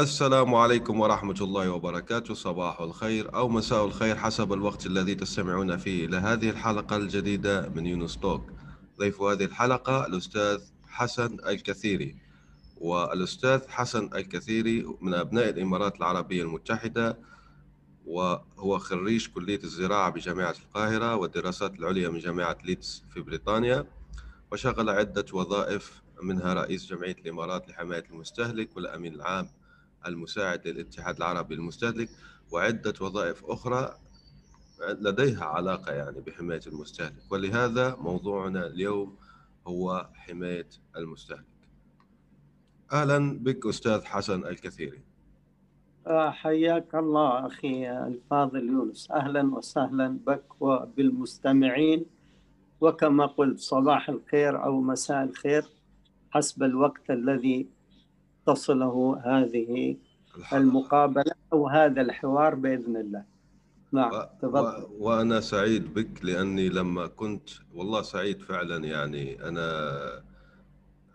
السلام 0.00 0.54
عليكم 0.54 1.00
ورحمة 1.00 1.36
الله 1.40 1.70
وبركاته. 1.70 2.34
صباح 2.34 2.80
الخير 2.80 3.34
أو 3.34 3.48
مساء 3.48 3.84
الخير 3.84 4.16
حسب 4.16 4.52
الوقت 4.52 4.86
الذي 4.86 5.14
تستمعون 5.14 5.76
فيه 5.76 6.06
إلى 6.06 6.16
هذه 6.16 6.50
الحلقة 6.50 6.96
الجديدة 6.96 7.68
من 7.68 7.86
يونس 7.86 8.16
توك. 8.16 8.50
ضيف 8.98 9.20
هذه 9.20 9.44
الحلقة 9.44 10.06
الأستاذ 10.06 10.60
حسن 10.88 11.36
الكثيري. 11.46 12.16
والأستاذ 12.76 13.68
حسن 13.68 14.10
الكثيري 14.14 14.86
من 15.00 15.14
أبناء 15.14 15.48
الإمارات 15.48 15.96
العربية 15.96 16.42
المتحدة 16.42 17.18
وهو 18.06 18.78
خريج 18.78 19.26
كلية 19.26 19.60
الزراعة 19.64 20.10
بجامعة 20.10 20.54
القاهرة 20.64 21.16
والدراسات 21.16 21.74
العليا 21.74 22.08
من 22.08 22.18
جامعة 22.18 22.56
ليدز 22.64 23.04
في 23.10 23.20
بريطانيا 23.20 23.86
وشغل 24.52 24.90
عدة 24.90 25.24
وظائف 25.32 26.02
منها 26.22 26.54
رئيس 26.54 26.86
جمعية 26.86 27.16
الإمارات 27.24 27.68
لحماية 27.68 28.04
المستهلك 28.10 28.76
والأمين 28.76 29.14
العام 29.14 29.48
المساعد 30.06 30.68
للاتحاد 30.68 31.16
العربي 31.16 31.54
للمستهلك 31.54 32.08
وعدة 32.52 32.94
وظائف 33.00 33.44
أخرى 33.44 33.94
لديها 34.88 35.44
علاقة 35.44 35.92
يعني 35.92 36.20
بحماية 36.20 36.60
المستهلك. 36.66 37.32
ولهذا 37.32 37.96
موضوعنا 37.96 38.66
اليوم 38.66 39.16
هو 39.66 40.08
حماية 40.14 40.68
المستهلك. 40.96 41.44
أهلا 42.92 43.38
بك 43.38 43.66
أستاذ 43.66 44.04
حسن 44.04 44.46
الكثيري. 44.46 45.00
آه، 46.06 46.30
حياك 46.30 46.94
الله 46.94 47.46
أخي 47.46 47.90
الفاضل 47.90 48.68
يونس. 48.68 49.10
أهلا 49.10 49.54
وسهلا 49.54 50.18
بك 50.26 50.44
وبالمستمعين. 50.60 52.06
وكما 52.80 53.26
قلت 53.26 53.58
صباح 53.58 54.08
الخير 54.08 54.64
أو 54.64 54.80
مساء 54.80 55.24
الخير 55.24 55.64
حسب 56.30 56.62
الوقت 56.62 57.10
الذي 57.10 57.66
تصله 58.46 59.22
هذه 59.24 59.96
المقابلة 60.52 61.32
أو 61.52 61.68
هذا 61.68 62.00
الحوار 62.00 62.54
بإذن 62.54 62.96
الله. 62.96 63.24
نعم 63.92 64.10
تفضل. 64.42 64.86
وأنا 64.98 65.40
سعيد 65.40 65.94
بك 65.94 66.24
لأني 66.24 66.68
لما 66.68 67.06
كنت 67.06 67.50
والله 67.74 68.02
سعيد 68.02 68.42
فعلا 68.42 68.84
يعني. 68.84 69.48
أنا 69.48 69.68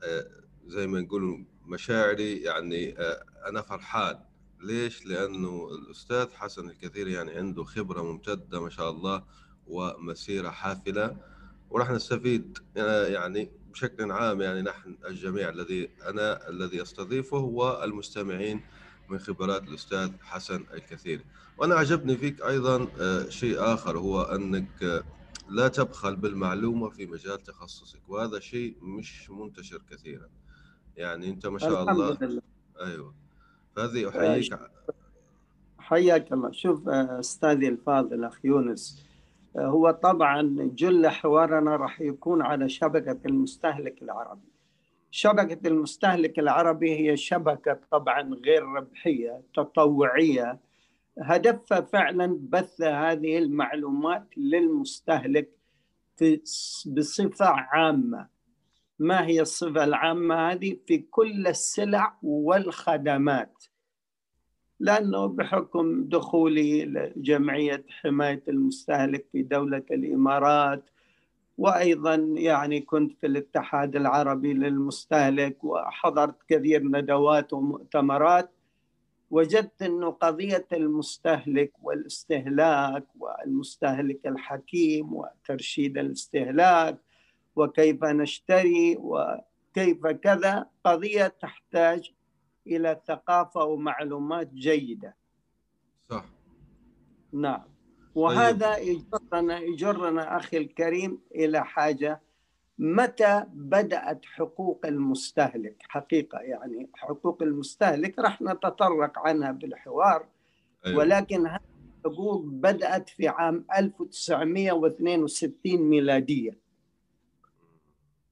آه، 0.03 0.27
زي 0.67 0.87
ما 0.87 1.01
نقول 1.01 1.45
مشاعري 1.65 2.37
يعني 2.37 2.99
آه، 2.99 3.23
أنا 3.49 3.61
فرحان. 3.61 4.15
ليش؟ 4.63 5.05
لأنه 5.05 5.69
الأستاذ 5.71 6.33
حسن 6.33 6.69
الكثير 6.69 7.07
يعني 7.07 7.31
عنده 7.31 7.63
خبرة 7.63 8.01
ممتدة 8.01 8.61
ما 8.61 8.69
شاء 8.69 8.89
الله 8.89 9.23
ومسيرة 9.67 10.49
حافلة 10.49 11.17
وراح 11.69 11.91
نستفيد 11.91 12.57
آه، 12.77 13.07
يعني 13.07 13.51
بشكل 13.71 14.11
عام 14.11 14.41
يعني 14.41 14.61
نحن 14.61 14.97
الجميع 15.07 15.49
الذي 15.49 15.89
أنا 16.05 16.49
الذي 16.49 16.81
أستضيفه 16.81 17.37
والمستمعين 17.37 18.61
من 19.09 19.19
خبرات 19.19 19.63
الأستاذ 19.63 20.11
حسن 20.21 20.63
الكثير. 20.73 21.21
وأنا 21.57 21.75
عجبني 21.75 22.17
فيك 22.17 22.41
أيضا 22.41 22.87
آه، 22.99 23.29
شيء 23.29 23.73
آخر 23.73 23.97
هو 23.97 24.21
أنك 24.21 24.83
آه، 24.83 25.03
لا 25.49 25.67
تبخل 25.67 26.15
بالمعلومة 26.15 26.89
في 26.89 27.05
مجال 27.05 27.43
تخصصك 27.43 28.09
وهذا 28.09 28.39
شيء 28.39 28.75
مش 28.81 29.29
منتشر 29.29 29.81
كثيرا. 29.91 30.29
يعني 30.97 31.29
أنت 31.29 31.47
ما 31.47 31.59
شاء 31.59 31.91
الله 31.91 32.17
لله. 32.21 32.41
أيوه. 32.81 33.13
فهذه 33.75 34.09
أحييك. 34.09 34.59
حياك 35.77 36.33
الله. 36.33 36.51
شوف 36.51 36.89
آه، 36.89 37.19
أستاذي 37.19 37.67
الفاضل 37.67 38.23
أخ 38.23 38.45
يونس. 38.45 39.08
هو 39.57 39.91
طبعا 39.91 40.55
جل 40.75 41.07
حوارنا 41.07 41.75
راح 41.75 42.01
يكون 42.01 42.41
على 42.41 42.69
شبكة 42.69 43.19
المستهلك 43.25 44.01
العربي. 44.01 44.49
شبكة 45.11 45.67
المستهلك 45.67 46.39
العربي 46.39 46.99
هي 46.99 47.17
شبكة 47.17 47.79
طبعا 47.91 48.33
غير 48.45 48.63
ربحية 48.63 49.41
تطوعية. 49.55 50.59
هدفها 51.21 51.81
فعلا 51.81 52.39
بث 52.41 52.81
هذه 52.81 53.37
المعلومات 53.37 54.27
للمستهلك 54.37 55.49
بصفة 56.85 57.45
عامة. 57.45 58.27
ما 58.99 59.25
هي 59.27 59.41
الصفة 59.41 59.83
العامة 59.83 60.51
هذه؟ 60.51 60.77
في 60.87 60.97
كل 60.97 61.47
السلع 61.47 62.17
والخدمات. 62.23 63.63
لأنه 64.79 65.25
بحكم 65.25 66.03
دخولي 66.03 66.85
لجمعية 66.85 67.85
حماية 67.89 68.43
المستهلك 68.47 69.25
في 69.31 69.41
دولة 69.43 69.83
الإمارات 69.91 70.89
وأيضا 71.57 72.15
يعني 72.35 72.81
كنت 72.81 73.13
في 73.21 73.27
الاتحاد 73.27 73.95
العربي 73.95 74.53
للمستهلك 74.53 75.63
وحضرت 75.63 76.35
كثير 76.47 76.83
ندوات 76.83 77.53
ومؤتمرات 77.53 78.51
وجدت 79.31 79.81
أنه 79.81 80.09
قضية 80.09 80.67
المستهلك 80.73 81.71
والاستهلاك 81.83 83.05
والمستهلك 83.19 84.27
الحكيم 84.27 85.13
وترشيد 85.13 85.97
الاستهلاك 85.97 86.97
وكيف 87.55 88.03
نشتري 88.03 88.97
وكيف 88.99 90.07
كذا 90.07 90.65
قضية 90.85 91.27
تحتاج 91.27 92.11
إلى 92.75 93.01
ثقافة 93.07 93.63
ومعلومات 93.63 94.53
جيدة. 94.53 95.15
صح. 96.09 96.25
نعم. 97.33 97.63
وهذا 98.15 98.75
طيب. 98.75 98.87
يجرنا 98.87 99.59
يجرنا 99.59 100.37
أخي 100.37 100.57
الكريم 100.57 101.21
إلى 101.35 101.65
حاجة. 101.65 102.21
متى 102.79 103.43
بدأت 103.53 104.25
حقوق 104.25 104.85
المستهلك؟ 104.85 105.83
حقيقة 105.89 106.39
يعني 106.39 106.89
حقوق 106.95 107.43
المستهلك 107.43 108.19
راح 108.19 108.41
نتطرق 108.41 109.19
عنها 109.19 109.51
بالحوار. 109.51 110.25
أيوة. 110.85 110.97
ولكن 110.97 111.47
هذه 111.47 111.59
الحقوق 112.05 112.41
بدأت 112.45 113.09
في 113.09 113.27
عام 113.27 113.65
1962 113.77 115.81
ميلادية؟ 115.81 116.57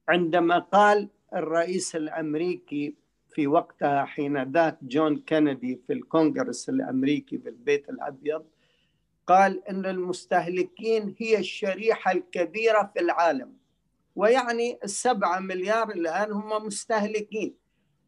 عندما 0.08 0.58
قال 0.58 1.08
الرئيس 1.34 1.96
الأمريكي 1.96 2.94
في 3.34 3.46
وقتها 3.46 4.04
حين 4.04 4.52
ذاك 4.52 4.78
جون 4.82 5.18
كينيدي 5.18 5.80
في 5.86 5.92
الكونغرس 5.92 6.68
الأمريكي 6.68 7.38
في 7.38 7.48
البيت 7.48 7.90
الأبيض 7.90 8.44
قال 9.26 9.68
إن 9.68 9.86
المستهلكين 9.86 11.14
هي 11.18 11.38
الشريحة 11.38 12.12
الكبيرة 12.12 12.90
في 12.94 13.00
العالم 13.00 13.56
ويعني 14.16 14.78
السبعة 14.84 15.38
مليار 15.38 15.90
الآن 15.90 16.32
هم 16.32 16.66
مستهلكين 16.66 17.54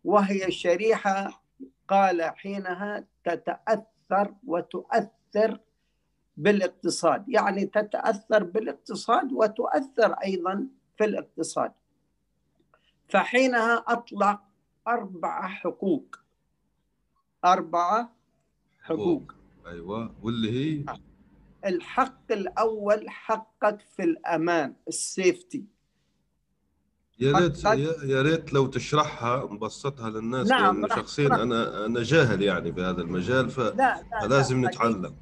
وهي 0.04 0.50
شريحة 0.50 1.42
قال 1.88 2.22
حينها 2.22 3.06
تتأثر 3.24 4.34
وتؤثر 4.46 5.60
بالاقتصاد 6.36 7.28
يعني 7.28 7.66
تتأثر 7.66 8.44
بالاقتصاد 8.44 9.32
وتؤثر 9.32 10.12
أيضا 10.12 10.66
في 10.98 11.04
الاقتصاد. 11.04 11.72
فحينها 13.08 13.84
أطلق 13.88 14.40
أربعة 14.88 15.48
حقوق. 15.48 16.16
أربعة 17.44 18.16
حقوق. 18.82 19.32
أيوة. 19.66 20.14
واللي 20.22 20.50
هي؟ 20.50 20.84
الحق 21.66 22.32
الأول 22.32 23.10
حقك 23.10 23.80
في 23.80 24.02
الأمان 24.02 24.74
السيفتي. 24.88 25.64
يا 27.18 27.38
ريت 27.38 27.64
يا 28.04 28.22
ريت 28.22 28.52
لو 28.52 28.66
تشرحها 28.66 29.44
مبسطها 29.44 30.10
للناس 30.10 30.48
نعم 30.48 30.80
لأن 30.86 30.96
شخصيا 30.96 31.26
أنا 31.26 31.86
أنا 31.86 32.02
جاهل 32.02 32.42
يعني 32.42 32.72
في 32.72 32.80
هذا 32.82 33.02
المجال 33.02 33.50
ف... 33.50 33.58
لا 33.58 33.74
لا 33.74 34.20
فلازم 34.20 34.62
لا 34.62 34.68
نتعلم. 34.68 35.16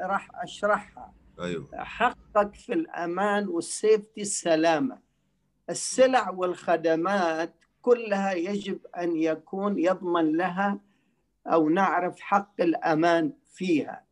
راح 0.00 0.28
أشرحها. 0.34 1.14
أيوه. 1.40 1.68
حقك 1.74 2.54
في 2.54 2.72
الأمان 2.72 3.48
والسيفتي 3.48 4.20
السلامه 4.20 4.98
السلع 5.70 6.30
والخدمات 6.30 7.61
كلها 7.82 8.32
يجب 8.32 8.78
أن 8.98 9.16
يكون 9.16 9.78
يضمن 9.78 10.36
لها 10.36 10.78
أو 11.46 11.68
نعرف 11.68 12.20
حق 12.20 12.60
الأمان 12.60 13.32
فيها. 13.52 14.04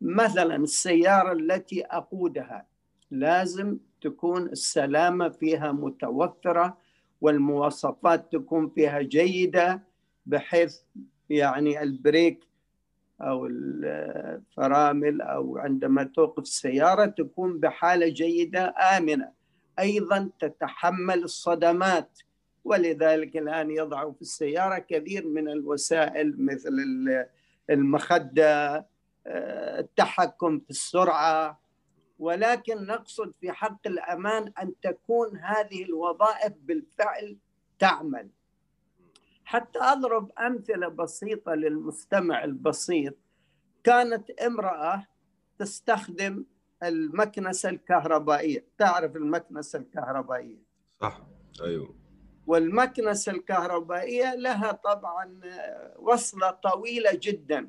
مثلا 0.00 0.56
السيارة 0.56 1.32
التي 1.32 1.84
أقودها 1.84 2.66
لازم 3.10 3.78
تكون 4.00 4.42
السلامة 4.46 5.28
فيها 5.28 5.72
متوفرة 5.72 6.78
والمواصفات 7.20 8.32
تكون 8.32 8.68
فيها 8.68 9.02
جيدة 9.02 9.82
بحيث 10.26 10.76
يعني 11.30 11.82
البريك 11.82 12.44
أو 13.20 13.46
الفرامل 13.46 15.20
أو 15.22 15.58
عندما 15.58 16.02
توقف 16.04 16.42
السيارة 16.42 17.06
تكون 17.06 17.60
بحالة 17.60 18.08
جيدة 18.08 18.74
آمنة. 18.96 19.32
أيضا 19.78 20.30
تتحمل 20.38 21.24
الصدمات 21.24 22.18
ولذلك 22.64 23.36
الآن 23.36 23.70
يضع 23.70 24.12
في 24.12 24.22
السيارة 24.22 24.78
كثير 24.78 25.26
من 25.26 25.48
الوسائل 25.48 26.34
مثل 26.44 26.72
المخدة 27.70 28.86
التحكم 29.26 30.60
في 30.60 30.70
السرعة. 30.70 31.60
ولكن 32.18 32.86
نقصد 32.86 33.32
في 33.40 33.52
حق 33.52 33.86
الأمان 33.86 34.52
أن 34.62 34.72
تكون 34.82 35.36
هذه 35.36 35.84
الوظائف 35.84 36.52
بالفعل 36.62 37.36
تعمل. 37.78 38.30
حتى 39.44 39.78
أضرب 39.78 40.32
أمثلة 40.38 40.88
بسيطة 40.88 41.54
للمستمع 41.54 42.44
البسيط. 42.44 43.14
كانت 43.84 44.30
امرأة 44.30 45.06
تستخدم 45.58 46.44
المكنسة 46.82 47.68
الكهربائية. 47.68 48.64
تعرف 48.78 49.16
المكنسة 49.16 49.78
الكهربائية؟ 49.78 50.58
صح 51.00 51.22
أيوه. 51.62 52.07
والمكنسة 52.48 53.32
الكهربائية 53.32 54.34
لها 54.34 54.72
طبعا 54.72 55.40
وصلة 55.98 56.50
طويلة 56.50 57.10
جدا. 57.14 57.68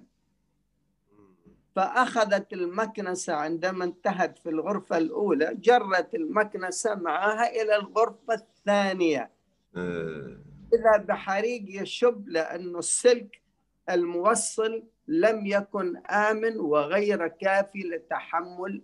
فأخذت 1.76 2.54
المكنسة 2.54 3.34
عندما 3.34 3.86
انتهت 3.86 4.38
في 4.38 4.50
الغرفة 4.50 4.98
الأولى 4.98 5.56
جرت 5.56 6.16
المكنسة 6.16 6.96
معها 6.96 7.50
إلى 7.50 7.76
الغرفة 7.76 8.34
الثانية. 8.34 9.32
آه. 9.76 10.38
إذا 10.74 10.98
بحريق 10.98 11.82
يشب 11.82 12.30
لأنه 12.30 12.80
السلك 12.80 13.42
الموصل 13.90 14.84
لم 15.08 15.46
يكن 15.46 15.98
آمن 15.98 16.58
وغير 16.58 17.28
كافي 17.28 17.80
لتحمل 17.80 18.82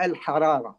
الحرارة. 0.00 0.78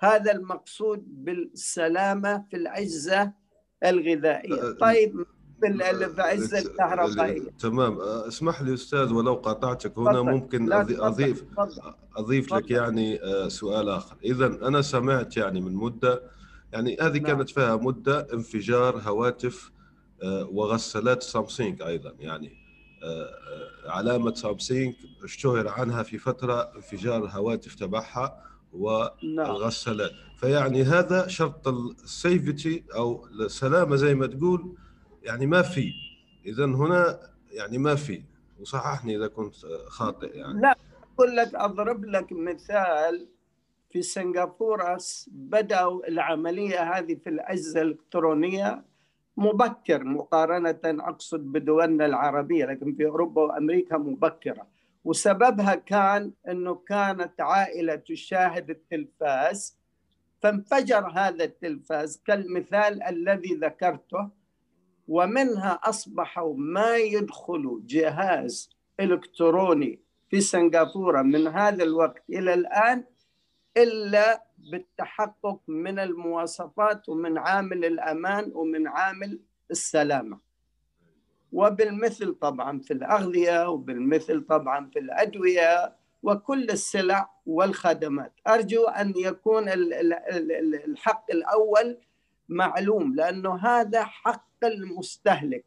هذا 0.00 0.32
المقصود 0.32 1.24
بالسلامة 1.24 2.44
في 2.50 2.56
الأجهزة 2.56 3.43
الغذائية 3.84 4.72
طيب 4.80 5.26
بالعزه 5.62 6.58
الكهربائية 6.58 7.50
تمام 7.60 8.00
اسمح 8.00 8.62
لي 8.62 8.74
أستاذ 8.74 9.12
ولو 9.12 9.34
قاطعتك 9.34 9.98
هنا 9.98 10.12
فضل. 10.12 10.30
ممكن 10.30 10.72
اضيف 10.72 11.44
فضل. 11.56 11.80
اضيف 12.16 12.50
فضل. 12.50 12.58
لك 12.58 12.70
يعني 12.70 13.18
سؤال 13.48 13.88
آخر 13.88 14.16
اذا 14.24 14.46
أنا 14.46 14.82
سمعت 14.82 15.36
يعني 15.36 15.60
من 15.60 15.74
مدة 15.74 16.22
يعني 16.72 16.96
هذه 17.00 17.18
نعم. 17.18 17.26
كانت 17.26 17.50
فيها 17.50 17.76
مدة 17.76 18.26
انفجار 18.32 18.98
هواتف 18.98 19.70
وغسالات 20.24 21.22
سامسونج 21.22 21.82
أيضا 21.82 22.12
يعني 22.18 22.52
علامة 23.86 24.34
سامسونج 24.34 24.94
اشتهر 25.24 25.68
عنها 25.68 26.02
في 26.02 26.18
فترة 26.18 26.60
انفجار 26.76 27.24
الهواتف 27.24 27.74
تبعها 27.74 28.44
والغسالات. 28.74 30.10
فيعني 30.36 30.82
هذا 30.82 31.26
شرط 31.26 31.68
السيفتي 31.68 32.84
أو 32.94 33.26
السلامة 33.26 33.96
زي 33.96 34.14
ما 34.14 34.26
تقول 34.26 34.76
يعني 35.22 35.46
ما 35.46 35.62
في. 35.62 35.92
اذا 36.46 36.64
هنا 36.64 37.20
يعني 37.50 37.78
ما 37.78 37.94
في. 37.94 38.22
وصححني 38.60 39.16
إذا 39.16 39.26
كنت 39.26 39.54
خاطئ 39.88 40.36
يعني. 40.36 40.60
لا 40.60 40.76
أقول 41.14 41.36
لك 41.36 41.54
أضرب 41.54 42.04
لك 42.04 42.32
مثال. 42.32 43.28
في 43.90 44.02
سنغافورة 44.02 44.98
بدأوا 45.28 46.08
العملية 46.08 46.82
هذه 46.82 47.14
في 47.14 47.30
الأجهزة 47.30 47.82
الإلكترونية 47.82 48.84
مبكر 49.36 50.04
مقارنة 50.04 50.80
أقصد 50.84 51.40
بدولنا 51.40 52.06
العربية. 52.06 52.64
لكن 52.64 52.94
في 52.94 53.06
أوروبا 53.06 53.42
وأمريكا 53.42 53.96
مبكرة. 53.96 54.66
وسببها 55.04 55.74
كان 55.74 56.32
إنه 56.48 56.74
كانت 56.74 57.40
عائلة 57.40 57.94
تشاهد 57.94 58.70
التلفاز 58.70 59.78
فانفجر 60.42 61.08
هذا 61.08 61.44
التلفاز 61.44 62.22
كالمثال 62.26 63.02
الذي 63.02 63.54
ذكرته 63.54 64.30
ومنها 65.08 65.80
أصبحوا 65.82 66.54
ما 66.56 66.96
يدخل 66.96 67.82
جهاز 67.86 68.70
إلكتروني 69.00 70.00
في 70.30 70.40
سنغافورة 70.40 71.22
من 71.22 71.46
هذا 71.46 71.84
الوقت 71.84 72.22
إلى 72.30 72.54
الآن 72.54 73.04
إلا 73.76 74.44
بالتحقق 74.58 75.60
من 75.68 75.98
المواصفات 75.98 77.08
ومن 77.08 77.38
عامل 77.38 77.84
الأمان 77.84 78.50
ومن 78.54 78.88
عامل 78.88 79.40
السلامة. 79.70 80.38
وبالمثل 81.54 82.34
طبعا 82.34 82.78
في 82.78 82.92
الأغذية 82.92 83.68
وبالمثل 83.68 84.46
طبعا 84.46 84.90
في 84.92 84.98
الأدوية 84.98 85.94
وكل 86.22 86.70
السلع 86.70 87.30
والخدمات. 87.46 88.32
أرجو 88.46 88.84
أن 88.84 89.12
يكون 89.16 89.64
الحق 90.88 91.30
الأول 91.30 91.98
معلوم 92.48 93.14
لأنه 93.14 93.56
هذا 93.56 94.04
حق 94.04 94.64
المستهلك. 94.64 95.64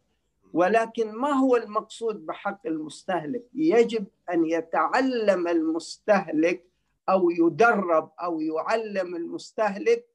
ولكن 0.54 1.12
ما 1.12 1.30
هو 1.30 1.56
المقصود 1.56 2.26
بحق 2.26 2.68
المستهلك؟ 2.68 3.44
يجب 3.54 4.06
أن 4.34 4.46
يتعلم 4.46 5.48
المستهلك 5.48 6.64
أو 7.10 7.30
يدرب 7.30 8.12
أو 8.24 8.42
يعلم 8.42 9.16
المستهلك 9.16 10.06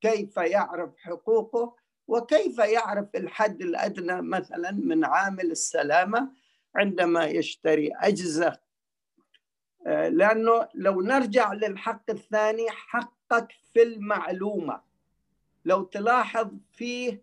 كيف 0.00 0.36
يعرف 0.36 0.90
حقوقه 0.98 1.74
وكيف 2.08 2.58
يعرف 2.58 3.06
الحد 3.14 3.62
الأدنى 3.62 4.22
مثلا 4.22 4.70
من 4.70 5.04
عامل 5.04 5.50
السلامة 5.50 6.30
عندما 6.74 7.24
يشتري 7.24 7.90
اجهزه 8.00 8.58
آه، 9.86 10.08
لأنه 10.08 10.68
لو 10.74 11.00
نرجع 11.02 11.52
للحق 11.52 12.10
الثاني 12.10 12.70
حقك 12.70 13.52
في 13.74 13.82
المعلومة. 13.82 14.80
لو 15.64 15.82
تلاحظ 15.82 16.48
فيه 16.72 17.22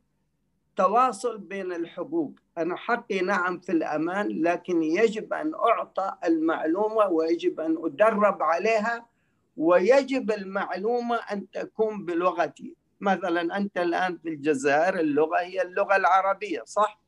تواصل 0.75 1.37
بين 1.37 1.73
الحقوق. 1.73 2.31
أنا 2.57 2.75
حقي 2.75 3.19
نعم 3.21 3.59
في 3.59 3.71
الأمان 3.71 4.41
لكن 4.41 4.83
يجب 4.83 5.33
أن 5.33 5.53
أعطى 5.53 6.15
المعلومة 6.25 7.07
ويجب 7.07 7.59
أن 7.59 7.77
أدرب 7.85 8.43
عليها 8.43 9.05
ويجب 9.57 10.31
المعلومة 10.31 11.15
أن 11.15 11.51
تكون 11.51 12.05
بلغتي. 12.05 12.75
مثلا 13.03 13.57
أنت 13.57 13.77
الآن 13.77 14.17
في 14.17 14.29
الجزائر 14.29 14.99
اللغة 14.99 15.39
هي 15.39 15.61
اللغة 15.61 15.95
العربية 15.95 16.63
صح؟ 16.65 16.99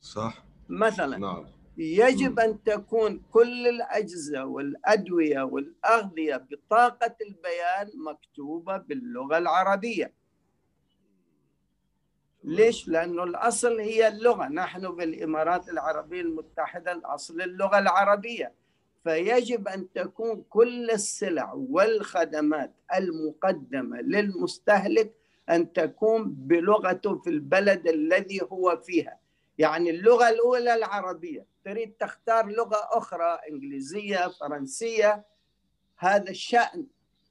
صح 0.00 0.44
مثلا 0.68 1.18
نعم. 1.18 1.46
يجب 1.76 2.38
أن 2.38 2.62
تكون 2.62 3.22
كل 3.30 3.68
الأجهزة 3.68 4.44
والأدوية 4.44 5.42
والأغذية 5.42 6.36
بطاقة 6.50 7.16
البيان 7.20 7.90
مكتوبة 8.06 8.76
باللغة 8.76 9.38
العربية 9.38 10.12
ليش؟ 12.44 12.88
لأنه 12.88 13.24
الأصل 13.24 13.80
هي 13.80 14.08
اللغة 14.08 14.48
نحن 14.48 14.96
بالإمارات 14.96 15.68
العربية 15.68 16.20
المتحدة 16.20 16.92
الأصل 16.92 17.42
اللغة 17.42 17.78
العربية 17.78 18.54
فيجب 19.04 19.68
أن 19.68 19.92
تكون 19.92 20.44
كل 20.50 20.90
السلع 20.90 21.52
والخدمات 21.52 22.74
المقدمة 22.94 24.00
للمستهلك 24.00 25.21
أن 25.50 25.72
تكون 25.72 26.24
بلغته 26.30 27.18
في 27.18 27.30
البلد 27.30 27.88
الذي 27.88 28.40
هو 28.42 28.82
فيها. 28.86 29.18
يعني 29.58 29.90
اللغة 29.90 30.28
الأولى 30.28 30.74
العربية. 30.74 31.46
تريد 31.64 31.92
تختار 31.92 32.46
لغة 32.46 32.80
أخرى 32.90 33.38
إنجليزية 33.50 34.28
فرنسية. 34.40 35.24
هذا 35.96 36.30
الشأن 36.30 36.86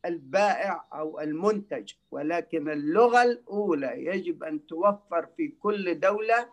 البائع 0.05 0.85
أو 0.93 1.19
المنتج. 1.19 1.93
ولكن 2.11 2.69
اللغة 2.69 3.23
الأولى 3.23 4.05
يجب 4.05 4.43
أن 4.43 4.67
توفر 4.67 5.27
في 5.37 5.47
كل 5.47 5.99
دولة 5.99 6.49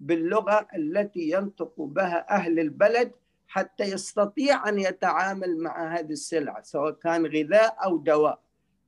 باللغة 0.00 0.68
التي 0.76 1.30
ينطق 1.30 1.74
بها 1.78 2.30
أهل 2.30 2.60
البلد 2.60 3.12
حتى 3.48 3.84
يستطيع 3.84 4.68
أن 4.68 4.78
يتعامل 4.78 5.58
مع 5.58 5.94
هذه 5.98 6.12
السلعة 6.12 6.62
سواء 6.62 6.92
كان 6.92 7.26
غذاء 7.26 7.76
أو 7.84 7.96
دواء. 7.96 8.40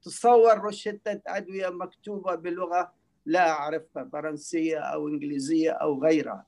تصور 0.03 0.59
روشتة 0.59 1.21
أدوية 1.27 1.69
مكتوبة 1.69 2.35
بلغة 2.35 2.93
لا 3.27 3.51
أعرفها 3.51 4.09
فرنسية 4.13 4.79
أو 4.79 5.09
إنجليزية 5.09 5.71
أو 5.71 6.03
غيرها. 6.05 6.47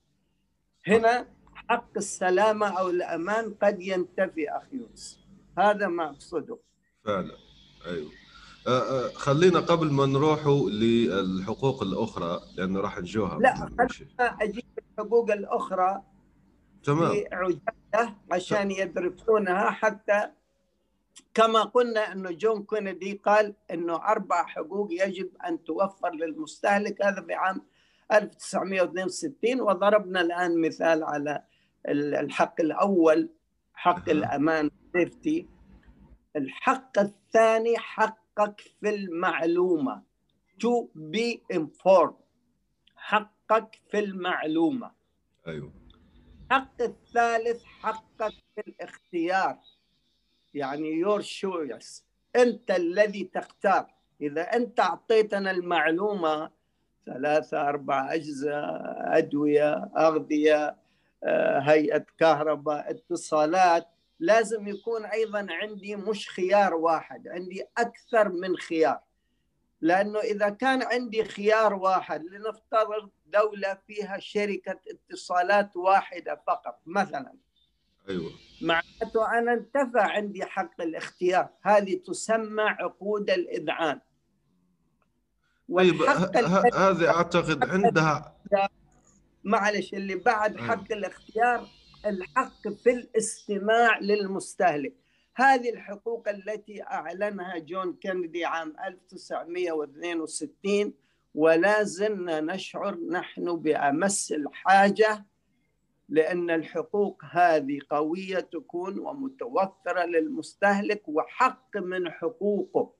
هنا 0.87 1.29
حق 1.55 1.91
السلامة 1.97 2.67
أو 2.81 2.91
الأمان 2.91 3.55
قد 3.63 3.81
ينتفي 3.83 4.49
أخي 4.51 4.77
يونس. 4.77 5.21
هذا 5.59 5.87
ما 5.89 6.11
أقصده. 6.11 6.59
فعلا. 7.05 7.37
أيوه. 7.87 8.11
آه، 8.67 8.71
آه، 8.81 9.09
خلينا 9.13 9.61
قبل 9.61 9.93
ما 9.93 10.07
نروحوا 10.07 10.71
للحقوق 10.71 11.83
الأخرى 11.83 12.41
لأنه 12.57 12.81
راح 12.81 12.99
نجوها 12.99 13.39
لا 13.39 13.55
خلينا 13.55 14.37
أجيب 14.43 14.65
الحقوق 14.99 15.31
الأخرى 15.33 16.03
تمام. 16.85 17.13
في 17.13 17.27
عجاله 17.33 18.15
عشان 18.33 18.71
يدرسونها 18.71 19.71
حتى 19.71 20.31
كما 21.35 21.63
قلنا 21.63 22.13
إنه 22.13 22.31
جون 22.31 22.65
كينيدي 22.65 23.13
قال 23.13 23.55
إنه 23.71 23.97
أربع 23.97 24.47
حقوق 24.47 24.89
يجب 24.93 25.31
أن 25.47 25.65
توفر 25.65 26.11
للمستهلك 26.11 27.03
هذا 27.03 27.23
في 27.23 27.35
عام 27.35 27.67
1962 28.13 29.61
وضربنا 29.61 30.21
الآن 30.21 30.61
مثال 30.61 31.05
على 31.05 31.45
الحق 31.89 32.61
الأول 32.61 33.31
حق 33.75 34.09
الأمان 34.09 34.71
سيفتي 34.93 35.49
الحق 36.37 36.99
الثاني 36.99 37.79
حقك 37.79 38.61
في 38.81 38.89
المعلومة. 38.95 40.03
To 40.59 40.89
be 40.95 41.43
informed. 41.53 42.15
حقك 42.97 43.81
في 43.91 43.99
المعلومة. 43.99 44.91
أيوه. 45.47 45.73
الحق 46.51 46.83
الثالث 46.83 47.65
حقك 47.65 48.33
في 48.55 48.61
الاختيار. 48.69 49.59
يعني 50.55 51.05
your 51.05 51.23
choice. 51.23 52.03
أنت 52.37 52.71
الذي 52.71 53.25
تختار. 53.25 53.87
إذا 54.21 54.43
أنت 54.43 54.81
أعطيتنا 54.81 55.51
المعلومة 55.51 56.51
ثلاثة 57.07 57.69
أربعة 57.69 58.15
أجزاء 58.15 58.83
أدوية 59.19 59.91
أغذية 59.99 60.77
آه، 61.25 61.59
هيئة 61.59 62.07
كهرباء 62.19 62.91
اتصالات 62.91 63.87
لازم 64.21 64.69
يكون 64.69 65.05
أيضا 65.05 65.47
عندي 65.51 65.97
مش 65.97 66.31
خيار 66.31 66.75
واحد 66.75 67.29
عندي 67.29 67.65
أكثر 67.79 68.29
من 68.29 68.57
خيار. 68.57 69.01
لأنه 69.81 70.19
إذا 70.19 70.49
كان 70.49 70.83
عندي 70.83 71.25
خيار 71.25 71.75
واحد 71.75 72.25
لنفترض 72.25 73.11
دولة 73.27 73.79
فيها 73.87 74.19
شركة 74.19 74.81
اتصالات 74.91 75.77
واحدة 75.77 76.43
فقط 76.47 76.81
مثلا. 76.87 77.33
أيوه. 78.09 78.31
معناته 78.63 79.39
أنا 79.39 79.53
انتفى 79.53 80.01
عندي 80.01 80.45
حق 80.45 80.81
الاختيار. 80.81 81.49
هذه 81.63 82.01
تسمى 82.07 82.63
عقود 82.63 83.31
الإذعان. 83.31 84.01
طيب 85.77 86.03
هذه 86.75 87.09
أعتقد 87.09 87.65
عندها 87.65 88.37
معلش 89.45 89.95
اللي 89.95 90.15
بعد 90.15 90.57
حق 90.57 90.93
الاختيار 90.93 91.69
الحق 92.07 92.69
في 92.69 92.91
الاستماع 92.91 93.99
للمستهلك. 93.99 94.95
هذه 95.37 95.71
الحقوق 95.71 96.29
التي 96.29 96.83
أعلنها 96.83 97.59
جون 97.59 97.93
كينيدي 97.93 98.45
عام 98.45 98.77
1962 98.87 100.95
ولا 101.35 101.83
زلنا 101.83 102.41
نشعر 102.41 102.99
نحن 103.11 103.57
بأمس 103.57 104.33
الحاجة 104.33 105.27
لأن 106.09 106.51
الحقوق 106.51 107.23
هذه 107.31 107.79
قوية 107.91 108.41
تكون 108.41 108.99
ومتوفرة 108.99 110.05
للمستهلك 110.05 111.03
وحق 111.09 111.77
من 111.77 112.11
حقوقه 112.11 112.93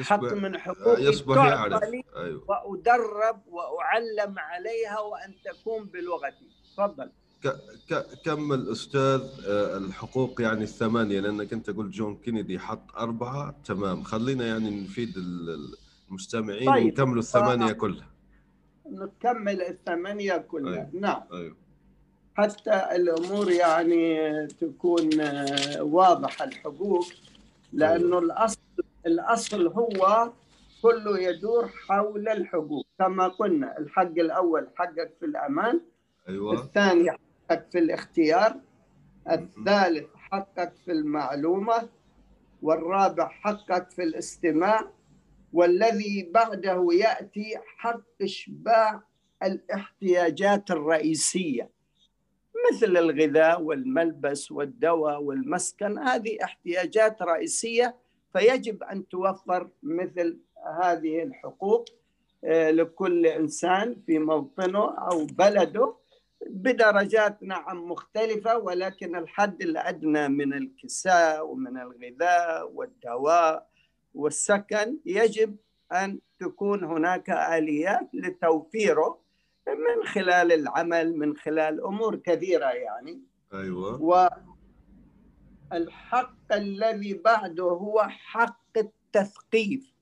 حق 0.00 0.32
من 0.32 0.58
حقوقي 0.58 1.02
يصبح 1.02 1.36
يعرف 1.36 1.82
أيوه. 1.82 2.44
وأدرب 2.48 3.42
وأعلم 3.46 4.38
عليها 4.38 5.00
وأن 5.00 5.34
تكون 5.44 5.84
بلغتي 5.84 6.48
تفضل 6.76 7.10
كمل 8.24 8.68
أستاذ 8.72 9.22
آه، 9.46 9.76
الحقوق 9.76 10.40
يعني 10.40 10.62
الثمانية 10.62 11.20
لأنك 11.20 11.52
أنت 11.52 11.70
قلت 11.70 11.94
جون 11.94 12.16
كينيدي 12.16 12.58
حط 12.58 12.96
أربعة 12.96 13.54
تمام 13.64 14.02
خلينا 14.02 14.46
يعني 14.46 14.82
نفيد 14.82 15.14
المستمعين 16.10 16.72
طيب. 16.72 16.84
ونكملوا 16.84 17.18
الثمانية 17.18 17.72
كلها 17.72 18.10
نكمل 18.86 19.62
الثمانية 19.62 20.36
كلها 20.36 20.74
أيوه. 20.74 20.90
نعم 20.92 21.22
أيوه. 21.32 21.63
حتى 22.34 22.88
الأمور 22.96 23.50
يعني 23.50 24.46
تكون 24.46 25.20
آه، 25.20 25.82
واضحة 25.82 26.44
الحقوق 26.44 27.06
لأنه 27.72 28.06
أيوه. 28.06 28.18
الأصل 28.18 28.58
الأصل 29.06 29.66
هو 29.66 30.32
كله 30.82 31.18
يدور 31.20 31.68
حول 31.68 32.28
الحقوق 32.28 32.86
كما 32.98 33.28
قلنا 33.28 33.78
الحق 33.78 34.02
الأول 34.02 34.68
حقك 34.76 35.12
في 35.20 35.26
الأمان 35.26 35.80
أيوة. 36.28 36.54
الثاني 36.54 37.10
حقك 37.10 37.66
في 37.72 37.78
الاختيار 37.78 38.56
الثالث 39.30 40.06
حقك 40.14 40.72
في 40.84 40.92
المعلومة 40.92 41.88
والرابع 42.62 43.28
حقك 43.28 43.90
في 43.90 44.02
الاستماع 44.02 44.90
والذي 45.52 46.30
بعده 46.34 46.88
يأتي 46.92 47.58
حق 47.76 48.00
إشباع 48.22 49.02
الاحتياجات 49.42 50.70
الرئيسية 50.70 51.73
مثل 52.70 52.96
الغذاء 52.96 53.62
والملبس 53.62 54.52
والدواء 54.52 55.22
والمسكن 55.22 55.98
هذه 55.98 56.38
احتياجات 56.44 57.22
رئيسية 57.22 57.96
فيجب 58.32 58.82
أن 58.82 59.08
توفر 59.08 59.68
مثل 59.82 60.38
هذه 60.82 61.22
الحقوق 61.22 61.84
آه، 62.44 62.70
لكل 62.70 63.26
إنسان 63.26 63.96
في 64.06 64.18
موطنه 64.18 64.98
أو 64.98 65.26
بلده 65.26 65.94
بدرجات 66.46 67.42
نعم 67.42 67.90
مختلفة 67.90 68.58
ولكن 68.58 69.16
الحد 69.16 69.62
الأدنى 69.62 70.28
من 70.28 70.54
الكساء 70.54 71.46
ومن 71.46 71.78
الغذاء 71.78 72.70
والدواء 72.74 73.68
والسكن 74.14 74.98
يجب 75.06 75.56
أن 75.92 76.18
تكون 76.40 76.84
هناك 76.84 77.30
آليات 77.30 78.08
لتوفيره 78.14 79.23
من 79.68 80.06
خلال 80.06 80.52
العمل 80.52 81.16
من 81.16 81.36
خلال 81.36 81.84
أمور 81.84 82.16
كثيرة 82.16 82.66
يعني. 82.66 83.22
أيوه. 83.54 84.30
الحق 85.72 86.52
الذي 86.52 87.14
بعده 87.14 87.64
هو 87.64 88.06
حق 88.08 88.78
التثقيف. 88.78 89.94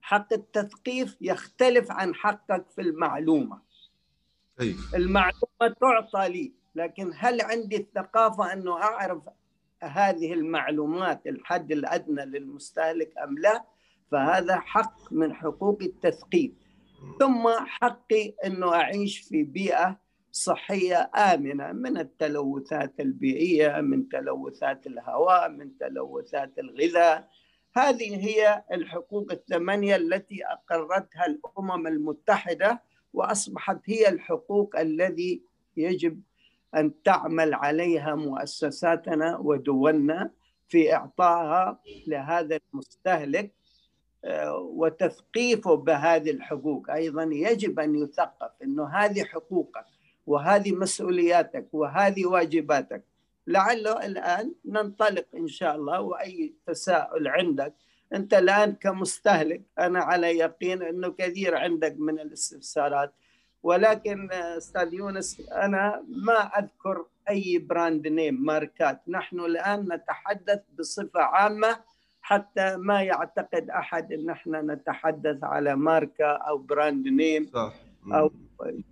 حق 0.00 0.32
التثقيف 0.32 1.16
يختلف 1.20 1.90
عن 1.90 2.14
حقك 2.14 2.70
في 2.70 2.80
المعلومة. 2.80 3.62
كيف؟ 4.58 4.94
المعلومة 4.94 5.74
تعطى 5.80 6.28
لي 6.28 6.52
لكن 6.74 7.12
هل 7.16 7.40
عندي 7.40 7.76
الثقافة 7.76 8.52
أنه 8.52 8.72
أعرف 8.82 9.22
هذه 9.82 10.32
المعلومات 10.32 11.26
الحد 11.26 11.72
الأدنى 11.72 12.24
للمستهلك 12.24 13.18
أم 13.18 13.38
لا؟ 13.38 13.64
فهذا 14.10 14.56
حق 14.56 15.12
من 15.12 15.34
حقوق 15.34 15.82
التثقيف. 15.82 16.52
ثم 17.20 17.48
حقي 17.66 18.34
أنه 18.44 18.74
أعيش 18.74 19.18
في 19.18 19.42
بيئة 19.42 20.00
صحية 20.32 21.10
آمنة 21.16 21.72
من 21.72 21.98
التلوثات 21.98 23.00
البيئية 23.00 23.80
من 23.80 24.08
تلوثات 24.08 24.86
الهواء 24.86 25.48
من 25.48 25.78
تلوثات 25.78 26.58
الغذاء. 26.58 27.28
هذه 27.76 28.26
هي 28.26 28.64
الحقوق 28.72 29.32
الثمانية 29.32 29.96
التي 29.96 30.40
أقرتها 30.44 31.26
الأمم 31.26 31.86
المتحدة 31.86 32.82
وأصبحت 33.12 33.80
هي 33.84 34.08
الحقوق 34.08 34.78
الذي 34.78 35.42
يجب 35.76 36.20
أن 36.76 37.02
تعمل 37.02 37.54
عليها 37.54 38.14
مؤسساتنا 38.14 39.36
ودولنا 39.36 40.30
في 40.68 40.94
إعطائها 40.94 41.80
لهذا 42.06 42.58
المستهلك. 42.72 43.54
وتثقيفه 44.54 45.74
بهذه 45.74 46.30
الحقوق. 46.30 46.90
أيضا 46.90 47.22
يجب 47.22 47.80
أن 47.80 47.94
يثقف 47.94 48.50
أنه 48.62 48.88
هذه 48.88 49.24
حقوقك 49.24 49.84
وهذه 50.26 50.72
مسؤولياتك 50.72 51.66
وهذه 51.72 52.26
واجباتك. 52.26 53.04
لعله 53.46 54.06
الآن 54.06 54.54
ننطلق 54.64 55.26
إن 55.34 55.48
شاء 55.48 55.76
الله 55.76 56.00
وأي 56.00 56.54
تساؤل 56.66 57.28
عندك 57.28 57.74
أنت 58.12 58.34
الآن 58.34 58.72
كمستهلك 58.72 59.62
أنا 59.78 60.00
على 60.00 60.38
يقين 60.38 60.82
أنه 60.82 61.08
كثير 61.18 61.56
عندك 61.56 61.96
من 61.98 62.20
الاستفسارات. 62.20 63.12
ولكن 63.62 64.32
أستاذ 64.32 64.94
يونس 64.94 65.40
أنا 65.40 66.04
ما 66.08 66.38
أذكر 66.58 67.06
أي 67.30 67.58
brand 67.58 68.06
name 68.06 68.44
ماركات. 68.44 69.00
نحن 69.08 69.40
الآن 69.40 69.92
نتحدث 69.92 70.60
بصفة 70.78 71.20
عامة 71.20 71.76
حتى 72.26 72.76
ما 72.76 73.02
يعتقد 73.02 73.70
أحد 73.70 74.12
أن 74.12 74.30
إحنا 74.30 74.62
نتحدث 74.62 75.44
على 75.44 75.76
ماركة 75.76 76.26
أو 76.26 76.58
brand 76.58 77.08
name 77.08 77.50
صح. 77.54 77.74
أو 78.12 78.30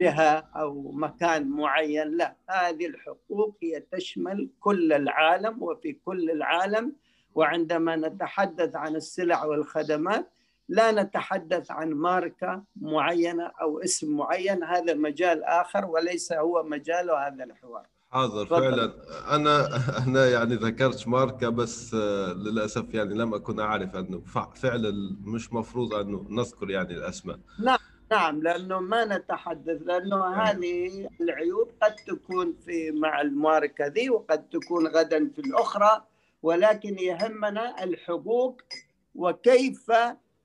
جهة 0.00 0.48
أو 0.56 0.92
مكان 0.92 1.48
معين 1.50 2.16
لا. 2.16 2.36
هذه 2.50 2.86
الحقوق 2.86 3.56
هي 3.62 3.80
تشمل 3.92 4.50
كل 4.60 4.92
العالم 4.92 5.62
وفي 5.62 5.92
كل 5.92 6.30
العالم. 6.30 6.92
وعندما 7.34 7.96
نتحدث 7.96 8.76
عن 8.76 8.96
السلع 8.96 9.44
والخدمات 9.44 10.30
لا 10.68 11.02
نتحدث 11.02 11.70
عن 11.70 11.90
ماركة 11.90 12.62
معينة 12.76 13.46
أو 13.60 13.80
اسم 13.80 14.16
معين 14.16 14.64
هذا 14.64 14.94
مجال 14.94 15.44
آخر 15.44 15.84
وليس 15.84 16.32
هو 16.32 16.62
مجال 16.62 17.10
هذا 17.10 17.44
الحوار. 17.44 17.86
حاضر 18.12 18.46
فعلا. 18.46 18.92
أنا 19.30 19.68
أنا 20.06 20.30
يعني 20.30 20.54
ذكرت 20.54 21.08
ماركة 21.08 21.48
بس 21.48 21.94
آه، 21.94 22.32
للأسف 22.32 22.94
يعني 22.94 23.14
لم 23.14 23.34
أكن 23.34 23.60
أعرف 23.60 23.96
انه 23.96 24.22
فعلا 24.54 25.16
مش 25.24 25.52
مفروض 25.52 25.94
أنه 25.94 26.26
نذكر 26.30 26.70
يعني 26.70 26.94
الأسماء. 26.94 27.38
نعم 27.64 27.78
نعم 28.12 28.42
لأنه 28.42 28.80
ما 28.80 29.04
نتحدث 29.04 29.82
لأنه 29.82 30.16
نعم. 30.16 30.34
هذه 30.34 31.08
العيوب 31.20 31.70
قد 31.82 31.94
تكون 31.94 32.54
في 32.64 32.90
مع 32.90 33.20
الماركة 33.20 33.86
ذي 33.86 34.10
وقد 34.10 34.48
تكون 34.48 34.86
غدا 34.86 35.30
في 35.34 35.38
الأخرى 35.38 36.04
ولكن 36.42 36.98
يهمنا 36.98 37.84
الحقوق 37.84 38.62
وكيف 39.14 39.92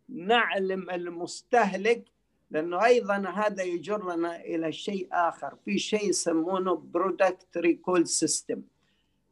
نعلم 0.10 0.90
المستهلك 0.90 2.04
لأنه 2.52 2.86
أيضا 2.86 3.16
هذا 3.16 3.64
يجرنا 3.64 4.42
إلى 4.42 4.72
شيء 4.72 5.08
آخر. 5.12 5.56
في 5.66 5.80
شيء 5.80 6.10
يسمونه 6.10 6.76
product 6.76 7.58
recall 7.58 8.08
system 8.08 8.62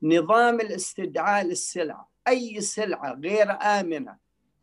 نظام 0.03 0.61
الاستدعاء 0.61 1.45
للسلعة. 1.45 2.09
أي 2.27 2.61
سلعة 2.61 3.13
غير 3.13 3.51
آمنة 3.51 4.17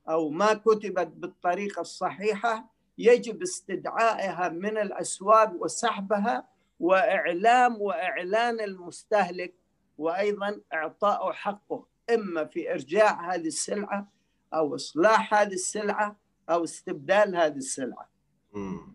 أو 0.09 0.31
ما 0.31 0.55
كتبت 0.55 1.07
بالطريقة 1.07 1.81
الصحيحة 1.81 2.73
يجب 2.99 3.43
استدعائها 3.43 4.49
من 4.49 4.79
الأسواق 4.79 5.53
وسحبها 5.61 6.49
وإعلام 6.81 7.83
وإعلان 7.83 8.61
المستهلك 8.61 9.55
وأيضا 9.99 10.61
اعطائه 10.73 11.33
حقه. 11.33 11.87
إما 12.15 12.45
في 12.45 12.73
إرجاع 12.73 13.35
هذه 13.35 13.47
السلعة 13.47 14.09
أو 14.55 14.75
إصلاح 14.75 15.35
هذه 15.35 15.53
السلعة 15.53 16.17
أو 16.51 16.65
استبدال 16.65 17.37
هذه 17.37 17.57
السلعة. 17.57 18.12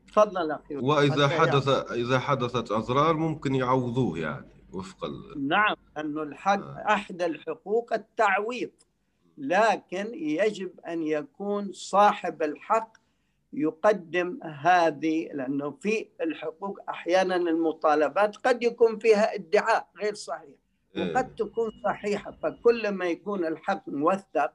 تفضل 0.08 0.52
أخي 0.52 0.76
وإذا 0.76 1.28
حدث 1.28 1.68
إذا 1.92 2.20
حدثت 2.20 2.72
اضرار 2.72 3.14
ممكن 3.18 3.56
يعوضوه 3.56 4.20
يعني 4.20 4.58
وفق 4.74 5.06
ال... 5.06 5.48
نعم 5.48 5.76
انه 5.98 6.24
الحق 6.24 6.64
آه. 6.64 6.86
احدى 6.88 7.26
الحقوق 7.26 7.94
التعويض 7.94 8.72
لكن 9.38 10.12
يجب 10.14 10.80
أن 10.80 11.04
يكون 11.04 11.74
صاحب 11.74 12.44
الحق 12.44 12.98
يقدم 13.54 14.40
هذه 14.44 15.30
لأنه 15.34 15.72
في 15.72 16.08
الحقوق 16.22 16.80
أحيانا 16.90 17.36
المطالبات 17.36 18.38
قد 18.38 18.64
يكون 18.64 19.00
فيها 19.00 19.36
ادعاء 19.36 19.90
غير 20.02 20.14
صحيح 20.14 20.56
إيه. 20.96 21.14
وقد 21.14 21.36
تكون 21.36 21.72
صحيحة 21.84 22.32
فكل 22.32 22.90
ما 22.90 23.06
يكون 23.06 23.46
الحق 23.46 23.90
موثق 23.90 24.54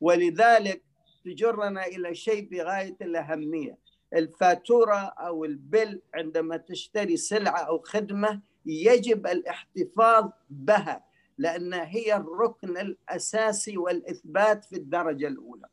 ولذلك 0.00 0.82
تجرنا 1.24 1.86
إلى 1.86 2.14
شيء 2.14 2.48
بغاية 2.48 2.96
الأهمية 3.02 3.83
الفاتورة 4.14 4.96
أو 4.96 5.44
البل 5.44 6.02
عندما 6.14 6.56
تشتري 6.56 7.16
سلعة 7.16 7.58
أو 7.58 7.78
خدمة 7.78 8.40
يجب 8.66 9.26
الاحتفاظ 9.26 10.30
بها 10.50 11.04
لانها 11.38 11.84
هي 11.84 12.16
الركن 12.16 12.78
الأساسي 12.78 13.78
والإثبات 13.78 14.64
في 14.64 14.76
الدرجة 14.76 15.28
الأولى. 15.28 15.66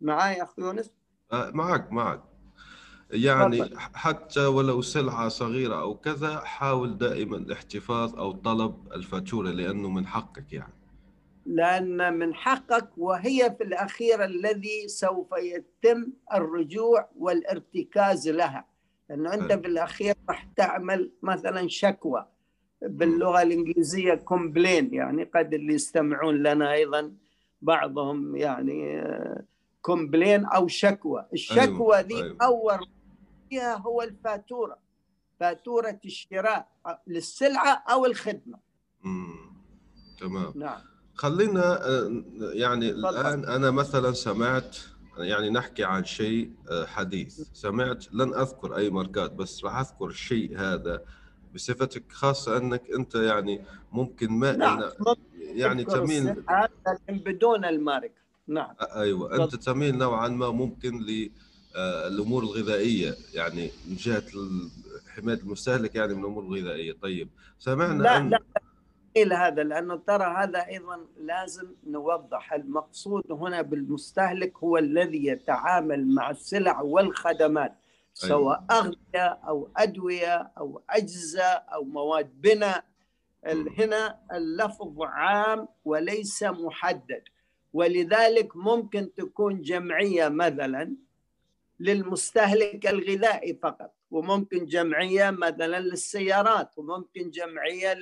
معي 0.00 0.42
أخ 0.42 0.58
يونس؟ 0.58 0.90
آه، 1.32 1.50
معك 1.50 1.92
معك. 1.92 2.22
يعني 3.10 3.70
حتى 3.76 4.46
ولو 4.46 4.82
سلعة 4.82 5.28
صغيرة 5.28 5.80
أو 5.80 5.94
كذا 5.94 6.40
حاول 6.40 6.98
دائما 6.98 7.36
الاحتفاظ 7.36 8.16
أو 8.16 8.32
طلب 8.32 8.92
الفاتورة 8.92 9.50
لأنه 9.50 9.88
من 9.88 10.06
حقك 10.06 10.52
يعني. 10.52 10.81
لأن 11.46 12.18
من 12.18 12.34
حقك 12.34 12.88
وهي 12.98 13.54
في 13.58 13.64
الأخير 13.64 14.24
الذي 14.24 14.88
سوف 14.88 15.28
يتم 15.38 16.12
الرجوع 16.34 17.08
والارتكاز 17.16 18.28
لها. 18.28 18.64
لأنه 19.10 19.34
أنت 19.34 19.52
في 19.52 19.66
الأخير 19.66 20.14
راح 20.28 20.44
تعمل 20.56 21.12
مثلا 21.22 21.68
شكوى. 21.68 22.26
باللغة 22.82 23.42
الإنجليزية 23.42 24.14
complain 24.14 24.94
يعني 24.94 25.24
قد 25.24 25.54
اللي 25.54 25.74
يستمعون 25.74 26.42
لنا 26.42 26.72
أيضا 26.72 27.12
بعضهم 27.62 28.36
يعني 28.36 29.00
آه، 29.00 29.44
complain 29.82 30.44
أو 30.44 30.68
شكوى. 30.68 31.26
الشكوى 31.32 31.96
أيوة. 31.96 32.00
ذي 32.00 32.22
أيوة. 32.22 32.36
اول 32.42 32.86
فيها 33.50 33.76
هو 33.76 34.02
الفاتورة. 34.02 34.78
فاتورة 35.40 36.00
الشراء 36.04 36.68
للسلعة 37.06 37.84
أو 37.90 38.06
الخدمة. 38.06 38.58
امم 39.04 39.56
تمام. 40.20 40.52
نعم. 40.56 40.80
خلينا 41.22 41.88
آه، 41.88 42.22
يعني. 42.52 42.90
الآن 42.90 43.44
أنا 43.44 43.70
مثلا 43.70 44.12
سمعت 44.12 44.76
يعني 45.18 45.50
نحكي 45.50 45.84
عن 45.84 46.04
شيء 46.04 46.50
آه، 46.70 46.86
حديث. 46.86 47.40
سمعت 47.52 48.14
لن 48.14 48.34
أذكر 48.34 48.76
أي 48.76 48.90
ماركات 48.90 49.32
بس 49.32 49.64
راح 49.64 49.76
أذكر 49.78 50.06
الشيء 50.06 50.58
هذا 50.58 51.02
بصفتك 51.54 52.12
خاصة 52.12 52.56
أنك 52.56 52.82
أنت 52.98 53.14
يعني 53.14 53.64
ممكن 53.92 54.30
ما 54.32 54.56
نعم. 54.56 54.82
يعني 55.36 55.84
تميل 55.84 56.26
لكن 56.86 57.18
بدون 57.18 57.64
الماركة. 57.64 58.22
نعم. 58.46 58.74
أيوه. 58.80 59.44
أنت 59.44 59.54
تميل 59.56 59.98
نوعا 59.98 60.28
ما 60.28 60.50
ممكن 60.50 60.98
للامور 61.76 62.42
الغذائية 62.42 63.14
يعني 63.34 63.70
من 63.88 63.96
جهه 63.96 64.22
حماية 65.08 65.38
المستهلك 65.38 65.94
يعني 65.94 66.14
من 66.14 66.20
الأمور 66.20 66.42
الغذائية. 66.42 66.96
طيب 67.02 67.28
سمعنا 67.58 68.02
لا 68.02 68.16
أن... 68.16 68.30
لا. 68.30 68.38
إلى 69.16 69.34
هذا 69.34 69.62
لأنه 69.62 69.96
ترى 69.96 70.24
هذا 70.24 70.66
أيضا 70.66 71.06
لازم 71.16 71.74
نوضح. 71.86 72.52
المقصود 72.52 73.32
هنا 73.32 73.62
بالمستهلك 73.62 74.58
هو 74.58 74.78
الذي 74.78 75.26
يتعامل 75.26 76.14
مع 76.14 76.30
السلع 76.30 76.80
والخدمات 76.80 77.74
سواء 78.14 78.64
أيوة. 78.70 78.80
أغذية 78.80 79.38
أو 79.48 79.70
أدوية 79.76 80.52
أو 80.58 80.82
أجهزة 80.90 81.44
أو 81.44 81.84
مواد 81.84 82.40
بناء. 82.40 82.84
هنا 83.78 84.18
اللفظ 84.32 85.02
عام 85.02 85.68
وليس 85.84 86.42
محدد. 86.42 87.22
ولذلك 87.72 88.56
ممكن 88.56 89.14
تكون 89.14 89.62
جمعية 89.62 90.28
مثلا 90.28 90.96
للمستهلك 91.80 92.86
الغذائي 92.86 93.54
فقط 93.62 93.94
وممكن 94.10 94.66
جمعية 94.66 95.30
مثلا 95.30 95.80
للسيارات 95.80 96.78
وممكن 96.78 97.30
جمعية 97.30 97.94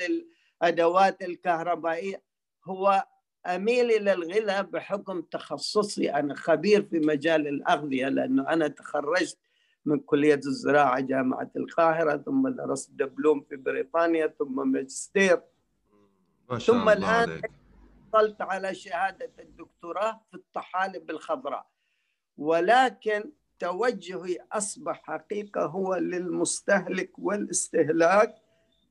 للأدوات 0.62 1.22
الكهربائية 1.22 2.22
هو 2.64 3.06
أميل 3.46 3.90
إلى 3.90 4.12
الغذاء 4.12 4.62
بحكم 4.62 5.20
تخصصي. 5.20 6.10
أنا 6.10 6.34
خبير 6.34 6.82
في 6.82 6.98
مجال 6.98 7.48
الأغذية 7.48 8.08
لأنه 8.08 8.48
أنا 8.48 8.68
تخرجت 8.68 9.38
من 9.84 10.00
كلية 10.00 10.40
الزراعة 10.46 11.00
جامعة 11.00 11.50
القاهرة 11.56 12.16
ثم 12.16 12.48
درست 12.48 12.90
دبلوم 12.90 13.40
في 13.40 13.56
بريطانيا 13.56 14.26
ثم 14.26 14.72
ماجستير. 14.72 15.42
ما 16.50 16.58
شاء 16.58 16.76
ثم 16.76 16.88
الله 16.88 16.92
الآن 16.92 17.30
عليك. 17.30 17.50
حصلت 18.12 18.42
على 18.42 18.74
شهادة 18.74 19.30
الدكتوراه 19.38 20.20
في 20.30 20.34
الطحالب 20.34 21.10
الخضراء. 21.10 21.66
ولكن 22.38 23.30
توجهي 23.58 24.38
أصبح 24.52 25.02
حقيقة 25.04 25.66
هو 25.66 25.94
للمستهلك 25.94 27.18
والاستهلاك 27.18 28.34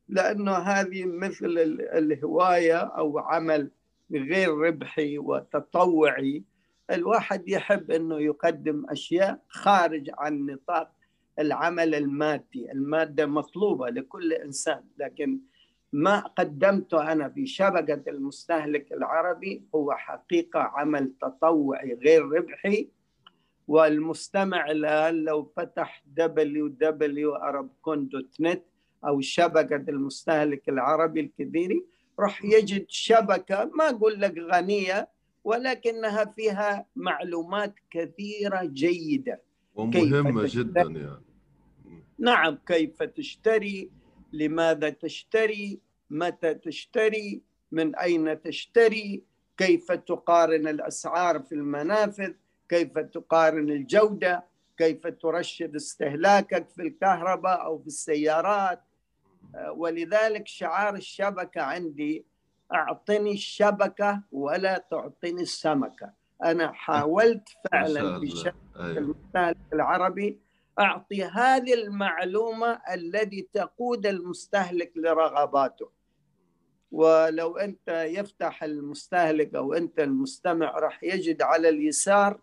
لأنه 0.10 0.52
هذه 0.52 1.06
مثل 1.06 1.46
الهواية 1.94 2.78
أو 2.78 3.20
عمل 3.20 3.72
غير 4.12 4.58
ربحي 4.58 5.18
وتطوعي. 5.18 6.44
الواحد 6.92 7.50
يحب 7.50 7.92
أنه 7.92 8.20
يقدم 8.20 8.86
أشياء 8.90 9.40
خارج 9.48 10.10
عن 10.18 10.46
نطاق 10.46 10.92
العمل 11.40 11.96
المادي. 11.96 12.72
المادة 12.72 13.26
مطلوبة 13.26 13.90
لكل 13.90 14.34
إنسان 14.34 14.84
لكن 14.98 15.40
ما 15.94 16.20
قدمته 16.20 17.12
أنا 17.12 17.30
في 17.30 17.46
شبكة 17.46 18.10
المستهلك 18.10 18.94
العربي 18.94 19.64
هو 19.76 19.92
حقيقة 19.92 20.60
عمل 20.60 21.14
تطوعي 21.22 21.94
غير 21.94 22.26
ربحي. 22.26 22.90
والمستمع 23.68 24.72
الآن 24.72 25.24
لو 25.24 25.52
فتح 25.58 26.04
www.arabcon.net 26.20 28.69
أو 29.06 29.22
شبكة 29.22 29.84
المستهلك 29.90 30.70
العربي 30.70 31.20
الكبيري 31.20 31.86
راح 32.20 32.46
يجد 32.46 32.86
شبكة 32.88 33.72
ما 33.76 33.90
أقول 33.90 34.22
لك 34.22 34.38
غنية 34.38 35.10
ولكنها 35.44 36.26
فيها 36.26 36.86
معلومات 36.96 37.74
كثيرة 37.92 38.64
جيدة. 38.64 39.42
ومهمة 39.76 40.44
جدا 40.46 40.82
يعني. 40.82 41.24
نعم 42.20 42.58
كيف 42.68 43.04
تشتري؟ 43.04 43.92
لماذا 44.34 44.90
تشتري؟ 44.90 45.80
متى 46.10 46.54
تشتري؟ 46.54 47.42
من 47.72 47.96
أين 47.96 48.42
تشتري؟ 48.42 49.24
كيف 49.58 49.92
تقارن 49.92 50.68
الأسعار 50.68 51.40
في 51.40 51.56
المنافذ؟ 51.56 52.32
كيف 52.70 53.00
تقارن 53.00 53.70
الجودة؟ 53.70 54.44
كيف 54.78 55.08
ترشد 55.08 55.76
استهلاكك 55.76 56.70
في 56.70 56.82
الكهرباء 56.82 57.66
أو 57.66 57.80
في 57.80 57.88
السيارات؟ 57.88 58.82
ولذلك 59.76 60.48
شعار 60.48 60.96
الشبكة 60.96 61.62
عندي 61.62 62.26
أعطني 62.74 63.32
الشبكة 63.32 64.22
ولا 64.32 64.86
تعطيني 64.92 65.42
السمكة. 65.42 66.14
أنا 66.44 66.72
حاولت 66.72 67.50
فعلا 67.72 68.20
في 68.20 68.30
شبكه 68.30 68.56
أيوه. 68.80 68.98
المستهلك 68.98 69.58
العربي 69.74 70.40
أعطي 70.80 71.24
هذه 71.24 71.74
المعلومة 71.74 72.82
الذي 72.94 73.48
تقود 73.54 74.06
المستهلك 74.06 74.92
لرغباته. 74.96 75.90
ولو 76.92 77.58
أنت 77.58 77.88
يفتح 77.90 78.64
المستهلك 78.64 79.56
أو 79.56 79.74
أنت 79.74 80.00
المستمع 80.00 80.80
راح 80.80 81.04
يجد 81.04 81.42
على 81.42 81.70
اليسار 81.70 82.40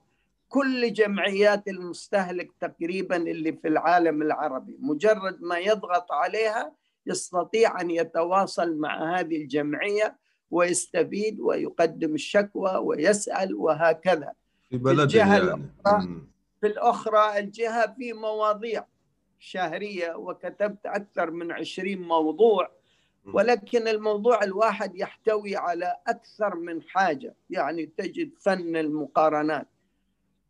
كل 0.48 0.92
جمعيات 0.92 1.68
المستهلك 1.68 2.50
تقريبا 2.60 3.16
اللي 3.16 3.52
في 3.52 3.68
العالم 3.68 4.22
العربي. 4.22 4.76
مجرد 4.80 5.42
ما 5.42 5.58
يضغط 5.58 6.12
عليها 6.12 6.72
يستطيع 7.06 7.80
أن 7.80 7.90
يتواصل 7.90 8.76
مع 8.76 9.18
هذه 9.18 9.36
الجمعية 9.36 10.16
ويستفيد 10.50 11.40
ويقدم 11.40 12.14
الشكوى 12.14 12.76
ويسأل 12.76 13.54
وهكذا. 13.54 14.32
في 14.70 14.78
بلده 14.78 15.18
يعني. 15.18 15.62
في 15.84 16.20
في 16.60 16.66
الأخرى 16.66 17.38
الجهة 17.38 17.94
في 17.94 18.12
مواضيع 18.12 18.84
شهرية 19.38 20.14
وكتبت 20.14 20.86
أكثر 20.86 21.30
من 21.30 21.52
عشرين 21.52 22.02
موضوع 22.02 22.70
ولكن 23.32 23.88
الموضوع 23.88 24.44
الواحد 24.44 24.96
يحتوي 24.96 25.56
على 25.56 25.96
أكثر 26.06 26.56
من 26.56 26.82
حاجة 26.82 27.34
يعني 27.50 27.86
تجد 27.86 28.30
فن 28.40 28.76
المقارنات. 28.76 29.68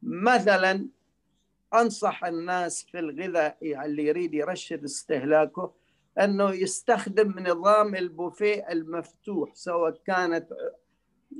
مثلا 0.02 0.86
أنصح 1.74 2.24
الناس 2.24 2.86
في 2.92 2.98
الغذاء 2.98 3.56
اللي 3.62 4.06
يريد 4.06 4.34
يرشد 4.34 4.84
استهلاكه 4.84 5.72
أنه 6.20 6.50
يستخدم 6.50 7.34
نظام 7.38 7.94
البوفيه 7.94 8.66
المفتوح 8.70 9.54
سواء 9.54 10.00
كانت 10.06 10.48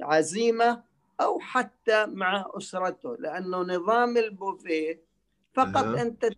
عزيمة 0.03 0.83
أو 1.21 1.39
حتى 1.41 2.07
مع 2.07 2.47
أسرته 2.57 3.17
لأنه 3.19 3.59
نظام 3.59 4.17
البوفيه 4.17 5.01
فقط 5.55 5.85
أه. 5.85 6.03
أنت 6.03 6.29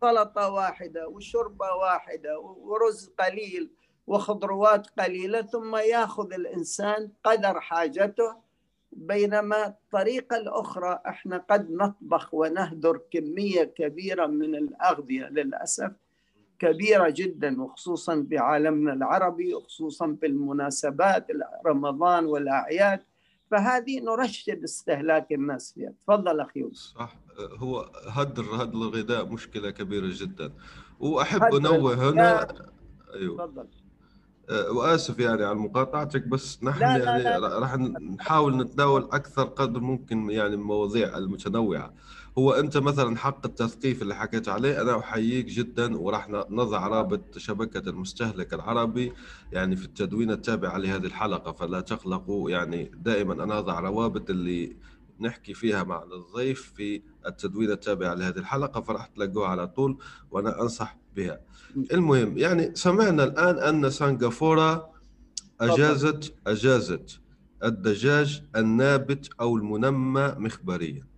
سلطة 0.00 0.50
واحدة 0.50 1.08
وشربة 1.08 1.66
واحدة 1.74 2.38
ورز 2.40 3.10
قليل 3.18 3.70
وخضروات 4.06 4.86
قليلة 5.00 5.42
ثم 5.42 5.76
يأخذ 5.76 6.32
الإنسان 6.32 7.10
قدر 7.24 7.60
حاجته 7.60 8.36
بينما 8.92 9.66
الطريقة 9.66 10.36
الأخرى 10.36 11.00
إحنا 11.06 11.38
قد 11.50 11.70
نطبخ 11.70 12.34
ونهدر 12.34 13.00
كمية 13.10 13.64
كبيرة 13.64 14.26
من 14.26 14.54
الأغذية 14.54 15.24
للأسف 15.24 15.92
كبيرة 16.62 17.10
جدا 17.10 17.62
وخصوصا 17.62 18.26
بعالمنا 18.30 18.92
العربي 18.92 19.54
وخصوصا 19.54 20.06
بالمناسبات 20.06 21.26
رمضان 21.66 22.24
والأعياد. 22.24 23.00
فهذه 23.50 24.00
نرشد 24.00 24.62
استهلاك 24.64 25.32
الناس 25.32 25.72
فيها. 25.72 25.92
تفضل 26.02 26.40
أخي 26.40 26.60
يوسف. 26.60 26.98
صح. 26.98 27.16
هو 27.58 27.90
هدر 28.08 28.42
هدر 28.42 28.74
الغذاء 28.74 29.26
مشكلة 29.26 29.70
كبيرة 29.70 30.06
جدا. 30.10 30.52
وأحب 31.00 31.42
أنوه 31.42 32.10
هنا. 32.10 32.46
أيوه. 33.14 33.46
تفضل. 33.46 33.66
أه، 34.50 34.70
وآسف 34.72 35.18
يعني 35.18 35.44
على 35.44 35.54
مقاطعتك 35.54 36.26
بس 36.26 36.64
نحن 36.64 36.80
لا 36.80 36.96
يعني 36.96 37.22
لا. 37.22 37.38
لا. 37.38 37.58
راح 37.58 37.76
نحاول 38.18 38.56
نتناول 38.56 39.02
أكثر 39.12 39.44
قدر 39.44 39.80
ممكن 39.80 40.30
يعني 40.30 40.54
المواضيع 40.54 41.18
المتنوعة. 41.18 41.94
هو 42.38 42.52
أنت 42.52 42.76
مثلا 42.76 43.16
حق 43.16 43.46
التثقيف 43.46 44.02
اللي 44.02 44.14
حكيت 44.14 44.48
عليه 44.48 44.80
أنا 44.82 44.98
أحييك 44.98 45.46
جدا 45.46 45.96
وراح 45.96 46.28
نضع 46.30 46.86
رابط 46.86 47.38
شبكة 47.38 47.88
المستهلك 47.90 48.54
العربي 48.54 49.12
يعني 49.52 49.76
في 49.76 49.84
التدوين 49.84 50.30
التابع 50.30 50.76
لهذه 50.76 51.06
الحلقة 51.06 51.52
فلا 51.52 51.80
تقلقوا 51.80 52.50
يعني 52.50 52.90
دائما 52.94 53.44
أنا 53.44 53.58
أضع 53.58 53.80
روابط 53.80 54.30
اللي 54.30 54.76
نحكي 55.20 55.54
فيها 55.54 55.82
مع 55.82 56.02
الضيف 56.02 56.72
في 56.76 57.02
التدوين 57.26 57.70
التابع 57.70 58.12
لهذه 58.12 58.38
الحلقة 58.38 58.80
فراح 58.80 59.06
تلاقوها 59.06 59.48
على 59.48 59.66
طول 59.66 59.98
وأنا 60.30 60.62
أنصح 60.62 60.96
بها. 61.16 61.40
المهم 61.92 62.38
يعني 62.38 62.74
سمعنا 62.74 63.24
الآن 63.24 63.58
أن 63.58 63.90
سنغافورة 63.90 64.92
أجازت 65.60 66.34
أجازت 66.46 67.20
الدجاج 67.64 68.42
النابت 68.56 69.30
أو 69.40 69.56
المنمى 69.56 70.34
مخبريا. 70.38 71.11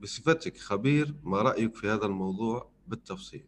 بصفتك 0.00 0.56
خبير 0.56 1.14
ما 1.22 1.42
رأيك 1.42 1.74
في 1.76 1.88
هذا 1.88 2.06
الموضوع 2.06 2.70
بالتفصيل؟ 2.86 3.44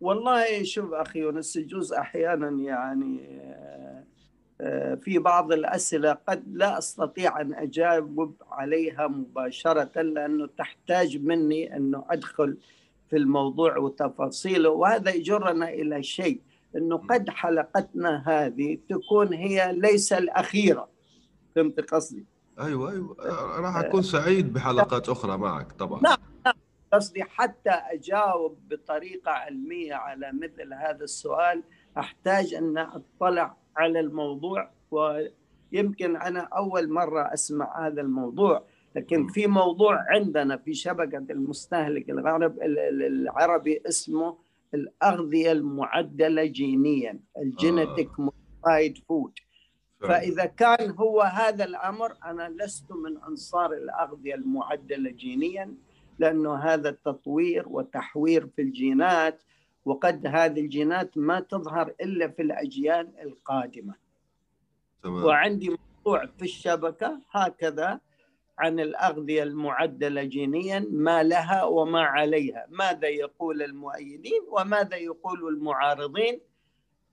والله 0.00 0.62
شوف 0.62 0.92
أخي 0.92 1.18
يونس 1.18 1.56
يجوز 1.56 1.92
أحيانا 1.92 2.50
يعني 2.50 3.20
آه، 4.60 4.94
في 4.94 5.18
بعض 5.18 5.52
الأسئلة 5.52 6.12
قد 6.12 6.44
لا 6.52 6.78
أستطيع 6.78 7.40
أن 7.40 7.54
أجاوب 7.54 8.36
عليها 8.50 9.06
مباشرة 9.06 10.02
لأنه 10.02 10.46
تحتاج 10.46 11.22
مني 11.22 11.76
أنه 11.76 12.04
أدخل 12.10 12.58
في 13.10 13.16
الموضوع 13.16 13.78
وتفاصيله 13.78 14.68
وهذا 14.70 15.10
يجرنا 15.10 15.68
إلى 15.68 16.02
شيء 16.02 16.40
أنه 16.76 16.96
قد 16.96 17.30
حلقتنا 17.30 18.24
هذه 18.26 18.78
تكون 18.88 19.32
هي 19.32 19.72
ليس 19.72 20.12
الأخيرة 20.12 20.88
فهمت 21.54 21.80
قصدي؟ 21.80 22.24
أيوة 22.60 22.92
أيوة. 22.92 23.16
راح 23.60 23.76
أكون 23.76 24.02
سعيد 24.02 24.52
بحلقات 24.52 25.08
أخرى 25.08 25.38
معك 25.38 25.72
طبعا. 25.72 26.02
نعم, 26.02 26.18
نعم. 26.46 26.54
قصدي 26.92 27.24
حتى 27.24 27.70
أجاوب 27.70 28.58
بطريقة 28.68 29.30
علمية 29.30 29.94
على 29.94 30.32
مثل 30.32 30.74
هذا 30.74 31.04
السؤال. 31.04 31.62
أحتاج 31.98 32.54
أن 32.54 32.78
أطلع 32.78 33.56
على 33.76 34.00
الموضوع 34.00 34.70
ويمكن 34.90 36.16
أنا 36.16 36.40
أول 36.40 36.92
مرة 36.92 37.32
أسمع 37.34 37.86
هذا 37.86 38.00
الموضوع. 38.00 38.64
لكن 38.96 39.26
في 39.28 39.46
موضوع 39.46 40.04
عندنا 40.08 40.56
في 40.56 40.74
شبكة 40.74 41.26
المستهلك 41.30 42.10
الغرب 42.10 42.58
العربي 42.62 43.82
اسمه 43.88 44.36
الأغذية 44.74 45.52
المعدلة 45.52 46.44
جينيا 46.44 47.20
ال 47.38 47.47
genetic 47.47 48.10
modified 48.20 48.98
food 49.08 49.32
فإذا 50.00 50.44
كان 50.44 50.90
هو 50.90 51.22
هذا 51.22 51.64
الأمر 51.64 52.16
أنا 52.24 52.48
لست 52.48 52.92
من 52.92 53.18
أنصار 53.28 53.72
الأغذية 53.72 54.34
المعدلة 54.34 55.10
جينيا 55.10 55.74
لأنه 56.18 56.54
هذا 56.54 56.90
تطوير 56.90 57.68
وتحوير 57.68 58.46
في 58.46 58.62
الجينات 58.62 59.42
وقد 59.84 60.26
هذه 60.26 60.60
الجينات 60.60 61.18
ما 61.18 61.40
تظهر 61.40 61.94
إلا 62.00 62.28
في 62.28 62.42
الأجيال 62.42 63.12
القادمة. 63.22 63.94
تمام. 65.02 65.24
وعندي 65.24 65.76
موضوع 66.04 66.26
في 66.26 66.42
الشبكة 66.42 67.20
هكذا 67.30 68.00
عن 68.58 68.80
الأغذية 68.80 69.42
المعدلة 69.42 70.22
جينيا 70.22 70.86
ما 70.90 71.22
لها 71.22 71.64
وما 71.64 72.00
عليها. 72.00 72.66
ماذا 72.70 73.08
يقول 73.08 73.62
المؤيدين 73.62 74.42
وماذا 74.50 74.96
يقول 74.96 75.48
المعارضين؟ 75.48 76.40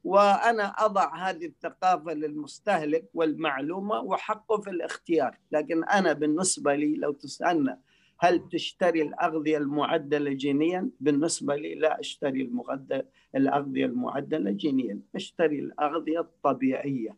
وأنا 0.04 0.63
أضع 0.63 1.30
هذه 1.30 1.46
الثقافة 1.46 2.13
للمستهلك 2.13 3.06
والمعلومة 3.13 4.00
وحقه 4.00 4.62
في 4.62 4.70
الاختيار. 4.70 5.38
لكن 5.52 5.84
أنا 5.84 6.13
بالنسبة 6.13 6.76
لي 6.76 6.96
لو 6.96 7.12
تسألنا 7.12 7.80
هل 8.20 8.50
تشتري 8.50 9.02
الأغذية 9.02 9.58
المعدلة 9.58 10.34
جينيا؟ 10.34 10.89
بالنسبة 11.00 11.56
لي 11.56 11.76
لا 11.76 12.00
أشتري 12.00 12.42
المغدى 12.42 13.02
الأغذية 13.36 13.86
المعدلة 13.86 14.52
جينيا. 14.52 15.00
أشتري 15.16 15.60
الأغذية 15.60 16.20
الطبيعية 16.20 17.18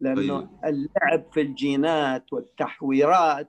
لأنه 0.00 0.40
طيب. 0.40 0.48
اللعب 0.64 1.32
في 1.32 1.40
الجينات 1.40 2.32
والتحويرات 2.32 3.48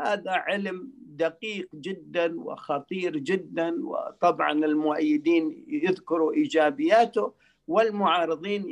هذا 0.00 0.30
علم 0.30 0.92
دقيق 1.06 1.68
جدا 1.74 2.40
وخطير 2.40 3.16
جدا. 3.16 3.74
وطبعا 3.86 4.52
المؤيدين 4.52 5.64
يذكروا 5.68 6.32
إيجابياته. 6.32 7.43
والمعارضين 7.68 8.64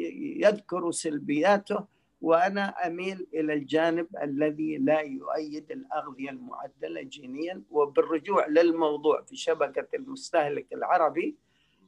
يذكروا 0.43 0.91
سلبياته 0.93 1.85
وأنا 2.21 2.87
أميل 2.87 3.27
إلى 3.35 3.53
الجانب 3.55 4.07
الذي 4.23 4.79
لا 4.79 5.01
يؤيد 5.01 5.73
الأغذية 5.73 6.31
المعدلة 6.31 7.03
جينيا 7.03 7.63
وبالرجوع 7.71 8.47
للموضوع 8.47 9.23
في 9.23 9.37
شبكة 9.37 9.87
المستهلك 9.95 10.73
العربي 10.73 11.37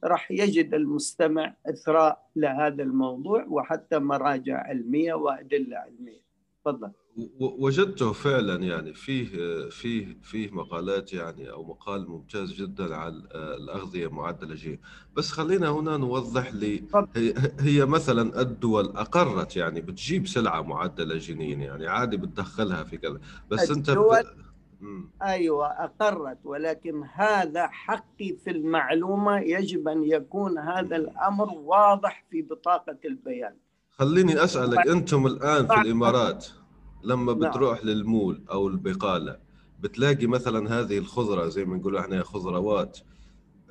راح 0.03 0.31
يجد 0.31 0.73
المستمع 0.73 1.53
إثراء 1.69 2.29
لهذا 2.35 2.83
الموضوع 2.83 3.45
وحتى 3.49 3.99
مراجع 3.99 4.57
علمية 4.57 5.13
وأدلة 5.13 5.77
علمية. 5.77 6.21
تفضل. 6.61 6.91
وجدته 7.39 8.11
فعلا 8.11 8.63
يعني 8.63 8.93
فيه 8.93 9.25
فيه 9.69 10.17
فيه 10.23 10.51
مقالات 10.51 11.13
يعني 11.13 11.51
أو 11.51 11.63
مقال 11.63 12.09
ممتاز 12.09 12.53
جدا 12.53 12.95
عن 12.95 13.23
الأغذية 13.35 14.07
معدله 14.07 14.55
جين 14.55 14.79
بس 15.13 15.31
خلينا 15.31 15.69
هنا 15.69 15.97
نوضح 15.97 16.53
لي 16.53 16.83
هي, 17.15 17.33
هي 17.59 17.85
مثلا 17.85 18.41
الدول 18.41 18.85
أقرت 18.85 19.55
يعني 19.55 19.81
بتجيب 19.81 20.27
سلعة 20.27 20.61
معدلة 20.61 21.17
جينيا 21.17 21.55
يعني 21.55 21.87
عادي 21.87 22.17
بتدخلها 22.17 22.83
في 22.83 22.97
كذا 22.97 23.19
بس 23.49 23.71
أنت 23.71 23.91
بت... 23.91 24.25
أيوه 25.21 25.67
أقرت 25.67 26.37
ولكن 26.43 27.03
هذا 27.13 27.67
حقي 27.67 28.35
في 28.43 28.51
المعلومة 28.51 29.39
يجب 29.39 29.87
أن 29.87 30.03
يكون 30.03 30.57
هذا 30.57 30.95
الأمر 30.95 31.49
واضح 31.49 32.25
في 32.31 32.41
بطاقة 32.41 32.97
البيان. 33.05 33.55
خليني 33.89 34.43
أسألك 34.43 34.87
أنتم 34.87 35.27
الآن 35.27 35.67
في 35.67 35.81
الإمارات 35.81 36.47
لما 37.05 37.33
نعم. 37.33 37.49
بتروح 37.49 37.77
نعم. 37.77 37.87
للمول 37.87 38.43
أو 38.51 38.67
البقالة 38.67 39.37
بتلاقي 39.79 40.27
مثلا 40.27 40.79
هذه 40.79 40.97
الخضرة 40.97 41.47
زي 41.47 41.65
ما 41.65 41.77
نقول 41.77 41.97
إحنا 41.97 42.23
خضروات 42.23 42.99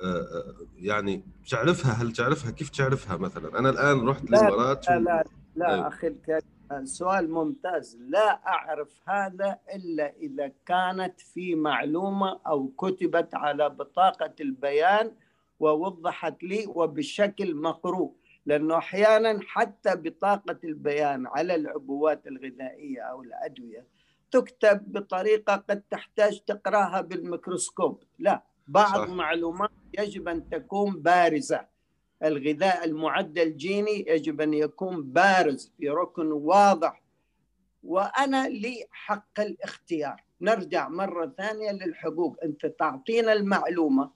آه، 0.01 0.05
آه، 0.05 0.53
يعني 0.77 1.23
تعرفها 1.49 1.91
هل 1.91 2.11
تعرفها 2.11 2.51
كيف 2.51 2.69
تعرفها 2.69 3.17
مثلا 3.17 3.59
أنا 3.59 3.69
الآن 3.69 4.07
رحت 4.07 4.31
لا 4.31 4.41
الامارات 4.41 4.89
لا 4.89 4.99
لا, 4.99 5.23
لا 5.55 5.73
أيوه. 5.73 5.87
أخي 5.87 6.07
الكريم 6.07 6.55
سؤال 6.83 7.31
ممتاز 7.31 7.97
لا 8.01 8.47
أعرف 8.47 9.09
هذا 9.09 9.59
إلا 9.75 10.13
إذا 10.15 10.51
كانت 10.65 11.21
في 11.21 11.55
معلومة 11.55 12.39
أو 12.47 12.67
كتبت 12.67 13.35
على 13.35 13.69
بطاقة 13.69 14.33
البيان 14.41 15.11
ووضحت 15.59 16.43
لي 16.43 16.65
وبشكل 16.67 17.55
مقروء 17.55 18.15
لأنه 18.45 18.77
أحيانا 18.77 19.39
حتى 19.47 19.95
بطاقة 19.95 20.59
البيان 20.63 21.27
على 21.27 21.55
العبوات 21.55 22.27
الغذائية 22.27 23.01
أو 23.01 23.21
الأدوية 23.21 23.85
تكتب 24.31 24.91
بطريقة 24.91 25.55
قد 25.55 25.81
تحتاج 25.81 26.39
تقراها 26.39 27.01
بالميكروسكوب. 27.01 28.03
لا 28.19 28.43
بعض 28.67 29.07
صح. 29.07 29.09
معلومات 29.09 29.71
يجب 29.99 30.27
أن 30.27 30.49
تكون 30.49 31.01
بارزة. 31.01 31.65
الغذاء 32.23 32.85
المعدل 32.85 33.57
جيني 33.57 34.05
يجب 34.07 34.41
أن 34.41 34.53
يكون 34.53 35.03
بارز 35.03 35.73
في 35.77 35.89
ركن 35.89 36.31
واضح. 36.31 37.01
وأنا 37.83 38.47
لي 38.47 38.85
حق 38.91 39.39
الاختيار. 39.39 40.23
نرجع 40.41 40.89
مرة 40.89 41.33
ثانية 41.37 41.71
للحقوق. 41.71 42.37
أنت 42.43 42.65
تعطينا 42.65 43.33
المعلومة. 43.33 44.11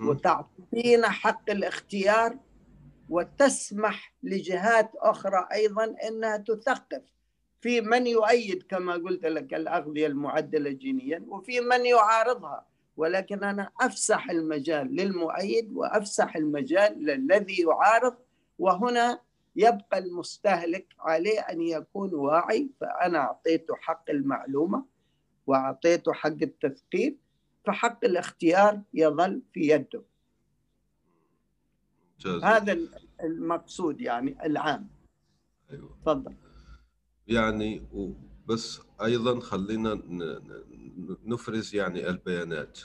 وتعطينا 0.00 1.08
حق 1.08 1.50
الاختيار 1.50 2.38
وتسمح 3.08 4.14
لجهات 4.22 4.90
أخرى 4.96 5.46
أيضا 5.52 5.94
أنها 6.08 6.36
تثقف 6.36 7.02
في 7.60 7.80
من 7.80 8.06
يؤيد 8.06 8.62
كما 8.62 8.92
قلت 8.92 9.26
لك 9.26 9.54
الأغذية 9.54 10.06
المعدلة 10.06 10.70
جينيا 10.70 11.24
وفي 11.28 11.60
من 11.60 11.86
يعارضها. 11.86 12.66
ولكن 12.96 13.44
أنا 13.44 13.70
أفسح 13.80 14.30
المجال 14.30 14.96
للمؤيد 14.96 15.72
وأفسح 15.72 16.36
المجال 16.36 17.04
للذي 17.04 17.62
يعارض 17.62 18.14
وهنا 18.58 19.20
يبقى 19.56 19.98
المستهلك 19.98 20.86
عليه 20.98 21.40
أن 21.40 21.60
يكون 21.62 22.14
واعي 22.14 22.70
فأنا 22.80 23.18
أعطيته 23.18 23.74
حق 23.76 24.10
المعلومة 24.10 24.84
وأعطيته 25.46 26.12
حق 26.12 26.36
التثقيف 26.42 27.14
فحق 27.66 28.04
الاختيار 28.04 28.80
يظل 28.94 29.42
في 29.52 29.60
يده. 29.68 30.02
ممتاز. 32.26 32.44
هذا 32.44 32.78
المقصود 33.22 34.00
يعني 34.00 34.46
العام 34.46 34.88
أيوة. 35.70 35.96
تفضل 36.02 36.34
يعني 37.26 37.82
بس 38.46 38.80
أيضا 39.02 39.40
خلينا 39.40 40.02
نفرز 41.24 41.74
يعني 41.74 42.08
البيانات 42.08 42.80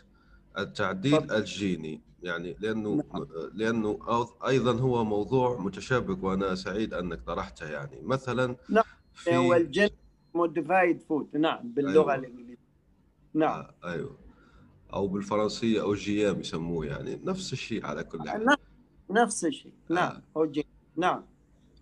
التعديل 0.58 1.17
تفضل. 1.17 1.36
الجيني 1.36 2.02
يعني 2.23 2.56
لأنه 2.60 2.95
نعم. 2.95 3.28
لأنه 3.54 3.99
أيضا 4.47 4.73
هو 4.80 5.04
موضوع 5.04 5.60
متشابك 5.60 6.23
وأنا 6.23 6.56
سعيد 6.56 6.93
أنك 6.93 7.21
طرحته 7.21 7.69
يعني 7.69 8.02
مثلا 8.02 8.56
نعم. 8.69 8.84
في 9.13 9.38
هو 9.38 9.54
ال 9.54 9.61
gene 9.61 9.89
modified 10.34 11.02
food 11.02 11.38
نعم 11.38 11.71
باللغة 11.71 12.12
أيوة. 12.12 12.15
الإنجليزية 12.15 12.69
نعم 13.34 13.60
آه، 13.60 13.75
أيوه 13.84 14.17
أو 14.93 15.08
بالفرنسية 15.08 15.82
OGM 15.82 16.39
يسموه 16.39 16.86
يعني 16.86 17.21
نفس 17.23 17.54
الشيء 17.54 17.86
على 17.86 18.04
كل 18.04 18.30
حال 18.30 18.45
نعم. 18.45 18.58
نفس 19.10 19.45
الشيء. 19.45 19.74
نعم 19.89 20.12
آه. 20.12 20.22
هو 20.38 20.45
gen 20.45 20.63
نعم. 20.98 21.24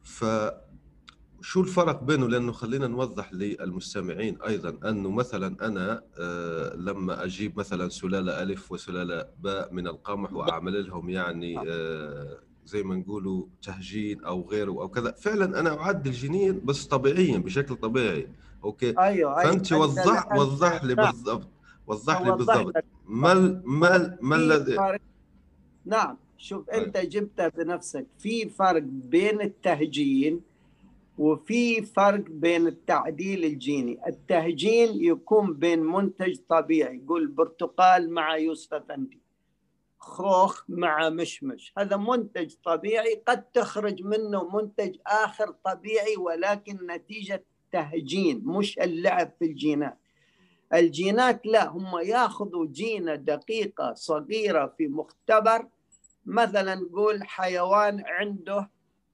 فشو 0.03 1.61
الفرق 1.61 2.03
بينه؟ 2.03 2.27
لأنه 2.27 2.51
خلينا 2.51 2.87
نوضح 2.87 3.33
للمستمعين 3.33 4.37
أيضا 4.47 4.89
أنه 4.89 5.11
مثلا 5.11 5.55
أنا 5.67 6.03
آه، 6.19 6.75
لما 6.75 7.23
أجيب 7.23 7.59
مثلا 7.59 7.89
سلالة 7.89 8.43
ألف 8.43 8.71
وسلالة 8.71 9.25
باء 9.43 9.73
من 9.73 9.87
القمح 9.87 10.33
وأعمل 10.33 10.87
لهم 10.87 11.09
يعني 11.09 11.59
آه، 11.69 12.39
زي 12.65 12.83
ما 12.83 12.95
نقولوا 12.95 13.45
تهجين 13.61 14.23
أو 14.23 14.49
غيره 14.49 14.71
أو 14.71 14.87
كذا 14.89 15.11
فعلا 15.11 15.59
أنا 15.59 15.79
اعدل 15.79 16.11
جينيا 16.11 16.61
بس 16.63 16.85
طبيعيا 16.85 17.37
بشكل 17.37 17.75
طبيعي. 17.75 18.27
أوكي؟ 18.63 18.89
أيوه 18.89 19.05
أيوه. 19.07 19.43
فأنت 19.43 19.55
أنت 19.55 19.73
وضح 19.73 20.31
وضح 20.31 20.83
لي 20.83 20.93
نعم. 20.93 21.11
بالضبط 21.11 21.47
وضح 21.87 22.21
لي 22.21 22.31
بالضبط. 22.31 22.73
ما 23.05 23.61
ما 23.65 24.17
ما 24.21 24.35
الذي 24.35 24.77
نعم. 25.85 26.17
شوف 26.37 26.69
أيوة. 26.69 26.85
أنت 26.85 26.97
جبتها 26.97 27.47
بنفسك. 27.47 28.05
في 28.19 28.49
فرق 28.49 28.83
بين 28.83 29.41
التهجين 29.41 30.41
وفي 31.17 31.81
فرق 31.81 32.23
بين 32.29 32.67
التعديل 32.67 33.45
الجيني. 33.45 33.99
التهجين 34.07 35.03
يكون 35.03 35.53
بين 35.53 35.79
منتج 35.79 36.37
طبيعي 36.49 37.01
قول 37.07 37.27
برتقال 37.27 38.09
مع 38.13 38.37
يوسف 38.37 38.73
أفندي. 38.73 39.21
خوخ 39.99 40.63
مع 40.69 41.09
مشمش. 41.09 41.73
هذا 41.77 41.97
منتج 41.97 42.53
طبيعي 42.63 43.23
قد 43.27 43.43
تخرج 43.43 44.03
منه 44.03 44.49
منتج 44.57 44.95
آخر 45.07 45.51
طبيعي 45.65 46.17
ولكن 46.17 46.77
نتيجة 46.87 47.43
تهجين 47.71 48.41
مش 48.45 48.79
اللعب 48.79 49.31
في 49.39 49.45
الجينات. 49.45 49.97
الجينات 50.73 51.45
لا 51.45 51.67
هم 51.69 51.99
ياخذوا 52.03 52.65
جينة 52.65 53.15
دقيقة 53.15 53.93
صغيرة 53.93 54.73
في 54.77 54.87
مختبر 54.87 55.67
مثلا 56.27 56.75
نقول 56.75 57.23
حيوان 57.23 58.03
عنده 58.05 58.69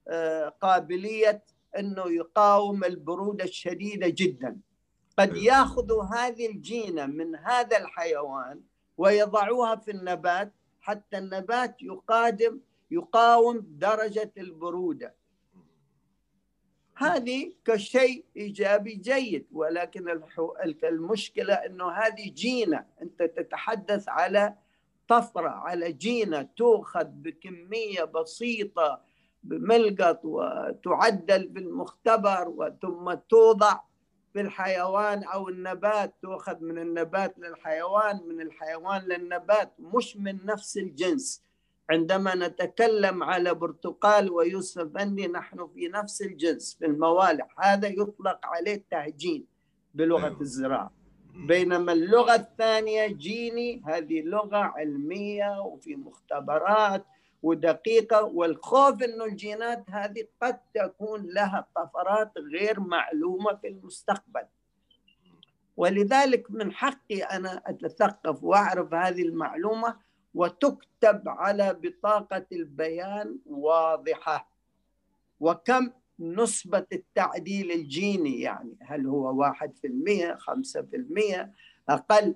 آه، 0.08 0.48
قابلية 0.48 1.44
إنه 1.78 2.10
يقاوم 2.10 2.84
البرودة 2.84 3.44
الشديدة 3.44 4.08
جدا. 4.08 4.60
قد 5.18 5.30
أيوة. 5.32 5.44
ياخذوا 5.44 6.04
هذه 6.04 6.46
الجينة 6.46 7.06
من 7.06 7.36
هذا 7.36 7.78
الحيوان 7.78 8.60
ويضعوها 8.98 9.76
في 9.76 9.90
النبات 9.90 10.52
حتى 10.80 11.18
النبات 11.18 11.82
يقادم 11.82 12.60
يقاوم 12.90 13.66
درجة 13.68 14.32
البرودة. 14.38 15.14
هذه 16.96 17.52
كشيء 17.64 18.24
إيجابي 18.36 18.94
جيد 18.94 19.46
ولكن 19.52 20.20
المشكلة 20.84 21.54
أنه 21.54 21.90
هذه 21.90 22.30
جينة. 22.30 22.86
أنت 23.02 23.22
تتحدث 23.22 24.08
على 24.08 24.54
طفرة 25.08 25.48
على 25.48 25.92
جينة 25.92 26.42
تؤخذ 26.42 27.04
بكمية 27.04 28.04
بسيطة 28.04 29.00
بملقط 29.42 30.20
وتعدل 30.24 31.48
بالمختبر 31.48 32.74
ثم 32.82 33.14
توضع 33.28 33.80
في 34.32 34.40
الحيوان 34.40 35.24
أو 35.24 35.48
النبات 35.48 36.14
تؤخذ 36.22 36.60
من 36.60 36.78
النبات 36.78 37.38
للحيوان 37.38 38.20
من 38.28 38.40
الحيوان 38.40 39.02
للنبات 39.02 39.72
مش 39.78 40.16
من 40.16 40.46
نفس 40.46 40.78
الجنس. 40.78 41.42
عندما 41.90 42.34
نتكلم 42.34 43.22
على 43.22 43.54
برتقال 43.54 44.30
ويوسف 44.30 44.80
أفندي 44.80 45.28
نحن 45.28 45.68
في 45.74 45.88
نفس 45.88 46.22
الجنس 46.22 46.76
في 46.78 46.86
الموالح. 46.86 47.54
هذا 47.60 47.88
يطلق 47.88 48.38
عليه 48.46 48.84
تهجين 48.90 49.46
بلغة 49.94 50.26
أيوة. 50.26 50.40
الزراعة. 50.40 51.03
بينما 51.34 51.92
اللغة 51.92 52.34
الثانية 52.34 53.06
جيني 53.06 53.82
هذه 53.86 54.22
لغة 54.22 54.56
علمية 54.56 55.60
وفي 55.60 55.96
مختبرات 55.96 57.04
ودقيقة 57.42 58.24
والخوف 58.24 59.02
أنه 59.02 59.24
الجينات 59.24 59.84
هذه 59.90 60.26
قد 60.42 60.58
تكون 60.74 61.26
لها 61.26 61.66
طفرات 61.76 62.32
غير 62.38 62.80
معلومة 62.80 63.54
في 63.54 63.68
المستقبل. 63.68 64.44
ولذلك 65.76 66.50
من 66.50 66.72
حقي 66.72 67.22
أنا 67.22 67.62
أتثقف 67.66 68.44
وأعرف 68.44 68.94
هذه 68.94 69.22
المعلومة 69.22 69.96
وتكتب 70.34 71.22
على 71.26 71.78
بطاقة 71.82 72.46
البيان 72.52 73.38
واضحة. 73.46 74.48
وكم 75.40 75.90
نسبة 76.20 76.86
التعديل 76.92 77.70
الجيني 77.70 78.40
يعني 78.40 78.76
هل 78.80 79.06
هو 79.06 79.40
واحد 79.40 79.76
في 79.76 79.86
المية 79.86 80.34
خمسة 80.34 80.82
في 80.82 80.96
المية 80.96 81.52
أقل؟ 81.88 82.34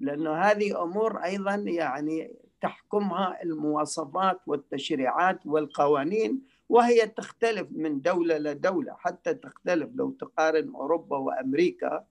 لأنه 0.00 0.34
هذه 0.34 0.82
أمور 0.82 1.16
أيضا 1.24 1.54
يعني 1.54 2.32
تحكمها 2.60 3.42
المواصفات 3.42 4.40
والتشريعات 4.46 5.46
والقوانين 5.46 6.42
وهي 6.68 7.06
تختلف 7.06 7.68
من 7.70 8.00
دولة 8.00 8.38
لدولة. 8.38 8.94
حتى 8.98 9.34
تختلف 9.34 9.90
لو 9.94 10.10
تقارن 10.10 10.74
أوروبا 10.74 11.16
وأمريكا 11.16 12.04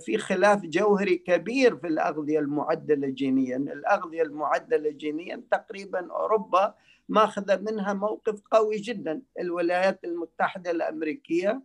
في 0.00 0.18
خلاف 0.18 0.62
جوهري 0.62 1.16
كبير 1.16 1.76
في 1.76 1.86
الأغذية 1.86 2.38
المعدلة 2.38 3.08
جينيا. 3.08 3.56
الأغذية 3.56 4.22
المعدلة 4.22 4.90
جينيا 4.90 5.42
تقريبا 5.50 6.12
أوروبا 6.12 6.74
ماخذة 7.08 7.56
منها 7.56 7.92
موقف 7.92 8.40
قوي 8.50 8.76
جدا. 8.76 9.22
الولايات 9.40 10.04
المتحدة 10.04 10.70
الأمريكية 10.70 11.62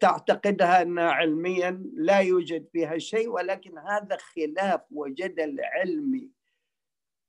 تعتقدها 0.00 0.82
أنها 0.82 1.10
علميا 1.10 1.82
لا 1.94 2.18
يوجد 2.18 2.68
فيها 2.72 2.98
شيء 2.98 3.28
ولكن 3.28 3.78
هذا 3.78 4.16
خلاف 4.16 4.80
وجدل 4.90 5.60
علمي 5.60 6.30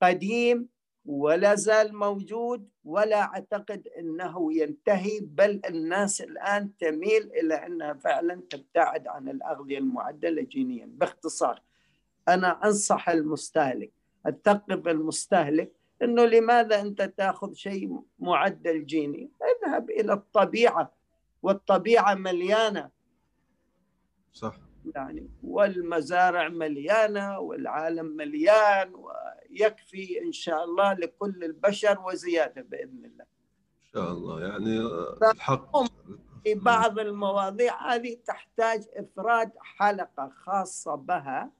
قديم 0.01 0.69
ولا 1.05 1.55
زال 1.55 1.95
موجود 1.95 2.69
ولا 2.83 3.21
أعتقد 3.21 3.87
أنه 3.99 4.53
ينتهي 4.53 5.19
بل 5.19 5.61
الناس 5.69 6.21
الآن 6.21 6.77
تميل 6.77 7.31
إلى 7.31 7.53
أنها 7.53 7.93
فعلا 7.93 8.41
تبتعد 8.49 9.07
عن 9.07 9.29
الأغذية 9.29 9.77
المعدلة 9.77 10.41
جينيا. 10.41 10.85
باختصار 10.85 11.61
أنا 12.27 12.65
أنصح 12.65 13.09
المستهلك 13.09 13.91
أثقف 14.25 14.87
المستهلك 14.87 15.71
أنه 16.01 16.25
لماذا 16.25 16.81
أنت 16.81 17.01
تأخذ 17.01 17.53
شيء 17.53 18.01
معدل 18.19 18.85
جيني؟ 18.85 19.31
اذهب 19.41 19.89
إلى 19.89 20.13
الطبيعة 20.13 20.93
والطبيعة 21.43 22.13
مليانة. 22.13 22.89
صح. 24.33 24.59
يعني 24.95 25.29
والمزارع 25.43 26.49
مليانة 26.49 27.39
والعالم 27.39 28.05
مليان 28.05 28.93
ويكفي 28.95 30.21
إن 30.21 30.31
شاء 30.31 30.63
الله 30.63 30.93
لكل 30.93 31.43
البشر 31.43 31.99
وزيادة 32.01 32.61
بإذن 32.61 33.05
الله. 33.05 33.23
إن 33.23 33.91
شاء 33.93 34.11
الله. 34.11 34.41
يعني 34.41 34.79
الحق. 35.31 35.77
في 36.43 36.55
بعض 36.55 36.99
المواضيع 36.99 37.93
هذه 37.93 38.17
تحتاج 38.25 38.83
إفراد 38.95 39.51
حلقة 39.59 40.31
خاصة 40.45 40.95
بها. 40.95 41.51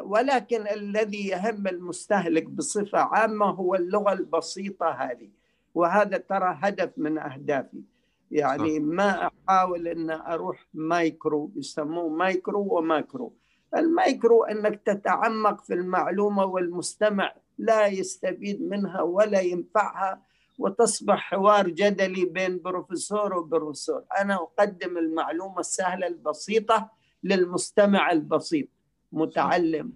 ولكن 0.00 0.68
الذي 0.68 1.28
يهم 1.28 1.66
المستهلك 1.66 2.44
بصفة 2.44 2.98
عامة 2.98 3.46
هو 3.46 3.74
اللغة 3.74 4.12
البسيطة 4.12 4.90
هذه. 4.90 5.30
وهذا 5.74 6.16
ترى 6.16 6.58
هدف 6.60 6.90
من 6.96 7.18
أهدافي. 7.18 7.82
يعني 8.30 8.76
صح. 8.76 8.84
ما 8.84 9.30
أحاول 9.48 9.88
إن 9.88 10.10
أروح 10.10 10.66
مايكرو 10.74 11.50
يسموه 11.56 12.08
micro 12.08 12.78
و 12.78 12.86
macro. 12.86 13.32
ال 13.76 13.87
micro 13.87 14.44
إنك 14.44 14.82
تتعمق 14.86 15.64
في 15.64 15.74
المعلومة 15.74 16.44
والمستمع 16.44 17.32
لا 17.58 17.86
يستفيد 17.86 18.62
منها 18.62 19.02
ولا 19.02 19.40
ينفعها 19.40 20.22
وتصبح 20.58 21.18
حوار 21.30 21.68
جدلي 21.68 22.24
بين 22.24 22.62
بروفيسور 22.62 23.36
وبروفيسور. 23.36 24.04
أنا 24.20 24.34
أقدم 24.34 24.98
المعلومة 24.98 25.60
السهلة 25.60 26.06
البسيطة 26.06 26.90
للمستمع 27.24 28.12
البسيط. 28.12 28.68
متعلم 29.12 29.92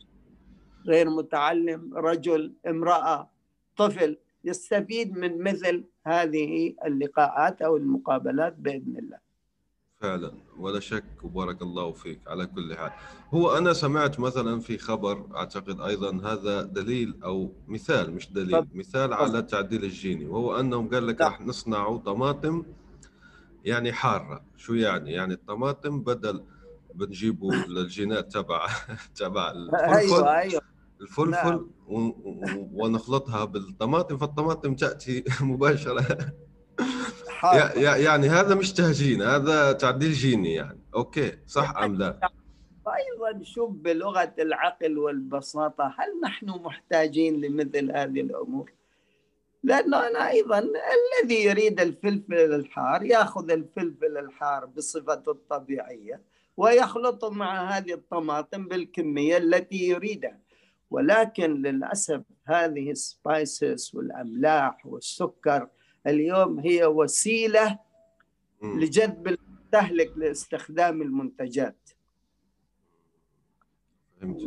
غير 0.86 1.10
متعلم 1.10 1.94
رجل 1.94 2.54
امرأة 2.66 3.30
طفل 3.76 4.16
يستفيد 4.44 5.18
من 5.18 5.42
مثل 5.42 5.84
هذه 6.06 6.74
اللقاءات 6.84 7.62
أو 7.62 7.76
المقابلات 7.76 8.56
بإذن 8.56 8.98
الله. 8.98 9.18
فعلا. 10.00 10.32
ولا 10.58 10.80
شك 10.80 11.04
وبارك 11.22 11.62
الله 11.62 11.92
فيك 11.92 12.20
على 12.26 12.46
كل 12.46 12.76
حال. 12.76 12.92
هو 13.34 13.58
أنا 13.58 13.72
سمعت 13.72 14.20
مثلا 14.20 14.60
في 14.60 14.78
خبر 14.78 15.26
أعتقد 15.36 15.80
أيضا 15.80 16.32
هذا 16.32 16.62
دليل 16.62 17.14
أو 17.24 17.52
مثال 17.68 18.14
مش 18.14 18.32
دليل 18.32 18.60
طب. 18.60 18.68
مثال 18.74 19.12
على 19.12 19.38
التعديل 19.38 19.84
الجيني. 19.84 20.26
وهو 20.26 20.60
أنهم 20.60 20.88
قال 20.88 21.06
لك 21.06 21.20
راح 21.20 21.40
نصنع 21.40 21.96
طماطم 21.96 22.62
يعني 23.64 23.92
حارة. 23.92 24.44
شو 24.56 24.74
يعني؟ 24.74 25.12
يعني 25.12 25.34
الطماطم 25.34 26.00
بدل 26.00 26.44
بنجيبوا 26.94 27.54
الجينات 27.54 28.32
تبع 28.32 28.66
تبع 29.20 29.50
الفلفل 29.50 29.94
أيوه 29.94 30.38
أيوه. 30.38 30.62
الفلفل 31.00 31.30
نعم. 31.30 31.68
ونخلطها 32.72 33.44
بالطماطم 33.44 34.16
فالطماطم 34.16 34.74
تأتي 34.74 35.24
مباشرة. 35.40 36.34
يعني 37.76 38.28
هذا 38.28 38.54
مش 38.54 38.72
تهجين 38.72 39.22
هذا 39.22 39.72
تعديل 39.72 40.12
جيني 40.12 40.54
يعني. 40.54 40.80
أوكي 40.94 41.38
صح 41.46 41.76
أم 41.78 41.94
لا؟ 41.94 42.30
أيضا 42.88 43.42
شوف 43.42 43.70
بلغة 43.70 44.34
العقل 44.38 44.98
والبساطة 44.98 45.84
هل 45.98 46.20
نحن 46.24 46.46
محتاجين 46.46 47.40
لمثل 47.40 47.92
هذه 47.92 48.20
الأمور؟ 48.20 48.72
لأنه 49.62 50.06
أنا 50.06 50.30
أيضا 50.30 50.58
الذي 50.58 51.44
يريد 51.44 51.80
الفلفل 51.80 52.34
الحار 52.34 53.02
يأخذ 53.02 53.50
الفلفل 53.50 54.18
الحار 54.18 54.66
بصفته 54.66 55.32
الطبيعية. 55.32 56.20
ويخلطه 56.56 57.30
مع 57.30 57.76
هذه 57.76 57.92
الطماطم 57.92 58.68
بالكمية 58.68 59.36
التي 59.36 59.88
يريدها. 59.88 60.40
ولكن 60.90 61.62
للأسف 61.62 62.22
هذه 62.46 62.90
السبايسز 62.90 63.90
والأملاح 63.94 64.86
والسكر 64.86 65.68
اليوم 66.06 66.58
هي 66.58 66.84
وسيلة 66.84 67.78
لجذب 68.62 69.28
المستهلك 69.28 70.12
لاستخدام 70.16 71.02
المنتجات. 71.02 71.90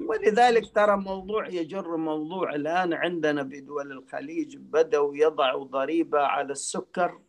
ولذلك 0.08 0.72
ترى 0.76 0.98
موضوع 0.98 1.48
يجر 1.48 1.98
موضوع 1.98 2.56
الآن 2.56 2.94
عندنا 2.94 3.44
بدول 3.44 3.92
الخليج 3.92 4.58
بدأوا 4.58 5.16
يضعوا 5.16 5.64
ضريبة 5.66 6.20
على 6.20 6.52
السكر 6.52 7.22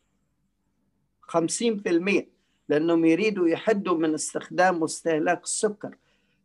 50% 1.22 2.38
لأنهم 2.68 3.04
يريدوا 3.04 3.48
يحدوا 3.48 3.98
من 3.98 4.14
استخدام 4.14 4.83
واستهلاك 4.83 5.42
السكر 5.42 5.96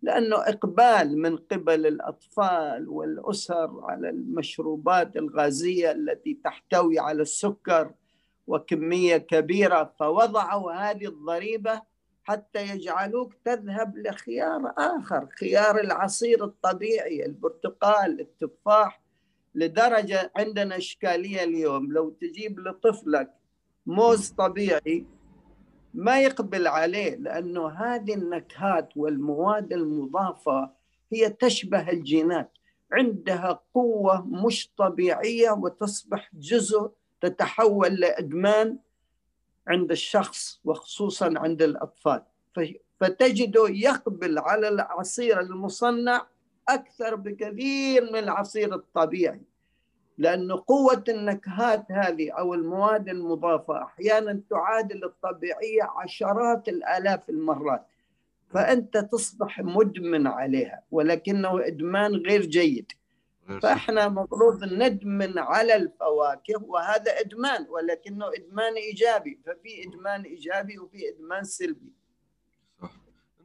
لأنه 0.02 0.36
إقبال 0.36 1.18
من 1.22 1.38
قبل 1.38 1.88
الأطفال 1.88 2.90
والأسر 2.90 3.80
على 3.84 4.10
المشروبات 4.10 5.18
الغازية 5.18 5.92
التي 5.92 6.40
تحتوي 6.44 7.00
على 7.00 7.22
السكر 7.22 7.92
وكمية 8.48 9.18
كبيرة 9.18 9.94
فوضعوا 10.00 10.72
هذه 10.72 11.06
الضريبة 11.06 11.82
حتى 12.24 12.68
يجعلوك 12.68 13.34
تذهب 13.46 13.98
لخيار 13.98 14.74
آخر 14.78 15.28
خيار 15.40 15.80
العصير 15.80 16.44
الطبيعي 16.44 17.26
البرتقال 17.26 18.20
التفاح 18.20 19.02
لدرجة 19.56 20.32
عندنا 20.36 20.78
إشكالية 20.78 21.44
اليوم. 21.44 21.92
لو 21.94 22.10
تجيب 22.10 22.60
لطفلك 22.60 23.34
موز 23.86 24.30
طبيعي 24.30 25.06
ما 25.94 26.22
يقبل 26.22 26.68
عليه 26.68 27.16
لأنه 27.16 27.70
هذه 27.70 28.14
النكهات 28.14 28.90
والمواد 28.96 29.74
المضافة 29.74 30.72
هي 31.14 31.30
تشبه 31.30 31.90
الجينات. 31.90 32.52
عندها 32.92 33.60
قوة 33.74 34.26
مش 34.26 34.72
طبيعية 34.78 35.52
وتصبح 35.52 36.30
جزء 36.34 36.92
تتحول 37.22 37.94
لإدمان 37.94 38.78
عند 39.68 39.92
الشخص 39.92 40.60
وخصوصا 40.66 41.34
عند 41.38 41.62
الأطفال. 41.62 42.24
فتجده 43.00 43.70
يقبل 43.70 44.40
على 44.40 44.68
العصير 44.70 45.40
المصنع 45.40 46.28
أكثر 46.70 47.16
بكثير 47.16 48.12
من 48.12 48.20
العصير 48.20 48.76
الطبيعي. 48.76 49.42
لأن 50.18 50.52
قوة 50.52 51.04
النكهات 51.10 51.92
هذه 51.92 52.32
أو 52.32 52.54
المواد 52.54 53.10
المضافة 53.10 53.84
أحيانا 53.84 54.42
تعادل 54.50 55.04
الطبيعية 55.04 55.84
عشرات 55.84 56.70
الآلاف 56.70 57.30
المرات 57.30 57.86
فأنت 58.50 58.98
تصبح 58.98 59.60
مدمن 59.60 60.28
عليها 60.28 60.84
ولكنه 60.92 61.68
إدمان 61.68 62.16
غير 62.16 62.46
جيد. 62.46 62.92
فإحنا 63.62 64.10
مفروض 64.10 64.64
ندمن 64.64 65.40
على 65.40 65.76
الفواكه 65.76 66.64
وهذا 66.64 67.20
إدمان 67.20 67.66
ولكنه 67.70 68.26
إدمان 68.34 68.74
إيجابي 68.74 69.40
ففي 69.46 69.88
إدمان 69.88 70.22
إيجابي 70.22 70.80
وفي 70.80 71.10
إدمان 71.10 71.44
سلبي. 71.44 71.94
صح. 72.82 72.92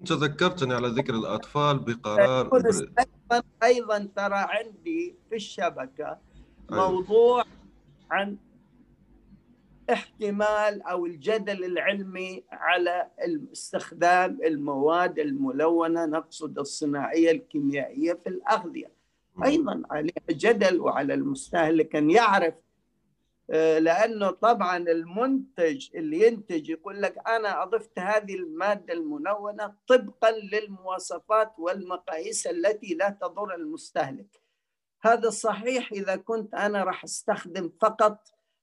أنت 0.00 0.12
ذكرتني 0.12 0.74
على 0.74 0.88
ذكر 0.88 1.14
الأطفال 1.14 1.78
بقرار 1.78 2.50
أيضا, 2.57 3.42
أيضا 3.62 4.09
ترى 4.16 4.46
عندي 4.48 5.16
في 5.28 5.37
الشبكة 5.37 6.18
أيوة. 6.72 6.90
موضوع 6.90 7.44
عن 8.11 8.37
احتمال 9.92 10.83
أو 10.83 11.07
الجدل 11.07 11.64
العلمي 11.64 12.44
على 12.52 13.11
استخدام 13.52 14.38
المواد 14.44 15.18
الملونة 15.18 16.07
نقصد 16.07 16.59
الصناعية 16.59 17.31
الكيميائية 17.31 18.12
في 18.12 18.28
الأغذية. 18.28 18.92
أيضا 19.44 19.83
عليها 19.90 20.22
جدل 20.31 20.81
وعلى 20.81 21.14
المستهلك 21.14 21.96
أن 21.96 22.11
يعرف 22.11 22.54
آه، 23.50 23.78
لأنه 23.78 24.31
طبعا 24.31 24.76
المنتج 24.76 25.88
اللي 25.94 26.26
ينتج 26.26 26.68
يقول 26.70 27.02
لك 27.02 27.18
أنا 27.28 27.62
أضفت 27.62 27.98
هذه 27.98 28.35
المادة 28.35 28.94
الملونة 28.94 29.74
طبقا 29.87 30.31
للمواصفات 30.31 31.52
والمقاييس 31.59 32.46
التي 32.46 32.94
لا 32.94 33.18
تضر 33.20 33.54
المستهلك. 33.54 34.40
هذا 35.12 35.31
صحيح 35.31 35.92
إذا 35.92 36.16
كنت 36.16 36.55
أنا 36.55 36.85
راح 36.85 37.05
أستخدم 37.05 37.71
فقط 37.81 38.18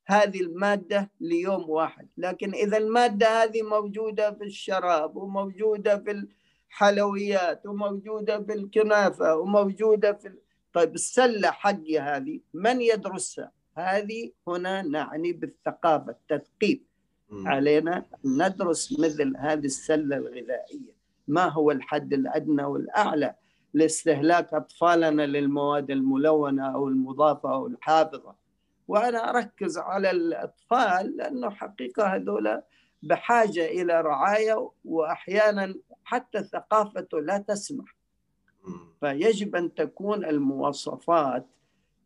هذه 0.08 0.42
المادة 0.42 1.12
ليوم 1.20 1.70
واحد. 1.70 2.08
لكن 2.18 2.54
إذا 2.54 2.78
المادة 2.78 3.44
هذه 3.44 3.62
موجودة 3.62 4.32
في 4.32 4.44
الشراب 4.44 5.16
وموجودة 5.16 5.98
في 5.98 6.26
الحلويات 6.72 7.66
وموجودة 7.66 8.44
في 8.44 8.54
الكنافة 8.54 9.36
وموجودة 9.36 10.14
في 10.14 10.34
طيب 10.74 10.96
السلة 10.96 11.52
حقي 11.52 12.00
هذه 12.00 12.40
من 12.54 12.82
يدرسها؟ 12.82 13.52
هذه 13.78 14.32
هنا 14.48 14.82
نعني 14.82 15.34
بالثقافة 15.34 16.12
التثقيف. 16.12 16.80
علينا 17.46 18.06
ندرس 18.26 19.00
مثل 19.00 19.34
هذه 19.38 19.66
السلة 19.66 20.18
الغذائية. 20.18 20.96
ما 21.28 21.46
هو 21.50 21.72
الحد 21.72 22.14
الأدنى 22.14 22.64
والأعلى؟ 22.64 23.36
لاستهلاك 23.76 24.54
أطفالنا 24.54 25.22
للمواد 25.22 25.92
الملونة 25.92 26.76
أو 26.76 26.88
المضافة 26.88 27.54
أو 27.54 27.68
الحافظة. 27.68 28.36
وأنا 28.88 29.30
أركز 29.30 29.78
على 29.78 30.12
الأطفال 30.12 31.18
لأنه 31.18 31.50
حقيقة 31.50 32.16
هذولا 32.16 32.64
بحاجة 33.04 33.66
إلى 33.66 34.02
رعاية 34.02 34.70
وأحيانا 34.86 35.76
حتى 36.04 36.44
ثقافته 36.44 37.20
لا 37.20 37.38
تسمح. 37.38 37.96
فيجب 39.00 39.56
أن 39.56 39.74
تكون 39.74 40.26
المواصفات 40.26 41.46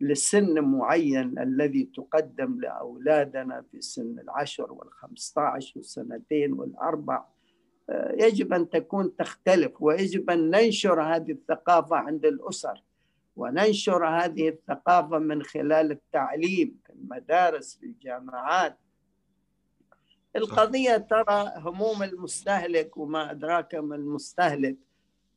لسن 0.01 0.59
معين 0.63 1.39
الذي 1.39 1.83
تقدم 1.83 2.59
لأولادنا 2.61 3.63
في 3.71 3.81
سن 3.81 4.19
العشر 4.19 4.71
والخمسة 4.71 5.41
عشر 5.41 5.73
والسنتين 5.75 6.53
والأربع 6.53 7.25
يجب 8.13 8.53
أن 8.53 8.69
تكون 8.69 9.15
تختلف 9.15 9.81
ويجب 9.81 10.29
أن 10.29 10.49
ننشر 10.49 11.01
هذه 11.01 11.31
الثقافة 11.31 11.95
عند 11.95 12.25
الأسر 12.25 12.83
وننشر 13.35 14.05
هذه 14.07 14.49
الثقافة 14.49 15.19
من 15.19 15.43
خلال 15.43 15.91
التعليم 15.91 16.75
في 16.85 16.93
المدارس 16.93 17.75
في 17.75 17.85
الجامعات. 17.85 18.77
القضية 20.35 20.97
ترى 20.97 21.51
هموم 21.55 22.03
المستهلك 22.03 22.97
وما 22.97 23.31
أدراك 23.31 23.75
ما 23.75 23.95
المستهلك 23.95 24.77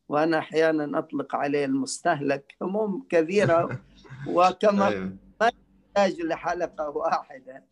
وأنا 0.09 0.39
أحيانا 0.39 0.99
أطلق 0.99 1.37
عليه 1.37 1.65
المستهلك 1.65 2.57
هموم 2.63 3.07
كثيرة 3.09 3.81
وكما 4.37 4.89
أيوة. 4.89 5.17
ما 5.41 5.51
يحتاج 5.97 6.21
لحلقة 6.21 6.89
واحدة. 6.91 7.65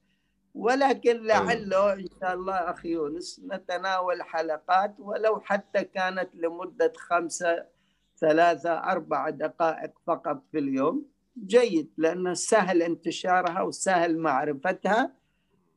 ولكن 0.55 1.23
لعله 1.27 1.93
إن 1.93 2.09
شاء 2.21 2.35
الله 2.35 2.55
أخي 2.55 2.89
يونس 2.89 3.41
نتناول 3.45 4.23
حلقات 4.23 4.95
ولو 4.99 5.41
حتى 5.41 5.85
كانت 5.85 6.29
لمدة 6.35 6.93
خمسة 6.97 7.67
ثلاثة 8.21 8.71
أربع 8.71 9.31
دقائق 9.31 9.93
فقط 10.07 10.43
في 10.53 10.59
اليوم. 10.59 11.07
جيد 11.47 11.91
لأنه 11.97 12.35
سهل 12.35 12.83
انتشارها 12.83 13.63
وسهل 13.63 14.19
معرفتها 14.19 15.13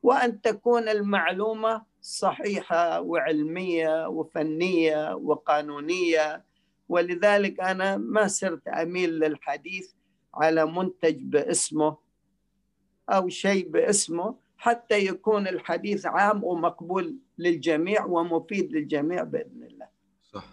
وأن 0.02 0.40
تكون 0.40 0.88
المعلومة 0.88 1.82
صحيحة 2.00 3.00
وعلمية 3.00 4.08
وفنية 4.08 5.14
وقانونية. 5.14 6.44
ولذلك 6.88 7.60
أنا 7.60 7.96
ما 7.96 8.26
صرت 8.26 8.68
أميل 8.68 9.10
للحديث 9.10 9.92
على 10.34 10.66
منتج 10.66 11.22
باسمه 11.22 11.96
أو 13.08 13.28
شيء 13.28 13.68
باسمه. 13.68 14.43
حتى 14.64 14.98
يكون 14.98 15.48
الحديث 15.48 16.06
عام 16.06 16.44
ومقبول 16.44 17.16
للجميع 17.38 18.04
ومفيد 18.04 18.72
للجميع 18.72 19.22
بإذن 19.22 19.62
الله. 19.62 19.88
صح. 20.32 20.46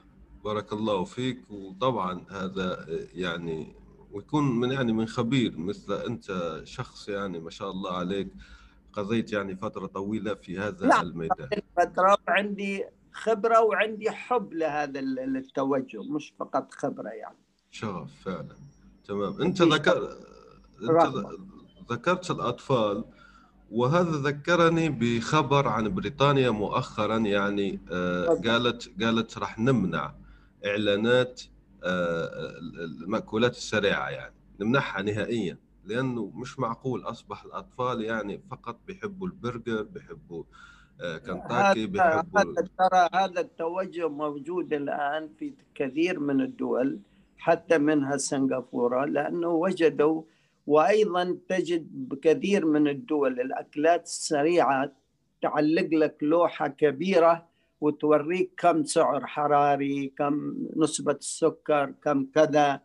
بارك 0.44 0.74
الله 0.74 1.04
فيك. 1.04 1.52
وطبعا 1.52 2.26
هذا 2.30 2.86
يعني 3.14 3.76
ويكون 4.12 4.60
من 4.60 4.72
يعني 4.72 4.94
من 4.94 5.06
خبير 5.06 5.58
مثل 5.58 5.94
أنت 5.94 6.62
شخص 6.64 7.10
يعني 7.10 7.40
ما 7.40 7.50
شاء 7.50 7.72
الله 7.72 7.92
عليك. 7.98 8.28
قضيت 8.94 9.34
يعني 9.34 9.56
فترة 9.56 9.86
طويلة 9.86 10.34
في 10.34 10.60
هذا 10.60 10.88
نعم. 10.88 11.06
الميدان. 11.06 11.50
فترة 11.78 12.18
عندي 12.28 12.86
خبرة 13.12 13.62
وعندي 13.62 14.12
حب 14.12 14.54
لهذا 14.54 15.00
التوجه 15.00 16.04
مش 16.04 16.34
فقط 16.40 16.74
خبرة 16.74 17.10
يعني. 17.10 17.38
شغف 17.70 18.12
فعلا. 18.26 18.56
تمام. 19.08 19.42
أنت 19.42 19.62
ذكر 19.62 20.18
أنت. 20.82 21.26
ذكرت 21.92 22.32
الأطفال 22.32 23.04
وهذا 23.72 24.12
ذكرني 24.12 24.90
بخبر 24.90 25.68
عن 25.68 25.96
بريطانيا 25.96 26.50
مؤخرا 26.50 27.18
يعني 27.18 27.80
آه،. 27.92 28.42
قالت 28.46 29.04
قالت 29.04 29.38
راح 29.38 29.60
نمنع 29.60 30.14
إعلانات 30.66 31.42
آه، 31.84 32.30
المأكولات 33.02 33.52
السريعة 33.52 34.10
يعني 34.10 34.34
نمنعها 34.60 35.02
نهائيا 35.02 35.58
لأنه 35.86 36.32
مش 36.36 36.60
معقول 36.60 37.04
أصبح 37.04 37.44
الأطفال 37.44 38.02
يعني 38.02 38.42
فقط 38.52 38.78
بيحبوا 38.88 39.28
البرجر 39.28 39.84
بيحبوا 39.84 40.44
آه، 41.02 41.18
كنتاكي 41.18 41.88
بيحبوا 41.88 42.40
هذا 42.40 42.68
ترى 42.78 43.10
هذا 43.14 43.42
التوجه 43.42 44.10
موجود 44.10 44.74
الآن 44.74 45.30
في 45.40 45.54
كثير 45.76 46.20
من 46.20 46.42
الدول 46.42 47.00
حتى 47.38 47.78
منها 47.78 48.18
سنغافورة 48.18 49.06
لأنه 49.06 49.48
وجدوا 49.48 50.24
وأيضا 50.68 51.38
تجد 51.50 51.88
بكثير 52.10 52.66
من 52.66 52.88
الدول 52.88 53.40
الأكلات 53.40 54.04
السريعة 54.04 54.92
تعلق 55.42 55.88
لك 55.92 56.18
لوحة 56.22 56.68
كبيرة 56.68 57.48
وتوريك 57.82 58.52
كم 58.58 58.84
سعر 58.84 59.26
حراري 59.26 60.14
كم 60.18 60.56
نسبة 60.76 61.12
السكر 61.12 61.94
كم 62.04 62.26
كذا. 62.26 62.82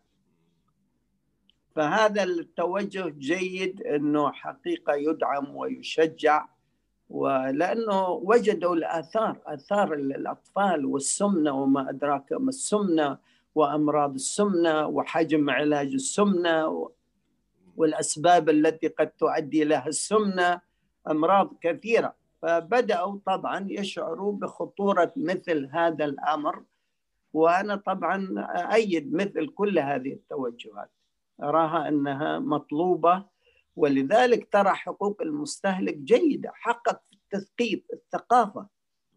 فهذا 1.75 2.23
التوجه 2.23 3.09
جيد 3.09 3.83
أنه 3.83 4.33
حقيقة 4.33 4.95
يدعم 4.95 5.57
ويشجع 5.57 6.47
ولأنه 7.11 8.09
وجدوا 8.09 8.75
الآثار 8.75 9.39
آثار 9.47 9.95
الأطفال 9.95 10.87
والسمنة 10.87 11.63
وما 11.63 11.91
أدراك 11.91 12.33
ما 12.33 12.49
السمنة 12.49 13.19
وأمراض 13.55 14.15
السمنة 14.15 14.87
وحجم 14.87 15.51
علاج 15.51 15.93
السمنة 15.93 16.89
والأسباب 17.77 18.49
التي 18.49 18.89
قد 18.89 19.11
تؤدي 19.11 19.65
لها 19.65 19.87
السمنة 19.87 20.61
أمراض 21.11 21.55
كثيرة. 21.61 22.15
فبدأوا 22.43 23.19
طبعا 23.27 23.67
يشعروا 23.71 24.33
بخطورة 24.33 25.13
مثل 25.17 25.71
هذا 25.73 26.05
الأمر 26.05 26.63
وأنا 27.33 27.77
طبعا 27.77 28.35
ايد 28.75 29.15
مثل 29.15 29.47
كل 29.49 29.79
هذه 29.79 30.13
التوجهات. 30.13 30.91
أراها 31.43 31.89
أنها 31.89 32.39
مطلوبة 32.39 33.25
ولذلك 33.77 34.49
ترى 34.53 34.71
حقوق 34.75 35.23
المستهلك 35.23 35.97
جيدة. 35.97 36.51
حقق 36.55 37.03
في 37.05 37.13
التثقيف 37.13 37.83
الثقافة 37.93 38.67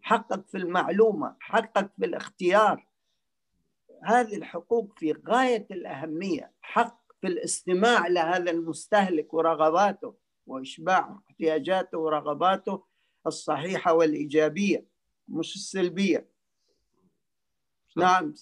حقق 0.02 0.48
في 0.48 0.58
المعلومة 0.58 1.36
حقق 1.40 1.90
في 1.98 2.06
الاختيار. 2.06 2.88
هذه 4.04 4.36
الحقوق 4.36 5.00
في 5.00 5.16
غاية 5.28 5.68
الأهمية. 5.72 6.52
حق 6.62 6.99
في 7.22 7.28
الاستماع 7.28 8.08
لهذا 8.08 8.52
المستهلك 8.52 9.34
ورغباته 9.34 10.16
وإشباع 10.48 11.20
احتياجاته 11.30 11.98
ورغباته 11.98 12.84
الصحيحة 13.28 13.94
والإيجابية 13.94 14.86
مش 15.28 15.56
السلبية. 15.56 16.30
نعم 17.98 18.34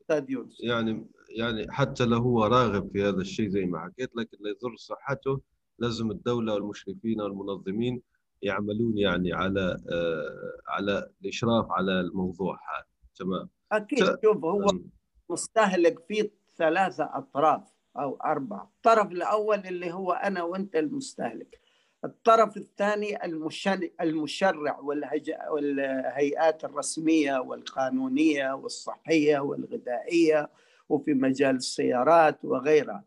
أستاذ 0.00 0.30
يونس. 0.30 0.60
يعني 0.60 1.06
يعني 1.30 1.72
حتى 1.72 2.04
لو 2.04 2.18
هو 2.18 2.44
راغب 2.44 2.90
في 2.92 3.02
هذا 3.02 3.20
الشيء 3.20 3.48
زي 3.48 3.64
ما 3.64 3.80
حكيت 3.80 4.16
لك 4.16 4.34
اللي 4.34 4.50
يضر 4.50 4.76
صحته 4.76 5.40
لازم 5.78 6.10
الدولة 6.10 6.54
والمشرفين 6.54 7.20
والمنظمين 7.20 8.02
يعملون 8.42 8.98
يعني 8.98 9.32
على 9.32 9.76
آه، 9.92 10.60
على 10.68 11.10
الإشراف 11.22 11.66
على 11.70 12.00
الموضوع 12.00 12.54
هذا. 12.54 12.86
تمام. 13.14 13.48
أكيد 13.72 14.04
شوف 14.24 14.44
هو 14.44 14.66
مستهلك 15.30 16.06
فيه 16.08 16.30
ثلاثة 16.56 17.10
أطراف. 17.12 17.79
أو 17.96 18.16
أربعة 18.16 18.72
الطرف 18.76 19.12
الأول 19.12 19.58
اللي 19.58 19.92
هو 19.92 20.12
أنا 20.12 20.42
وأنت 20.42 20.76
المستهلك. 20.76 21.60
الطرف 22.04 22.56
الثاني 22.56 23.24
المشرع 24.00 24.78
والهيئات 25.50 26.64
الرسمية 26.64 27.38
والقانونية 27.38 28.52
والصحية 28.52 29.38
والغذائية 29.38 30.50
وفي 30.88 31.14
مجال 31.14 31.56
السيارات 31.56 32.44
وغيرها. 32.44 33.04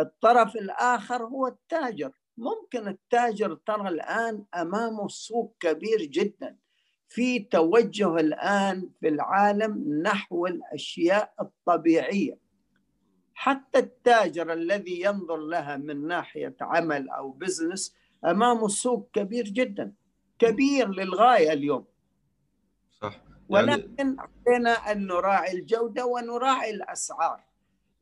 الطرف 0.00 0.56
الآخر 0.56 1.24
هو 1.24 1.46
التاجر. 1.46 2.10
ممكن 2.36 2.88
التاجر 2.88 3.54
ترى 3.54 3.88
الآن 3.88 4.44
أمامه 4.54 5.08
سوق 5.08 5.56
كبير 5.60 6.02
جدا. 6.02 6.56
في 7.08 7.38
توجه 7.38 8.16
الآن 8.16 8.90
في 9.00 9.08
العالم 9.08 10.02
نحو 10.02 10.46
الأشياء 10.46 11.34
الطبيعية. 11.40 12.43
حتى 13.34 13.78
التاجر 13.78 14.52
الذي 14.52 15.00
ينظر 15.00 15.36
لها 15.36 15.76
من 15.76 16.06
ناحية 16.06 16.56
عمل 16.60 17.08
أو 17.10 17.30
بزنس 17.30 17.96
أمامه 18.24 18.68
سوق 18.68 19.08
كبير 19.12 19.44
جدا 19.44 19.92
كبير 20.38 20.88
للغاية 20.88 21.52
اليوم. 21.52 21.84
صح. 23.00 23.12
يعني 23.12 23.24
ولكن 23.48 24.16
علينا 24.46 24.70
أن 24.70 25.06
نراعي 25.06 25.52
الجودة 25.52 26.06
ونراعي 26.06 26.70
الأسعار 26.70 27.40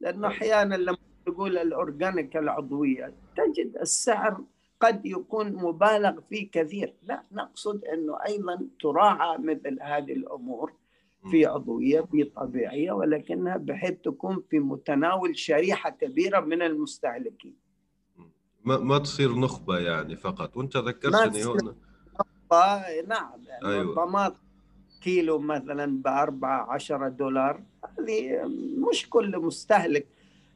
لأنه 0.00 0.28
أحيانا 0.28 0.74
لما 0.74 0.98
تقول 1.26 1.58
الأورجانيك 1.58 2.36
العضوية 2.36 3.14
تجد 3.36 3.76
السعر 3.76 4.44
قد 4.80 5.06
يكون 5.06 5.52
مبالغ 5.52 6.20
فيه 6.20 6.50
كثير. 6.50 6.94
لا 7.02 7.22
نقصد 7.32 7.84
أنه 7.84 8.18
أيضا 8.26 8.68
تراعى 8.80 9.38
مثل 9.38 9.78
هذه 9.82 10.12
الأمور 10.12 10.72
في 11.30 11.46
عضوية 11.46 12.00
في 12.00 12.24
طبيعية 12.24 12.92
ولكنها 12.92 13.56
بحيث 13.56 13.94
تكون 14.04 14.42
في 14.50 14.58
متناول 14.58 15.38
شريحة 15.38 15.90
كبيرة 15.90 16.40
من 16.40 16.62
المستهلكين. 16.62 17.56
ما, 18.64 18.78
ما 18.78 18.98
تصير 18.98 19.34
نخبة 19.34 19.78
يعني 19.78 20.16
فقط؟ 20.16 20.56
وأنت 20.56 20.76
ذكرتني 20.76 21.44
هنا 21.44 21.74
نعم 23.08 23.44
يعني 23.46 23.66
أيوة. 23.66 24.36
كيلو 25.02 25.38
مثلا 25.38 26.02
بأربعة 26.02 26.72
عشرة 26.72 27.08
دولار 27.08 27.62
هذه 27.98 28.42
مش 28.90 29.10
كل 29.10 29.38
مستهلك 29.38 30.06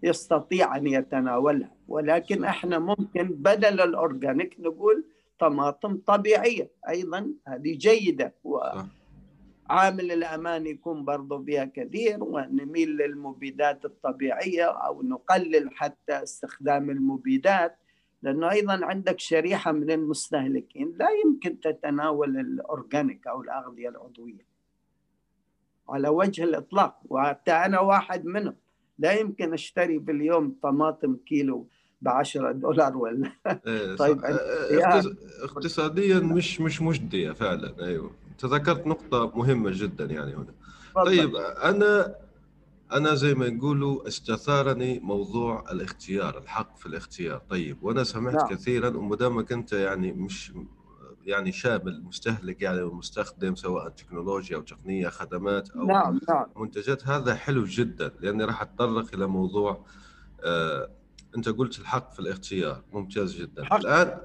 يستطيع 0.03 0.77
أن 0.77 0.87
يتناولها. 0.87 1.75
ولكن 1.89 2.45
إحنا 2.45 2.79
ممكن 2.79 3.29
بدل 3.29 3.81
الأورجانيك 3.81 4.57
نقول 4.61 5.05
طماطم 5.39 5.97
طبيعية 6.07 6.71
أيضا 6.89 7.33
هذه 7.47 7.77
جيدة 7.77 8.35
صح. 8.45 8.87
وعامل 9.71 10.13
الأمان 10.13 10.67
يكون 10.67 11.05
برضو 11.05 11.39
بها 11.39 11.65
كثير 11.65 12.25
ونميل 12.25 12.89
للمبيدات 12.97 13.85
الطبيعية 13.85 14.65
أو 14.65 15.03
نقلل 15.03 15.71
حتى 15.75 16.23
استخدام 16.23 16.91
المبيدات 16.91 17.79
لأنه 18.23 18.51
أيضا 18.51 18.85
عندك 18.87 19.21
شريحة 19.21 19.73
من 19.73 19.91
المستهلكين 19.91 20.95
لا 20.99 21.07
يمكن 21.25 21.61
تتناول 21.61 22.37
الأورجانيك 22.41 23.27
أو 23.27 23.43
الأغذية 23.43 23.89
العضوية. 23.89 24.47
على 25.89 26.09
وجه 26.09 26.45
الإطلاق 26.45 26.99
وحتى 27.09 27.53
أنا 27.53 27.81
واحد 27.81 28.25
منهم 28.27 28.55
لا 28.99 29.13
يمكن 29.13 29.53
أشتري 29.53 29.99
باليوم 29.99 30.57
طماطم 30.63 31.17
كيلو 31.27 31.67
ب 32.03 32.09
10 32.09 32.53
دولار 32.53 32.97
ولا 32.97 33.31
إيه، 33.67 33.97
طيب، 33.97 34.21
اقتص- 34.21 35.43
اقتصاديا 35.43 36.19
مش 36.21 36.61
مش 36.61 36.83
مجدية 36.83 37.31
فعلا 37.33 37.75
أيوه. 37.87 38.11
تذكرت 38.39 38.87
نقطة 38.87 39.33
مهمة 39.39 39.71
جدا 39.75 40.05
يعني 40.05 40.35
هنا. 40.35 40.55
طيب 40.95 41.37
أنا 41.37 42.15
أنا 42.93 43.15
زي 43.15 43.35
ما 43.35 43.49
نقولوا 43.49 44.09
استثارني 44.09 45.01
موضوع 45.01 45.65
الاختيار 45.73 46.39
الحق 46.39 46.77
في 46.77 46.87
الاختيار. 46.87 47.43
طيب 47.51 47.83
وأنا 47.83 48.05
سمعت 48.05 48.35
نعم. 48.35 48.49
كثيرا 48.49 48.97
ومدامك 48.97 49.53
أنت 49.53 49.73
يعني 49.73 50.13
مش 50.13 50.53
يعني 51.27 51.53
شامل 51.53 52.03
مستهلك 52.05 52.63
يعني 52.63 52.83
ومستخدم 52.83 53.55
سواء 53.55 53.89
تكنولوجيا 53.89 54.57
أو 54.57 54.63
تقنية 54.63 55.09
خدمات 55.09 55.71
أو 55.71 55.87
نعم 55.87 56.21
نعم. 56.29 56.47
منتجات 56.57 57.09
هذا 57.09 57.35
حلو 57.35 57.65
جدا 57.65 58.13
لأني 58.21 58.45
راح 58.45 58.63
أتطرق 58.63 59.15
إلى 59.15 59.27
موضوع 59.27 59.85
آه 60.45 60.91
أنت 61.37 61.49
قلت 61.49 61.79
الحق 61.79 62.13
في 62.13 62.21
الاختيار. 62.21 62.83
ممتاز 62.93 63.35
جدا. 63.37 63.77
الآن 63.77 64.19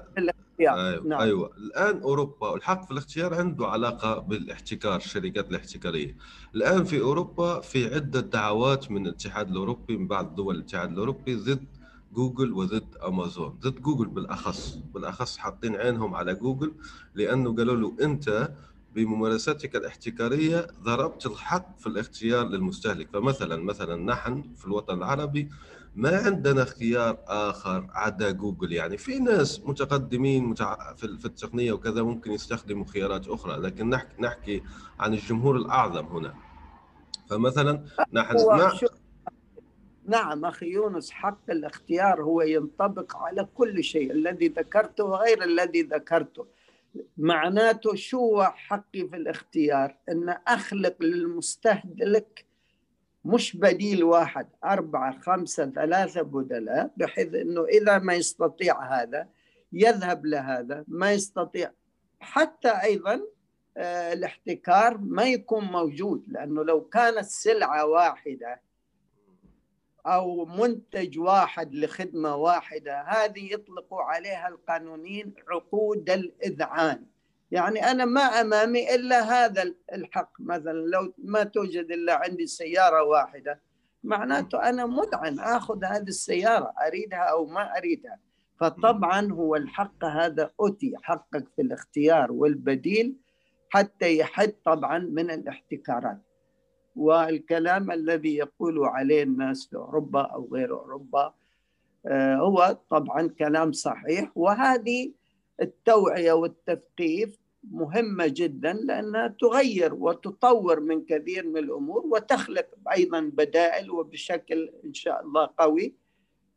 أيوة. 0.60 1.06
نعم. 1.06 1.20
أيوه. 1.20 1.50
الآن 1.56 2.02
أوروبا 2.02 2.48
والحق 2.48 2.84
في 2.84 2.90
الاختيار 2.90 3.34
عنده 3.34 3.66
علاقة 3.66 4.18
بالاحتكار 4.18 4.96
الشركات 4.96 5.50
الاحتكارية. 5.50 6.16
الآن 6.54 6.84
في 6.84 7.00
أوروبا 7.00 7.60
في 7.60 7.94
عدة 7.94 8.20
دعوات 8.20 8.90
من 8.90 9.06
الاتحاد 9.06 9.50
الأوروبي 9.50 9.96
من 9.96 10.06
بعض 10.08 10.34
دول 10.34 10.54
الاتحاد 10.56 10.92
الأوروبي 10.92 11.34
ضد 11.34 11.64
جوجل 12.12 12.52
وضد 12.52 12.96
أمازون. 13.06 13.58
ضد 13.60 13.80
جوجل 13.80 14.06
بالأخص. 14.06 14.78
بالأخص 14.94 15.36
حاطين 15.36 15.76
عينهم 15.76 16.14
على 16.14 16.34
جوجل 16.34 16.72
لأنه 17.14 17.56
قالوا 17.56 17.76
له 17.76 17.96
أنت 18.04 18.52
بممارستك 18.94 19.76
الاحتكارية 19.76 20.66
ضربت 20.82 21.26
الحق 21.26 21.78
في 21.78 21.86
الاختيار 21.86 22.48
للمستهلك. 22.48 23.08
فمثلا 23.12 23.56
مثلا 23.56 23.96
نحن 24.04 24.42
في 24.56 24.64
الوطن 24.66 24.98
العربي 24.98 25.48
ما 25.94 26.16
عندنا 26.16 26.64
خيار 26.64 27.18
آخر 27.26 27.86
عدا 27.90 28.30
جوجل؟ 28.30 28.72
يعني 28.72 28.98
في 28.98 29.18
ناس 29.18 29.60
متقدمين 29.64 30.44
متع... 30.44 30.94
في 30.94 31.24
التقنية 31.24 31.72
وكذا 31.72 32.02
ممكن 32.02 32.32
يستخدموا 32.32 32.84
خيارات 32.84 33.28
أخرى 33.28 33.56
لكن 33.56 33.90
نحكي 33.90 34.22
نحكي 34.22 34.62
عن 35.00 35.14
الجمهور 35.14 35.56
الأعظم 35.56 36.06
هنا. 36.06 36.34
فمثلا 37.30 37.84
نحن 38.12 38.38
شوف 38.78 38.90
نعم 40.06 40.44
أخي 40.44 40.66
يونس 40.66 41.10
حق 41.10 41.50
الاختيار 41.50 42.22
هو 42.22 42.42
ينطبق 42.42 43.16
على 43.16 43.48
كل 43.54 43.84
شيء 43.84 44.12
الذي 44.12 44.48
ذكرته 44.48 45.04
وغير 45.04 45.44
الذي 45.44 45.82
ذكرته. 45.82 46.46
معناته 47.18 47.94
شو 47.94 48.42
حقي 48.42 49.08
في 49.08 49.16
الاختيار؟ 49.16 49.96
أن 50.08 50.36
أخلق 50.48 50.96
للمستهلك 51.00 52.44
مش 53.24 53.56
بديل 53.56 54.04
واحد 54.04 54.48
أربعة 54.64 55.20
خمسة 55.20 55.70
ثلاثة 55.70 56.22
بدلاء 56.22 56.90
بحيث 56.96 57.34
أنه 57.34 57.64
إذا 57.64 57.98
ما 57.98 58.14
يستطيع 58.14 59.02
هذا 59.02 59.28
يذهب 59.72 60.26
لهذا 60.26 60.84
ما 60.88 61.12
يستطيع. 61.12 61.70
حتى 62.20 62.68
أيضا 62.68 63.20
آه، 63.76 64.12
الاحتكار 64.12 64.98
ما 64.98 65.24
يكون 65.24 65.64
موجود 65.64 66.24
لأنه 66.28 66.64
لو 66.64 66.80
كانت 66.84 67.24
سلعة 67.24 67.86
واحدة 67.86 68.60
أو 70.06 70.44
منتج 70.44 71.18
واحد 71.18 71.74
لخدمة 71.74 72.36
واحدة 72.36 73.02
هذه 73.02 73.52
يطلقوا 73.52 74.02
عليها 74.02 74.48
القانونيين 74.48 75.34
عقود 75.48 76.10
الإذعان. 76.10 77.06
يعني 77.52 77.90
أنا 77.90 78.04
ما 78.04 78.20
أمامي 78.20 78.94
إلا 78.94 79.20
هذا 79.20 79.74
الحق 79.92 80.32
مثلا 80.40 80.72
لو 80.72 81.12
ما 81.18 81.44
توجد 81.44 81.90
إلا 81.90 82.14
عندي 82.14 82.46
سيارة 82.46 83.02
واحدة. 83.02 83.60
معناته 84.04 84.68
أنا 84.68 84.86
مذعن 84.86 85.38
أخذ 85.38 85.84
هذه 85.84 86.08
السيارة 86.08 86.74
أريدها 86.86 87.18
أو 87.18 87.46
ما 87.46 87.78
أريدها. 87.78 88.18
فطبعا 88.60 89.32
هو 89.32 89.56
الحق 89.56 90.04
هذا 90.04 90.50
أتي 90.60 90.94
حقك 91.02 91.48
في 91.56 91.62
الاختيار 91.62 92.32
والبديل 92.32 93.16
حتى 93.70 94.18
يحد 94.18 94.54
طبعا 94.64 94.98
من 94.98 95.30
الاحتكارات. 95.30 96.20
والكلام 96.96 97.90
الذي 97.90 98.36
يقول 98.36 98.84
عليه 98.84 99.22
الناس 99.22 99.66
في 99.66 99.76
أوروبا 99.76 100.20
أو 100.20 100.48
غير 100.52 100.72
أوروبا 100.78 101.34
آه، 102.06 102.36
هو 102.36 102.78
طبعا 102.90 103.28
كلام 103.28 103.72
صحيح. 103.72 104.30
وهذه 104.34 105.12
التوعية 105.60 106.32
والتثقيف 106.32 107.41
مهمة 107.70 108.26
جدا 108.26 108.72
لأنها 108.72 109.28
تغير 109.28 109.94
وتطور 109.94 110.80
من 110.80 111.04
كثير 111.04 111.46
من 111.46 111.56
الأمور 111.56 112.06
وتخلق 112.06 112.66
أيضا 112.92 113.20
بدائل 113.20 113.90
وبشكل 113.90 114.72
إن 114.84 114.94
شاء 114.94 115.22
الله 115.22 115.50
قوي. 115.58 115.94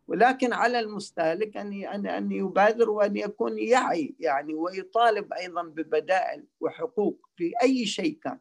ولكن 0.08 0.54
على 0.54 0.80
المستهلك 0.80 1.58
أن 1.58 2.08
ان 2.08 2.32
يبادر 2.32 2.90
وأن 2.90 3.18
يكون 3.18 3.60
يعي 3.60 4.16
يعني 4.20 4.54
ويطالب 4.54 5.34
أيضا 5.34 5.64
ببدائل 5.64 6.44
وحقوق 6.60 7.30
في 7.36 7.54
أي 7.64 7.86
شيء 7.86 8.20
كان. 8.24 8.40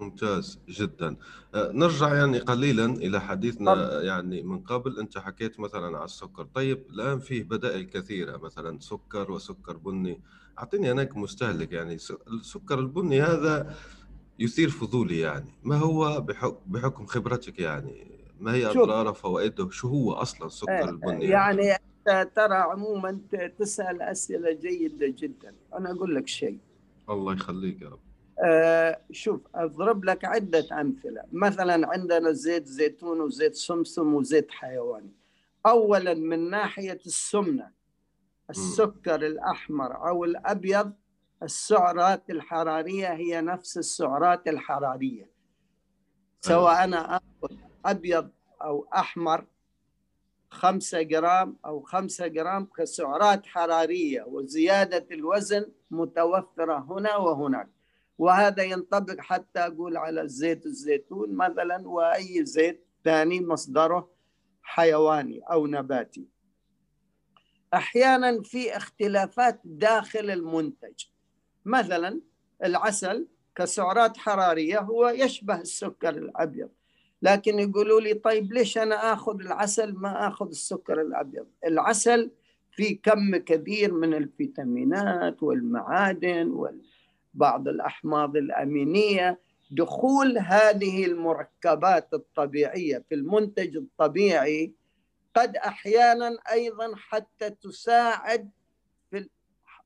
ممتاز 0.00 0.60
جدا. 0.68 1.16
آه، 1.54 1.72
نرجع 1.72 2.14
يعني 2.14 2.38
قليلا 2.38 2.84
إلى 2.84 3.20
حديثنا. 3.20 4.02
يعني 4.02 4.42
من 4.42 4.58
قبل. 4.62 4.98
أنت 4.98 5.18
حكيت 5.18 5.60
مثلا 5.60 5.96
على 5.96 6.04
السكر. 6.04 6.44
طيب 6.44 6.86
الآن 6.90 7.18
فيه 7.18 7.42
بدائل 7.42 7.82
كثيرة 7.82 8.36
مثلا 8.36 8.78
سكر 8.80 9.32
وسكر 9.32 9.76
بني. 9.76 10.22
أعطيني 10.58 10.90
أنا 10.90 11.04
كمستهلك 11.04 11.72
يعني 11.72 11.94
السكر 12.28 12.78
البني 12.78 13.22
هذا 13.22 13.74
يثير 14.38 14.70
فضولي 14.70 15.18
يعني. 15.20 15.50
ما 15.62 15.76
هو 15.76 16.20
بحكم, 16.20 16.56
بحكم 16.66 17.06
خبرتك 17.06 17.58
يعني؟ 17.58 18.10
ما 18.40 18.54
هي 18.54 18.72
شوف. 18.72 18.82
أضراره 18.82 19.12
فوائده؟ 19.12 19.70
شو 19.70 19.88
هو 19.88 20.12
أصلا 20.12 20.46
السكر 20.46 20.88
البني 20.88 21.26
هذا؟ 21.26 21.32
يعني؟ 21.32 21.72
أنت 21.72 22.30
ترى 22.36 22.54
عموما 22.54 23.20
تسأل 23.58 24.02
أسئلة 24.02 24.52
جيدة 24.52 25.14
جدا. 25.18 25.54
أنا 25.74 25.90
أقول 25.90 26.14
لك 26.14 26.28
شيء. 26.28 26.58
الله 27.10 27.32
يخليك 27.32 27.82
يا 27.82 27.88
رب. 27.88 28.00
آه، 28.44 29.00
شوف 29.12 29.40
أضرب 29.54 30.04
لك 30.04 30.24
عدة 30.24 30.80
أمثلة. 30.80 31.22
مثلا 31.32 31.88
عندنا 31.92 32.32
زيت 32.32 32.66
زيتون 32.66 33.20
وزيت 33.20 33.54
سمسم 33.54 34.14
وزيت 34.14 34.50
حيواني. 34.50 35.12
اولا 35.66 36.14
من 36.14 36.50
ناحية 36.50 37.00
السمنة 37.06 37.77
السكر 38.50 39.26
الأحمر 39.26 40.08
أو 40.08 40.24
الأبيض 40.24 40.92
السعرات 41.42 42.30
الحرارية 42.30 43.12
هي 43.12 43.40
نفس 43.40 43.78
السعرات 43.78 44.48
الحرارية. 44.48 45.30
سواء 46.40 46.84
أنا 46.84 47.16
اخذ 47.16 47.56
أبيض 47.84 48.30
أو 48.62 48.88
أحمر 48.94 49.46
خمسة 50.50 51.02
جرام 51.02 51.56
أو 51.66 51.80
خمسة 51.80 52.26
جرام 52.26 52.64
كسعرات 52.76 53.46
حرارية 53.46 54.22
وزيادة 54.22 55.06
الوزن 55.10 55.66
متوفرة 55.90 56.78
هنا 56.78 57.16
وهناك. 57.16 57.68
وهذا 58.18 58.62
ينطبق 58.62 59.20
حتى 59.20 59.60
أقول 59.60 59.96
على 59.96 60.28
زيت 60.28 60.66
الزيتون 60.66 61.36
مثلا 61.36 61.88
وأي 61.88 62.44
زيت 62.44 62.86
ثاني 63.04 63.40
مصدره 63.40 64.08
حيواني 64.62 65.40
أو 65.40 65.66
نباتي. 65.66 66.37
أحيانا 67.74 68.42
في 68.42 68.76
اختلافات 68.76 69.60
داخل 69.64 70.30
المنتج. 70.30 71.04
مثلا 71.64 72.20
العسل 72.64 73.26
كسعرات 73.56 74.16
حرارية 74.16 74.78
هو 74.80 75.08
يشبه 75.08 75.60
السكر 75.60 76.08
الأبيض 76.08 76.68
لكن 77.22 77.58
يقولوا 77.58 78.00
لي 78.00 78.14
طيب 78.14 78.52
ليش 78.52 78.78
أنا 78.78 79.12
أخذ 79.12 79.40
العسل 79.40 79.92
ما 79.92 80.28
أخذ 80.28 80.48
السكر 80.48 81.00
الأبيض؟ 81.00 81.46
العسل 81.66 82.30
في 82.72 82.94
كم 82.94 83.36
كبير 83.36 83.92
من 83.92 84.14
الفيتامينات 84.14 85.42
والمعادن 85.42 86.50
وبعض 87.34 87.68
الأحماض 87.68 88.36
الأمينية. 88.36 89.38
دخول 89.70 90.38
هذه 90.38 91.04
المركبات 91.04 92.14
الطبيعية 92.14 93.04
في 93.08 93.14
المنتج 93.14 93.76
الطبيعي 93.76 94.72
قد 95.38 95.56
أحيانا 95.56 96.38
أيضا 96.52 96.96
حتى 96.96 97.50
تساعد 97.50 98.50
في 99.10 99.28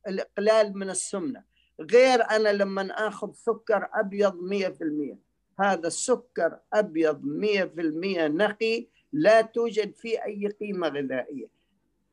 الإقلال 0.08 0.78
من 0.78 0.90
السمنة. 0.90 1.44
غير 1.80 2.30
أنا 2.30 2.48
لما 2.48 3.08
أخذ 3.08 3.32
سكر 3.32 3.88
أبيض 3.94 4.34
100% 4.34 5.18
هذا 5.60 5.86
السكر 5.86 6.58
أبيض 6.72 7.22
100% 7.24 8.28
نقي 8.28 8.86
لا 9.12 9.40
توجد 9.40 9.94
فيه 9.94 10.24
أي 10.24 10.48
قيمة 10.48 10.88
غذائية. 10.88 11.46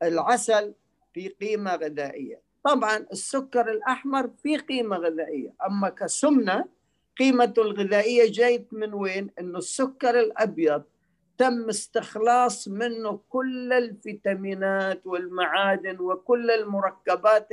العسل 0.02 0.74
في 1.14 1.28
قيمة 1.28 1.74
غذائية. 1.74 2.42
طبعا 2.64 2.96
السكر 3.12 3.70
الأحمر 3.70 4.30
في 4.42 4.56
قيمة 4.56 4.96
غذائية. 4.96 5.54
أما 5.66 5.88
كسمنة 5.88 6.64
قيمته 7.18 7.62
الغذائية 7.62 8.32
جايت 8.32 8.74
من 8.74 8.94
وين؟ 8.94 9.30
إنه 9.38 9.58
السكر 9.58 10.20
الأبيض 10.20 10.82
تم 11.40 11.68
استخلاص 11.68 12.68
منه 12.68 13.20
كل 13.28 13.72
الفيتامينات 13.72 15.06
والمعادن 15.06 16.00
وكل 16.00 16.50
المركبات 16.50 17.48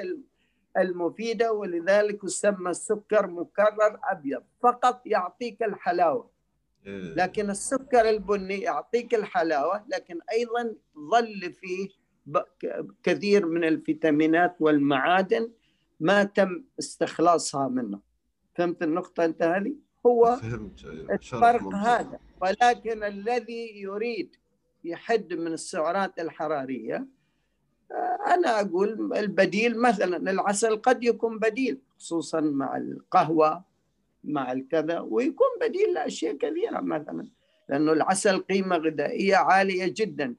المفيدة 0.78 1.54
ولذلك 1.54 2.24
يسمى 2.24 2.70
السكر 2.70 3.28
مكرر 3.28 4.00
أبيض 4.04 4.44
فقط 4.64 5.02
يعطيك 5.06 5.64
الحلاوة 5.64 6.30
إيه. 6.86 7.14
لكن 7.14 7.50
السكر 7.50 8.10
البني 8.10 8.62
يعطيك 8.62 9.16
الحلاوة 9.16 9.86
لكن 9.94 10.20
أيضا 10.32 10.76
ظل 11.12 11.54
فيه 11.54 11.90
كثير 13.04 13.46
من 13.46 13.64
الفيتامينات 13.64 14.56
والمعادن 14.60 15.52
ما 16.00 16.24
تم 16.24 16.64
استخلاصها 16.80 17.68
منه 17.68 18.00
فهمت 18.56 18.84
النقطة 18.84 19.26
أنت 19.26 19.44
هذه؟ 19.44 19.76
هو 20.06 20.39
الفرق. 21.10 21.76
هذا 21.76 22.20
ولكن 22.41 23.04
الذي 23.04 23.82
يريد 23.82 24.36
يحد 24.84 25.34
من 25.34 25.54
السعرات 25.54 26.20
الحرارية 26.20 27.06
آه، 27.91 28.34
أنا 28.34 28.62
أقول 28.62 29.14
البديل 29.18 29.82
مثلا 29.82 30.32
العسل 30.32 30.76
قد 30.76 31.04
يكون 31.04 31.39
بديل 31.39 31.80
خصوصا 31.98 32.39
مع 32.39 32.78
القهوة 32.78 33.64
مع 34.24 34.52
الكذا 34.52 35.00
ويكون 35.00 35.48
بديل 35.62 35.93
لأشياء 35.93 36.38
كثيرة 36.38 36.80
مثلا 36.80 37.28
لأنه 37.70 37.91
العسل 37.91 38.39
قيمة 38.39 38.78
غذائية 38.78 39.36
عالية 39.36 39.93
جدا 39.98 40.36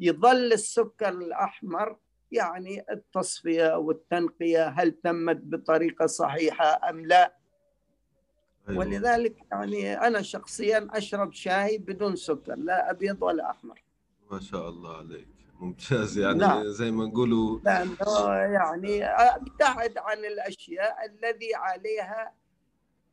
يظل 0.00 0.52
السكر 0.52 1.08
الأحمر 1.08 1.96
يعني 2.32 2.84
التصفية 2.90 3.78
والتنقية 3.78 4.68
هل 4.68 4.92
تمت 4.92 5.40
بطريقة 5.42 6.06
صحيحة 6.06 6.90
أم 6.90 7.06
لا. 7.06 7.34
ولذلك 8.70 9.36
يعني 9.52 10.06
أنا 10.06 10.22
شخصيا 10.22 10.88
أشرب 10.90 11.32
شاي 11.32 11.78
بدون 11.78 12.16
سكر 12.16 12.54
لا 12.54 12.90
أبيض 12.90 13.22
ولا 13.22 13.50
أحمر. 13.50 13.82
ما 14.30 14.40
شاء 14.40 14.68
الله 14.68 14.96
عليك. 14.96 15.28
ممتاز. 15.60 16.18
يعني 16.18 16.38
نعم. 16.38 16.64
زي 16.64 16.90
ما 16.90 17.04
نقولوا 17.04 17.60
لأنه 17.64 18.28
يعني 18.34 19.04
أبتعد 19.04 19.98
عن 19.98 20.18
الأشياء 20.18 20.96
الذي 21.06 21.54
عليها 21.54 22.32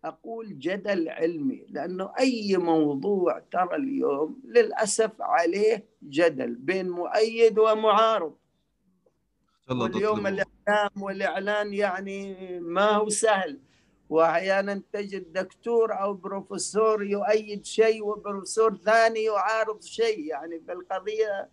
أقول 0.03 0.59
جدل 0.59 1.09
علمي 1.09 1.65
لأنه 1.69 2.11
أي 2.19 2.57
موضوع 2.57 3.39
ترى 3.51 3.75
اليوم 3.75 4.41
للأسف 4.45 5.11
عليه 5.19 5.85
جدل 6.03 6.55
بين 6.55 6.89
مؤيد 6.89 7.59
ومعارض. 7.59 8.35
واليوم 9.69 10.27
الأمور. 10.27 10.45
الإعلام 10.67 11.03
والإعلان 11.03 11.73
يعني 11.73 12.35
ما 12.59 12.89
هو 12.91 13.09
سهل. 13.09 13.59
وأحيانا 14.09 14.81
تجد 14.93 15.33
دكتور 15.33 16.01
أو 16.01 16.13
بروفيسور 16.13 17.03
يؤيد 17.03 17.65
شيء 17.65 18.03
وبروفيسور 18.05 18.75
ثاني 18.75 19.23
يعارض 19.23 19.81
شيء 19.81 20.19
يعني 20.19 20.61
في 20.65 20.71
القضية 20.71 21.49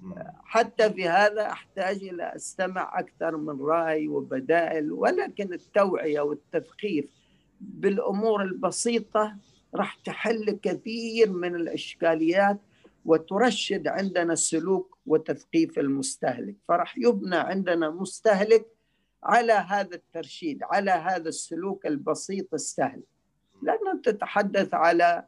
مم. 0.00 0.14
حتى 0.44 0.92
في 0.92 1.08
هذا 1.08 1.46
أحتاج 1.46 1.96
إلى 1.96 2.36
أستمع 2.36 2.98
أكثر 2.98 3.36
من 3.36 3.60
رأي 3.60 4.08
وبدائل 4.08 4.92
ولكن 4.92 5.52
التوعية 5.52 6.20
والتثقيف 6.20 7.06
بالأمور 7.60 8.42
البسيطة 8.42 9.36
راح 9.74 9.94
تحل 10.04 10.58
كثير 10.62 11.32
من 11.32 11.54
الإشكاليات 11.54 12.60
وترشد 13.04 13.88
عندنا 13.88 14.32
السلوك 14.32 14.98
وتثقيف 15.06 15.78
المستهلك 15.78 16.56
فراح 16.68 16.98
يبنى 16.98 17.36
عندنا 17.36 17.90
مستهلك 17.90 18.66
على 19.24 19.52
هذا 19.52 19.96
الترشيد 19.96 20.62
على 20.62 20.90
هذا 20.90 21.28
السلوك 21.28 21.86
البسيط 21.86 22.54
السهل. 22.54 23.02
لأنه 23.62 24.00
تتحدث 24.02 24.74
على 24.74 25.26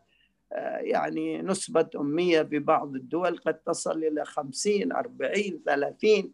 آه، 0.52 0.78
يعني 0.78 1.42
نسبة 1.42 1.90
أمية 1.96 2.42
في 2.42 2.58
بعض 2.58 2.94
الدول 2.94 3.38
قد 3.38 3.54
تصل 3.54 4.04
إلى 4.04 4.24
50 4.24 4.92
40 4.92 5.62
30 5.66 6.32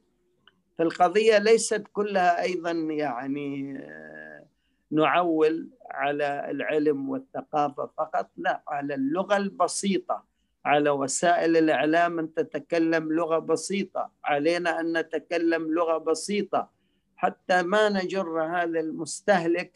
فالقضية 0.78 1.38
ليست 1.38 1.84
كلها 1.92 2.42
أيضا 2.42 2.70
يعني 2.70 3.78
آه، 3.78 4.46
نعول 4.90 5.68
على 5.90 6.50
العلم 6.50 7.08
والثقافة 7.08 7.90
فقط 7.98 8.30
لا 8.36 8.62
على 8.68 8.94
اللغة 8.94 9.36
البسيطة. 9.36 10.24
على 10.64 10.90
وسائل 10.90 11.56
الإعلام 11.56 12.18
أن 12.18 12.34
تتكلم 12.34 13.12
لغة 13.12 13.38
بسيطة. 13.38 14.10
علينا 14.24 14.80
أن 14.80 14.98
نتكلم 14.98 15.74
لغة 15.74 15.98
بسيطة. 15.98 16.70
حتى 17.16 17.62
ما 17.62 17.88
نجر 17.88 18.42
هذا 18.42 18.80
المستهلك 18.80 19.72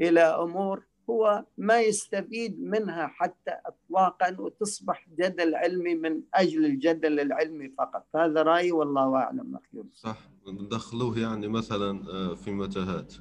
إلى 0.00 0.20
أمور 0.20 0.84
هو 1.10 1.44
ما 1.58 1.80
يستفيد 1.80 2.62
منها 2.62 3.06
حتى 3.06 3.54
اطلاقا 3.66 4.36
وتصبح 4.40 5.08
جدل 5.18 5.54
علمي 5.54 5.94
من 5.94 6.20
أجل 6.34 6.64
الجدل 6.64 7.20
العلمي 7.20 7.68
فقط. 7.78 8.06
هذا 8.16 8.42
رأيي 8.42 8.72
والله 8.72 9.16
أعلم 9.16 9.58
يونس. 9.72 9.94
صح. 9.94 10.18
ندخلوه 10.46 11.18
يعني 11.18 11.48
مثلا 11.48 12.04
آه، 12.10 12.34
في 12.34 12.50
متاهات. 12.50 13.14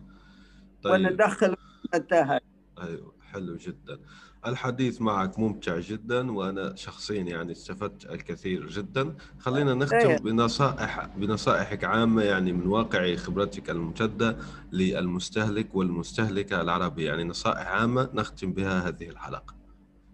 طيب. 0.83 0.93
وندخل 0.93 1.55
متاهات. 1.93 2.41
أيوه 2.81 3.15
حلو 3.21 3.55
جدا. 3.55 3.99
الحديث 4.45 5.01
معك 5.01 5.39
ممتع 5.39 5.79
جدا 5.79 6.31
وأنا 6.31 6.75
شخصيا 6.75 7.21
يعني 7.21 7.51
استفدت 7.51 8.05
الكثير 8.05 8.67
جدا. 8.67 9.15
خلينا 9.39 9.73
نختم 9.73 9.97
إيه. 9.97 10.17
بنصائح 10.17 11.05
بنصائحك 11.17 11.83
عامة 11.83 12.23
يعني 12.23 12.53
من 12.53 12.67
واقع 12.67 13.15
خبرتك 13.15 13.69
الممتدة 13.69 14.37
للمستهلك 14.71 15.75
والمستهلكة 15.75 16.61
العربي. 16.61 17.03
يعني 17.03 17.23
نصائح 17.23 17.67
عامة 17.67 18.09
نختم 18.13 18.53
بها 18.53 18.87
هذه 18.87 19.09
الحلقة. 19.09 19.55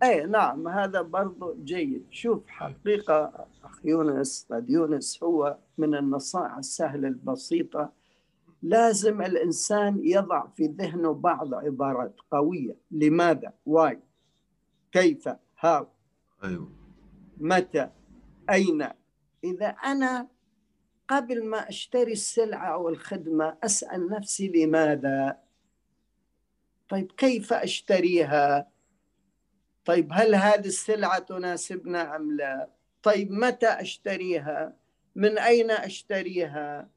اي 0.03 0.25
نعم. 0.25 0.67
هذا 0.67 1.01
برضو 1.01 1.55
جيد. 1.63 2.05
شوف 2.11 2.47
حقيقة 2.47 3.45
أخ 3.63 3.80
يونس 3.86 4.47
قد 4.51 4.69
يونس 4.69 5.23
هو 5.23 5.57
من 5.78 5.95
النصائح 5.95 6.57
السهلة 6.57 7.07
البسيطة. 7.07 7.91
لازم 8.63 9.21
الإنسان 9.21 9.99
يضع 10.03 10.47
في 10.55 10.67
ذهنه 10.67 11.13
بعض 11.13 11.53
عبارات 11.53 12.15
قوية. 12.32 12.78
لماذا؟ 12.91 13.53
واي 13.65 14.07
كيف؟ 14.91 15.29
هاو. 15.59 15.88
أيوه. 16.43 16.71
متى؟ 17.38 17.89
أين؟ 18.49 18.88
إذا 19.43 19.67
أنا 19.67 20.27
قبل 21.07 21.45
ما 21.45 21.69
أشتري 21.69 22.11
السلعة 22.11 22.73
أو 22.73 22.89
الخدمة 22.89 23.57
أسأل 23.63 24.09
نفسي 24.09 24.47
لماذا؟ 24.47 25.39
طيب 26.89 27.11
كيف 27.11 27.53
أشتريها؟ 27.53 28.71
طيب 29.85 30.09
هل 30.11 30.35
هذه 30.35 30.67
السلعة 30.67 31.19
تناسبنا 31.19 32.15
أم 32.15 32.31
لا؟ 32.31 32.69
طيب 33.03 33.31
متى 33.31 33.67
أشتريها؟ 33.67 34.77
من 35.15 35.38
أين 35.38 35.71
أشتريها؟ 35.71 36.89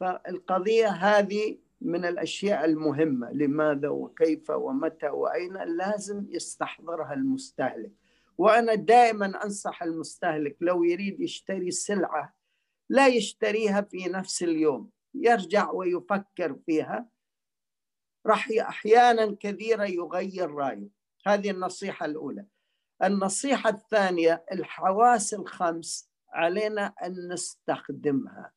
فالقضية 0.00 0.88
هذه 0.88 1.58
من 1.80 2.04
الأشياء 2.04 2.64
المهمة 2.64 3.32
لماذا 3.32 3.88
وكيف 3.88 4.50
ومتى 4.50 5.08
وأين 5.08 5.52
لازم 5.52 6.26
يستحضرها 6.28 7.14
المستهلك. 7.14 7.92
وأنا 8.38 8.74
دائما 8.74 9.44
أنصح 9.44 9.82
المستهلك 9.82 10.56
لو 10.60 10.84
يريد 10.84 11.20
يشتري 11.20 11.70
سلعة 11.70 12.34
لا 12.88 13.06
يشتريها 13.06 13.80
في 13.80 14.08
نفس 14.08 14.42
اليوم 14.42 14.90
يرجع 15.14 15.70
ويفكر 15.70 16.56
فيها. 16.66 17.08
راح 18.26 18.48
أحيانا 18.60 19.36
كثيرة 19.40 19.84
يغير 19.84 20.50
رأيه. 20.50 20.88
هذه 21.26 21.50
النصيحة 21.50 22.06
الأولى. 22.06 22.46
النصيحة 23.02 23.70
الثانية 23.70 24.44
الحواس 24.52 25.34
الخمس 25.34 26.10
علينا 26.30 26.86
أن 26.86 27.32
نستخدمها 27.32 28.52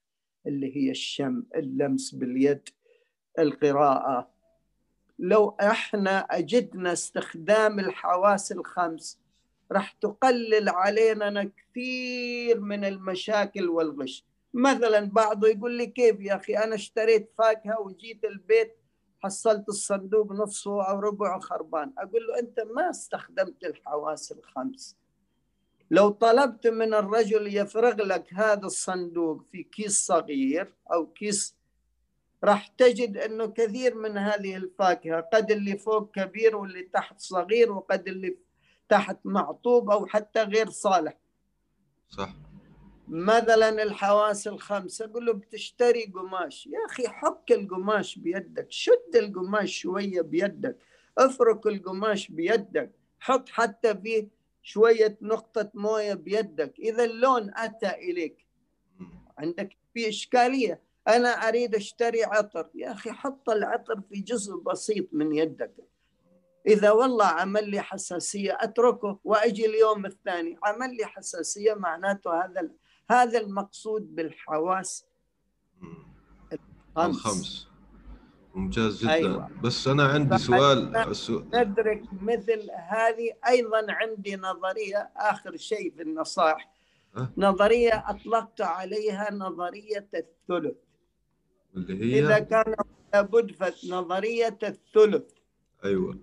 اللي 0.48 0.78
هي 0.78 0.92
الشم 0.92 1.44
اللمس 1.56 2.16
باليد. 2.16 2.70
القراءة. 3.40 4.30
لو 5.20 5.56
إحنا 5.62 6.20
أجدنا 6.20 6.94
استخدام 6.94 7.80
الحواس 7.80 8.52
الخمس 8.52 9.20
راح 9.72 9.92
تقلل 9.92 10.70
علينا 10.70 11.52
كثير 11.58 12.60
من 12.60 12.86
المشاكل 12.86 13.70
والغش. 13.70 14.26
مثلا 14.54 15.10
بعضه 15.10 15.48
يقول 15.48 15.78
لي 15.78 15.86
كيف 15.86 16.20
يا 16.20 16.36
أخي؟ 16.36 16.58
أنا 16.58 16.76
اشتريت 16.76 17.32
فاكهة 17.38 17.80
وجيت 17.82 18.26
البيت 18.26 18.78
حصلت 19.24 19.70
الصندوق 19.70 20.32
نصه 20.32 20.84
أو 20.84 21.00
ربعه 21.00 21.40
خربان. 21.40 21.94
أقول 21.98 22.28
له 22.28 22.40
أنت 22.40 22.60
ما 22.60 22.90
استخدمت 22.90 23.64
الحواس 23.64 24.32
الخمس. 24.32 24.98
لو 25.92 26.10
طلبت 26.10 26.68
من 26.68 26.94
الرجل 26.94 27.56
يفرغ 27.58 27.96
لك 27.96 28.34
هذا 28.34 28.66
الصندوق 28.66 29.42
في 29.52 29.64
كيس 29.64 30.06
صغير 30.06 30.74
أو 30.94 31.08
كيس 31.08 31.56
راح 32.44 32.68
تجد 32.68 33.18
أنه 33.18 33.48
كثير 33.48 33.96
من 33.96 34.18
هذه 34.18 34.56
الفاكهة 34.56 35.22
قد 35.22 35.52
اللي 35.52 35.78
فوق 35.78 36.12
كبير 36.12 36.56
واللي 36.56 36.84
تحت 36.84 37.20
صغير 37.20 37.72
وقد 37.72 38.08
اللي 38.08 38.38
تحت 38.90 39.18
معطوب 39.26 39.90
أو 39.90 40.06
حتى 40.06 40.44
غير 40.44 40.70
صالح. 40.70 41.18
صح. 42.10 42.34
مثلا 43.08 43.84
الحواس 43.84 44.48
الخمسة 44.48 45.06
أقول 45.06 45.26
له 45.26 45.34
بتشتري 45.34 46.06
قماش. 46.06 46.68
يا 46.68 46.86
أخي 46.90 47.08
حك 47.08 47.52
القماش 47.52 48.20
بيدك 48.20 48.68
شد 48.72 49.16
القماش 49.16 49.78
شوية 49.78 50.22
بيدك 50.22 50.78
افرك 51.18 51.68
القماش 51.68 52.32
بيدك 52.32 52.92
حط 53.20 53.50
حتى 53.50 53.98
فيه 53.98 54.28
شوية 54.62 55.18
نقطة 55.22 55.72
موية 55.74 56.14
بيدك. 56.14 56.80
إذا 56.80 57.04
اللون 57.04 57.52
أتى 57.56 57.90
إليك. 57.90 58.46
مم. 59.00 59.26
عندك 59.38 59.78
في 59.94 60.10
إشكالية. 60.10 60.82
أنا 61.08 61.30
أريد 61.30 61.76
أشتري 61.76 62.24
عطر. 62.24 62.70
يا 62.76 62.92
أخي 62.92 63.12
حط 63.12 63.50
العطر 63.50 64.02
في 64.02 64.22
جزء 64.22 64.56
بسيط 64.56 65.08
من 65.12 65.36
يدك. 65.36 65.74
إذا 66.68 66.92
والله 66.92 67.26
عمل 67.26 67.70
لي 67.70 67.82
حساسية 67.82 68.58
أتركه 68.62 69.20
وأجي 69.24 69.66
اليوم 69.66 70.06
الثاني. 70.06 70.58
عمل 70.64 70.98
لي 70.98 71.06
حساسية 71.06 71.74
معناته 71.74 72.46
هذا 72.46 72.70
هذا 73.10 73.40
المقصود 73.40 74.16
بالحواس. 74.16 75.06
الخمس, 76.98 77.16
الخمس. 77.16 77.68
ممتاز 78.56 79.02
جدا. 79.02 79.14
أيوة. 79.14 79.50
بس 79.64 79.88
أنا 79.88 80.04
عندي 80.04 80.38
سؤال. 80.38 81.08
ندرك 81.54 82.04
مثل 82.22 82.70
هذه 82.90 83.32
أيضا 83.48 83.86
عندي 83.90 84.36
نظرية 84.36 85.12
آخر 85.16 85.58
شيء 85.58 85.94
في 85.96 86.02
النصائح. 86.02 86.72
أه؟ 87.18 87.30
نظرية 87.38 88.04
أطلقت 88.08 88.62
عليها 88.62 89.32
نظرية 89.32 90.10
الثلث. 90.14 90.76
اللي 91.76 92.16
هي 92.16 92.20
إذا 92.20 92.40
كان 92.40 92.76
لابد 93.14 93.52
فنظرية 93.52 94.58
الثلث. 94.64 95.32
أيوة. 95.86 96.20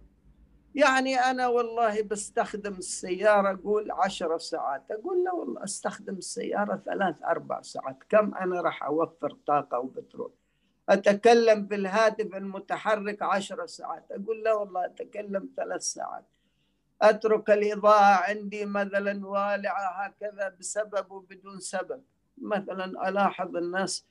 يعني 0.75 1.17
أنا 1.17 1.49
والله 1.49 2.03
بستخدم 2.03 2.75
السيارة 2.75 3.53
أقول 3.53 3.91
عشر 3.91 4.39
ساعات. 4.39 4.83
أقول 4.91 5.25
لا 5.25 5.33
والله 5.33 5.65
أستخدم 5.65 6.15
السيارة 6.15 6.83
ثلاث 6.87 7.23
أربع 7.23 7.63
ساعات. 7.63 7.99
كم 8.09 8.35
أنا 8.35 8.61
راح 8.61 8.83
أوفر 8.83 9.37
طاقة 9.47 9.79
وبترول؟ 9.79 10.33
أتكلم 10.89 11.67
بالهاتف 11.67 12.37
المتحرك 12.37 13.23
عشر 13.23 13.67
ساعات. 13.67 14.07
أقول 14.11 14.43
لا 14.45 14.53
والله 14.55 14.85
أتكلم 14.85 15.49
ثلاث 15.57 15.83
ساعات. 15.83 16.25
أترك 17.03 17.51
الإضاءة 17.51 18.31
عندي 18.31 18.65
مثلا 18.67 19.27
والعة 19.27 20.05
هكذا 20.05 20.57
بسبب 20.61 21.11
وبدون 21.11 21.61
سبب. 21.61 22.03
مثلا 22.43 23.09
ألاحظ 23.09 23.57
الناس 23.57 24.07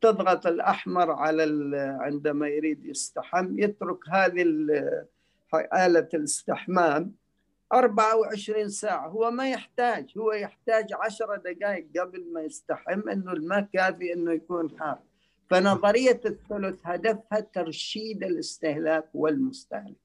تضغط 0.00 0.46
الأحمر 0.46 1.10
على 1.10 1.42
عندما 2.00 2.48
يريد 2.48 2.86
يستحم 2.86 3.58
يترك 3.58 4.08
هذه 4.08 4.42
آلة 5.74 6.08
الاستحمام 6.14 7.14
24 7.72 8.68
ساعة. 8.68 9.08
هو 9.08 9.30
ما 9.30 9.50
يحتاج 9.50 10.12
هو 10.18 10.32
يحتاج 10.32 10.92
10 10.92 11.36
دقائق 11.36 11.86
قبل 12.00 12.32
ما 12.32 12.40
يستحم 12.40 13.08
إنه 13.08 13.32
الماء 13.32 13.68
كافي 13.72 14.12
إنه 14.12 14.32
يكون 14.32 14.78
حار. 14.80 14.98
فنظرية 15.50 16.20
الثلث 16.26 16.80
هدفها 16.84 17.40
ترشيد 17.40 18.24
الاستهلاك 18.24 19.08
والمستهلك. 19.14 19.96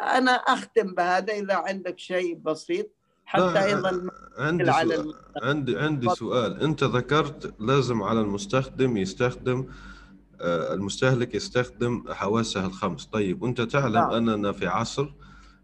أنا 0.00 0.32
أختم 0.32 0.94
بهذا 0.94 1.32
إذا 1.32 1.54
عندك 1.54 1.98
شيء 1.98 2.34
بسيط. 2.34 2.90
حتى 3.30 3.64
أيضا 3.64 4.10
عندي 4.38 4.70
على 4.70 4.96
سؤال. 4.96 5.14
عندي 5.42 5.78
عندي 5.78 6.08
سؤال. 6.08 6.60
أنت 6.60 6.84
ذكرت 6.84 7.54
لازم 7.60 8.02
على 8.02 8.20
المستخدم 8.20 8.96
يستخدم 8.96 9.66
آه، 10.40 10.74
المستهلك 10.74 11.34
يستخدم 11.34 12.04
حواسه 12.08 12.66
الخمس. 12.66 13.06
طيب 13.06 13.42
وأنت 13.42 13.60
تعلم 13.60 13.94
نعم. 13.94 14.10
أننا 14.10 14.52
في 14.52 14.66
عصر 14.66 15.12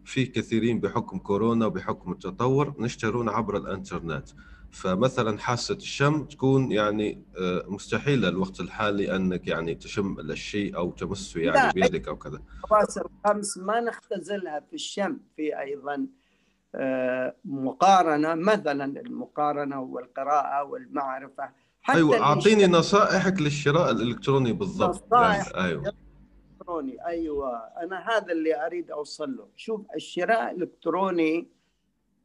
في 0.05 0.25
كثيرين 0.25 0.79
بحكم 0.79 1.17
كورونا 1.19 1.65
وبحكم 1.65 2.11
التطور 2.11 2.73
نشترون 2.79 3.29
عبر 3.29 3.57
الإنترنت. 3.57 4.29
فمثلا 4.71 5.37
حاسة 5.37 5.75
الشم 5.75 6.23
تكون 6.23 6.71
يعني 6.71 7.21
آه، 7.37 7.65
مستحيلة 7.67 8.27
الوقت 8.29 8.59
الحالي 8.59 9.15
أنك 9.15 9.47
يعني 9.47 9.75
تشم 9.75 10.19
الشيء 10.19 10.75
أو 10.75 10.91
تمسه 10.91 11.41
يعني 11.41 11.73
بيدك 11.73 12.07
أو 12.07 12.15
كذا. 12.15 12.41
الحواس 12.63 12.97
الخمس 12.97 13.57
ما 13.57 13.79
نختزلها 13.79 14.59
في 14.59 14.73
الشم 14.73 15.17
في 15.35 15.59
أيضا. 15.59 15.93
آه، 15.95 16.16
مقارنة 17.45 18.35
مثلا 18.35 18.85
المقارنة 18.85 19.81
والقراءة 19.81 20.63
والمعرفة 20.63 21.49
حتى 21.81 21.97
أيوه 21.97 22.19
أعطيني 22.19 22.67
نصائحك 22.67 23.41
للشراء 23.41 23.91
الإلكتروني 23.91 24.53
بالضبط. 24.53 25.05
نصائح 25.05 25.51
يعني 25.55 25.67
أيوه. 25.67 25.93
إلكتروني 26.59 27.05
أيوه. 27.05 27.57
أنا 27.57 28.05
هذا 28.09 28.31
اللي 28.31 28.65
أريد 28.65 28.91
اوصل 28.91 29.37
له 29.37 29.47
شوف 29.55 29.81
الشراء 29.95 30.51
الإلكتروني 30.51 31.47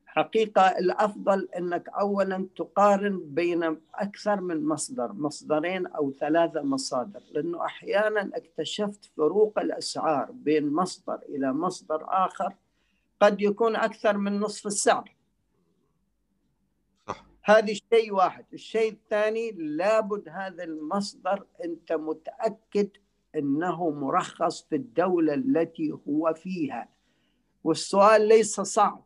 حقيقة 0.06 0.78
الأفضل 0.78 1.48
أنك 1.58 1.88
أولا 1.88 2.48
تقارن 2.56 3.20
بين 3.24 3.80
أكثر 3.94 4.40
من 4.40 4.66
مصدر 4.66 5.12
مصدرين 5.12 5.86
أو 5.86 6.12
ثلاثة 6.12 6.62
مصادر 6.62 7.20
لأنه 7.32 7.64
أحيانا 7.64 8.30
اكتشفت 8.34 9.04
فروق 9.16 9.58
الأسعار 9.58 10.30
بين 10.32 10.72
مصدر 10.72 11.18
إلى 11.28 11.52
مصدر 11.52 12.04
آخر 12.08 12.54
قد 13.22 13.40
يكون 13.40 13.76
أكثر 13.76 14.18
من 14.18 14.40
نصف 14.40 14.66
السعر. 14.66 15.16
هذا 17.44 17.74
شيء 17.74 18.12
واحد. 18.12 18.44
الشيء 18.52 18.92
الثاني 18.92 19.50
لابد 19.50 20.28
هذا 20.28 20.64
المصدر 20.64 21.46
أنت 21.64 21.92
متأكد 21.92 22.90
أنه 23.36 23.90
مرخص 23.90 24.62
في 24.62 24.76
الدولة 24.76 25.34
التي 25.34 25.92
هو 26.08 26.34
فيها. 26.34 26.88
والسؤال 27.64 28.28
ليس 28.28 28.60
صعب. 28.60 29.04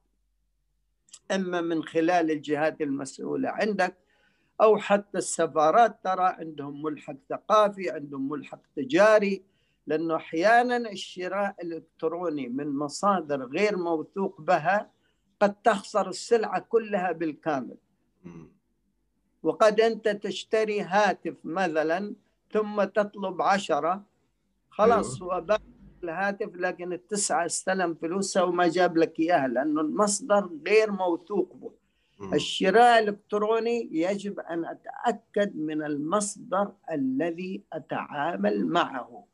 إما 1.31 1.61
من 1.61 1.83
خلال 1.83 2.31
الجهات 2.31 2.81
المسؤولة 2.81 3.49
عندك 3.49 3.97
أو 4.61 4.79
حتى 4.79 5.19
السفارات 5.19 6.05
ترى 6.05 6.25
عندهم 6.25 6.83
ملحق 6.83 7.17
ثقافي 7.29 7.91
عندهم 7.91 8.29
ملحق 8.29 8.61
تجاري 8.77 9.45
لأنه 9.87 10.17
أحيانا 10.17 10.77
الشراء 10.77 11.55
الإلكتروني 11.63 12.49
من 12.49 12.77
مصادر 12.79 13.45
غير 13.47 13.77
موثوق 13.77 14.41
بها 14.41 14.91
قد 15.41 15.55
تخسر 15.55 16.09
السلعة 16.09 16.61
كلها 16.61 17.13
بالكامل. 17.13 17.77
وقد 19.43 19.81
أنت 19.81 20.09
تشتري 20.09 20.81
هاتف 20.81 21.35
مثلا 21.45 22.15
ثم 22.53 22.85
تطلب 22.85 23.43
عشرة 23.43 24.05
خلاص 24.71 25.23
أيوه. 25.23 25.35
هو 25.35 25.41
باقي 25.41 25.63
الهاتف 26.05 26.57
لكن 26.57 26.93
التسعة 26.93 27.47
استلم 27.47 27.95
فلوسها 27.95 28.43
وما 28.43 28.69
جاب 28.69 28.97
لك 28.97 29.21
إياها 29.21 29.49
لأنه 29.49 29.81
المصدر 29.81 30.51
غير 30.67 30.91
موثوق 30.91 31.57
به. 31.57 31.73
الشراء 32.35 32.99
الإلكتروني 32.99 33.89
يجب 33.93 34.41
أن 34.41 34.65
أتأكد 34.65 35.57
من 35.57 35.83
المصدر 35.83 36.73
الذي 36.93 37.63
أتعامل 37.73 38.67
معه. 38.67 39.25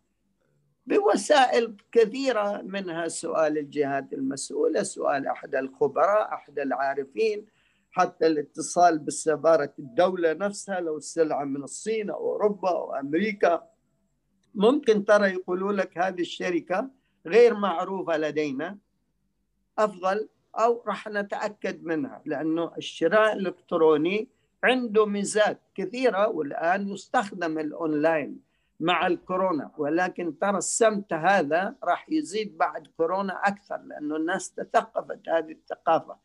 بوسائل 0.87 1.77
كثيرة 1.93 2.63
منها 2.63 3.09
سؤال 3.09 3.59
الجهات 3.59 4.13
المسؤولة 4.13 4.83
سؤال 4.83 5.27
أحد 5.27 5.55
الخبراء 5.55 6.35
أحد 6.35 6.59
العارفين 6.59 7.47
حتى 7.91 8.27
الاتصال 8.27 8.99
بالسفارة 8.99 9.73
الدولة 9.79 10.33
نفسها 10.33 10.81
لو 10.81 10.97
السلعة 10.97 11.45
من 11.45 11.63
الصين 11.63 12.11
أو 12.11 12.33
أوروبا 12.33 12.71
أو 12.71 12.95
أمريكا. 12.95 13.69
ممكن 14.55 15.05
ترى 15.05 15.31
يقولوا 15.31 15.73
لك 15.73 15.99
هذه 15.99 16.21
الشركة 16.21 16.91
غير 17.27 17.55
معروفة 17.55 18.17
لدينا 18.17 18.79
أفضل 19.79 20.29
أو 20.59 20.83
راح 20.87 21.09
نتأكد 21.09 21.85
منها 21.85 22.23
لأنه 22.27 22.73
الشراء 22.79 23.33
الإلكتروني 23.33 24.29
عنده 24.65 25.07
ميزات 25.07 25.63
كثيرة 25.75 26.29
والآن 26.29 26.89
يستخدم 26.89 27.59
الأونلاين. 27.59 28.52
مع 28.83 29.07
الكورونا. 29.07 29.71
ولكن 29.79 30.39
ترى 30.39 30.59
السمت 30.59 31.13
هذا 31.13 31.75
راح 31.85 32.07
يزيد 32.11 32.59
بعد 32.59 32.87
كورونا 32.97 33.33
أكثر 33.49 33.77
لأنه 33.77 34.17
الناس 34.17 34.55
تثقفت 34.55 35.29
هذه 35.29 35.53
الثقافة. 35.53 36.17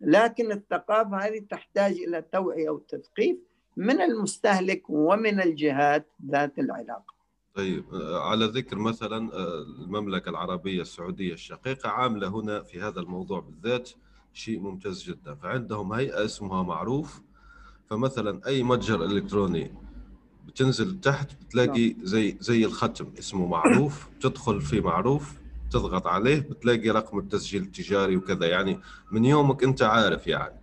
لكن 0.00 0.52
الثقافة 0.52 1.16
هذه 1.16 1.38
تحتاج 1.50 1.92
إلى 1.92 2.22
توعية 2.22 2.70
وتثقيف 2.70 3.36
من 3.76 4.00
المستهلك 4.00 4.82
ومن 4.88 5.40
الجهات 5.40 6.06
ذات 6.30 6.58
العلاقة. 6.58 7.14
طيب 7.54 7.84
على 8.14 8.44
ذكر 8.44 8.78
مثلا 8.78 9.30
المملكة 9.84 10.28
العربية 10.28 10.80
السعودية 10.80 11.32
الشقيقة 11.32 11.88
عاملة 11.88 12.28
هنا 12.28 12.62
في 12.62 12.80
هذا 12.80 13.00
الموضوع 13.00 13.40
بالذات 13.40 13.90
شيء 14.32 14.60
ممتاز 14.60 15.02
جدا. 15.02 15.34
فعندهم 15.34 15.92
هيئة 15.92 16.24
اسمها 16.24 16.62
معروف. 16.62 17.22
فمثلا 17.90 18.40
أي 18.46 18.62
متجر 18.62 19.04
إلكتروني 19.04 19.74
بتنزل 20.46 21.00
تحت 21.00 21.28
بتلاقي 21.42 21.88
نعم. 21.88 22.04
زي 22.06 22.36
زي 22.40 22.64
الختم 22.64 23.06
اسمه 23.18 23.46
معروف 23.46 24.08
تدخل 24.22 24.60
في 24.60 24.80
معروف 24.80 25.32
تضغط 25.70 26.06
عليه 26.06 26.38
بتلاقي 26.38 26.90
رقم 26.90 27.18
التسجيل 27.18 27.62
التجاري 27.62 28.16
وكذا. 28.16 28.46
يعني 28.46 28.80
من 29.12 29.24
يومك 29.24 29.64
أنت 29.64 29.82
عارف 29.82 30.26
يعني. 30.26 30.54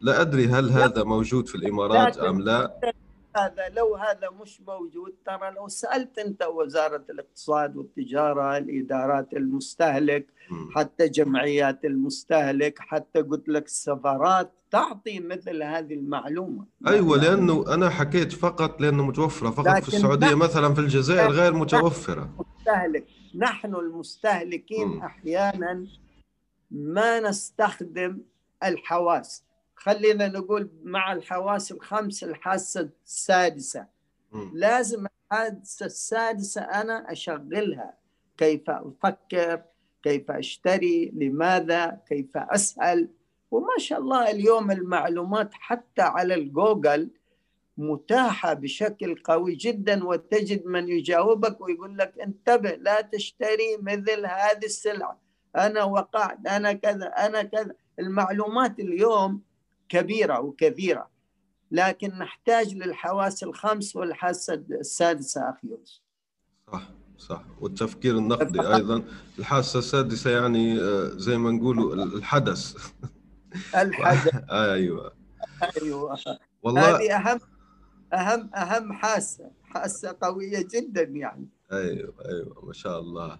لا 0.00 0.20
أدري 0.20 0.46
هل 0.46 0.70
هذا 0.70 1.04
موجود 1.04 1.48
في 1.48 1.54
الإمارات 1.54 2.18
أم 2.18 2.40
لا. 2.40 2.92
هذا 3.36 3.68
لو 3.76 3.96
هذا 3.96 4.30
مش 4.42 4.60
موجود 4.60 5.14
ترى 5.26 5.50
لو 5.50 5.68
سألت 5.68 6.18
أنت 6.18 6.42
وزارة 6.42 7.04
الاقتصاد 7.10 7.76
والتجارة 7.76 8.58
الإدارات 8.58 9.32
المستهلك 9.32 10.26
حتى 10.74 11.08
جمعيات 11.08 11.84
المستهلك 11.84 12.78
حتى 12.78 13.22
قلت 13.22 13.48
لك 13.48 13.64
السفارات 13.66 14.52
تعطي 14.70 15.20
مثل 15.20 15.62
هذه 15.62 15.94
المعلومة. 15.94 16.66
أيوه 16.86 17.24
يعني 17.24 17.36
لأنه 17.36 17.74
أنا 17.74 17.90
حكيت 17.90 18.32
فقط 18.32 18.80
لأنه 18.80 19.06
متوفرة 19.06 19.50
فقط 19.50 19.82
في 19.82 19.88
السعودية 19.88 20.34
مثلا 20.34 20.74
في 20.74 20.80
الجزائر 20.80 21.30
غير 21.30 21.54
متوفرة. 21.54 22.30
مستهلك 22.58 23.06
نحن 23.34 23.74
المستهلكين 23.74 24.88
م. 24.88 25.02
أحيانا 25.02 25.86
ما 26.70 27.20
نستخدم 27.20 28.18
الحواس. 28.64 29.44
خلينا 29.80 30.28
نقول 30.28 30.70
مع 30.82 31.12
الحواس 31.12 31.72
الخمس 31.72 32.24
الحاسه 32.24 32.88
السادسة. 33.06 33.86
م. 34.32 34.50
لازم 34.54 35.06
الحاسه 35.06 35.86
السادسة 35.86 36.60
أنا 36.60 37.12
أشغلها. 37.12 37.94
كيف 38.36 38.70
أفكر؟ 38.70 39.62
كيف 40.02 40.30
أشتري؟ 40.30 41.10
لماذا؟ 41.14 42.00
كيف 42.08 42.36
أسأل؟ 42.36 43.08
وما 43.50 43.78
شاء 43.78 43.98
الله 44.00 44.30
اليوم 44.30 44.70
المعلومات 44.70 45.50
حتى 45.54 46.02
على 46.02 46.34
الجوجل 46.34 47.10
متاحة 47.78 48.52
بشكل 48.54 49.14
قوي 49.24 49.54
جدا 49.54 50.04
وتجد 50.04 50.66
من 50.66 50.88
يجاوبك 50.88 51.60
ويقول 51.60 51.98
لك 51.98 52.14
انتبه 52.20 52.70
لا 52.70 53.00
تشتري 53.00 53.76
مثل 53.80 54.26
هذه 54.26 54.64
السلعة. 54.64 55.20
أنا 55.56 55.84
وقعت 55.84 56.46
أنا 56.46 56.72
كذا 56.72 57.06
أنا 57.06 57.42
كذا. 57.42 57.74
المعلومات 57.98 58.80
اليوم 58.80 59.42
كبيرة 59.90 60.40
وكثيرة. 60.40 61.10
لكن 61.70 62.08
نحتاج 62.08 62.74
للحواس 62.74 63.42
الخمس 63.42 63.96
والحاسة 63.96 64.54
السادسة 64.54 65.50
أخي 65.50 65.68
صح 66.72 66.88
صح. 67.18 67.44
والتفكير 67.60 68.18
النقدي 68.18 68.60
أيضا. 68.60 69.04
الحاسة 69.38 69.78
السادسة 69.78 70.30
يعني 70.30 70.80
آه، 70.80 71.08
زي 71.08 71.38
ما 71.38 71.50
نقولوا 71.50 71.94
الحدث. 71.94 72.90
الحدث. 73.74 74.34
أيوه. 74.50 75.12
أيوه. 75.82 76.18
والله 76.62 76.96
هذه 76.96 77.16
أهم 77.16 77.40
أهم 78.12 78.50
أهم 78.54 78.92
حاسة 78.92 79.50
حاسة 79.62 80.16
قوية 80.22 80.68
جدا 80.74 81.02
يعني. 81.02 81.48
أيوه 81.72 82.14
أيوه 82.24 82.64
ما 82.66 82.72
شاء 82.72 83.00
الله. 83.00 83.38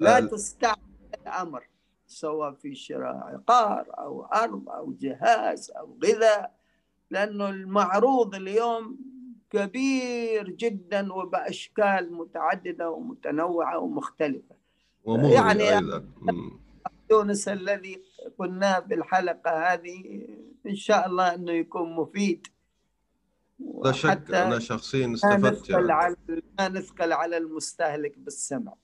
لا 0.00 0.20
تستعمل 0.20 0.76
الأمر. 1.22 1.69
سواء 2.10 2.52
في 2.52 2.74
شراء 2.74 3.16
عقار 3.16 3.86
أو 3.98 4.24
أرض 4.24 4.68
أو 4.68 4.92
جهاز 4.92 5.70
أو 5.70 5.98
غذاء 6.04 6.54
لأنه 7.10 7.48
المعروض 7.48 8.34
اليوم 8.34 8.98
كبير 9.50 10.50
جدا 10.50 11.12
وبأشكال 11.12 12.12
متعددة 12.12 12.90
ومتنوعة 12.90 13.78
ومختلفة. 13.78 14.54
يعني 15.06 15.64
يونس 17.10 17.48
الذي 17.48 18.02
قلناه 18.38 18.80
في 18.80 18.94
الحلقة 18.94 19.72
هذه 19.72 20.26
إن 20.66 20.76
شاء 20.76 21.06
الله 21.06 21.34
إنه 21.34 21.52
يكون 21.52 21.92
مفيد. 21.96 22.46
لا 23.84 23.92
شك 23.92 24.34
أنا 24.34 24.58
شخصيا 24.58 25.14
استفدت 25.14 25.70
يعني. 25.70 25.92
على 25.92 26.16
ما 26.58 26.68
نثقل 26.68 27.12
على 27.12 27.36
المستهلك 27.36 28.18
بالسمع. 28.18 28.74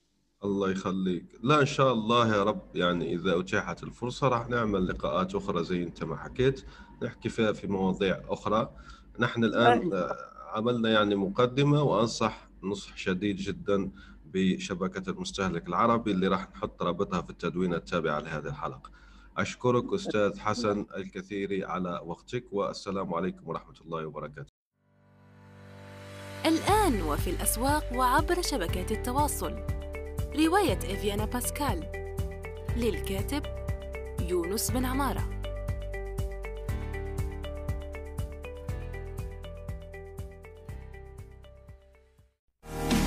الله 0.45 0.71
يخليك. 0.71 1.25
لا 1.43 1.61
إن 1.61 1.67
شاء 1.67 1.93
الله 1.93 2.37
يا 2.37 2.43
رب 2.43 2.77
يعني 2.77 3.15
إذا 3.15 3.41
أتيحت 3.41 3.83
الفرصة 3.83 4.29
راح 4.29 4.49
نعمل 4.49 4.87
لقاءات 4.89 5.35
أخرى 5.35 5.65
زي 5.65 5.83
أنت 5.83 6.05
ما 6.05 6.17
حكيت 6.17 6.65
نحكي 7.03 7.29
فيها 7.29 7.53
في 7.53 7.67
مواضيع 7.67 8.21
أخرى. 8.29 8.71
نحن 9.19 9.45
الآن 9.45 9.91
عملنا 10.53 10.91
يعني 10.91 11.15
مقدمة 11.15 11.83
وأنصح 11.83 12.49
نصح 12.63 12.97
شديد 12.97 13.37
جدا 13.37 13.91
بشبكة 14.25 15.11
المستهلك 15.11 15.69
العربي 15.69 16.11
اللي 16.11 16.29
راح 16.29 16.51
نحط 16.51 16.83
رابطها 16.83 17.23
في 17.23 17.31
التدوين 17.31 17.75
التابعه 17.75 18.21
لهذه 18.21 18.49
الحلقة. 18.49 18.91
أشكرك 19.37 19.93
أستاذ 19.93 20.39
حسن 20.47 20.87
الكثير 20.97 21.67
على 21.67 22.01
وقتك 22.05 22.45
والسلام 22.53 23.15
عليكم 23.15 23.49
ورحمة 23.49 23.75
الله 23.85 24.07
وبركاته. 24.07 24.53
الآن 26.47 27.03
وفي 27.03 27.31
الأسواق 27.31 27.93
وعبر 27.95 28.43
شبكات 28.43 28.93
التواصل. 28.93 29.76
رواية 30.39 30.79
إفيانا 30.79 31.25
باسكال 31.25 31.85
للكاتب 32.77 33.43
يونس 34.29 34.71
بن 34.71 34.85
عمارة. 34.85 35.25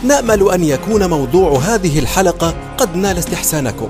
نأمل 0.03 0.51
أن 0.51 0.63
يكون 0.63 1.09
موضوع 1.09 1.57
هذه 1.59 1.99
الحلقة 1.99 2.75
قد 2.77 2.95
نال 2.95 3.17
استحسانكم. 3.17 3.89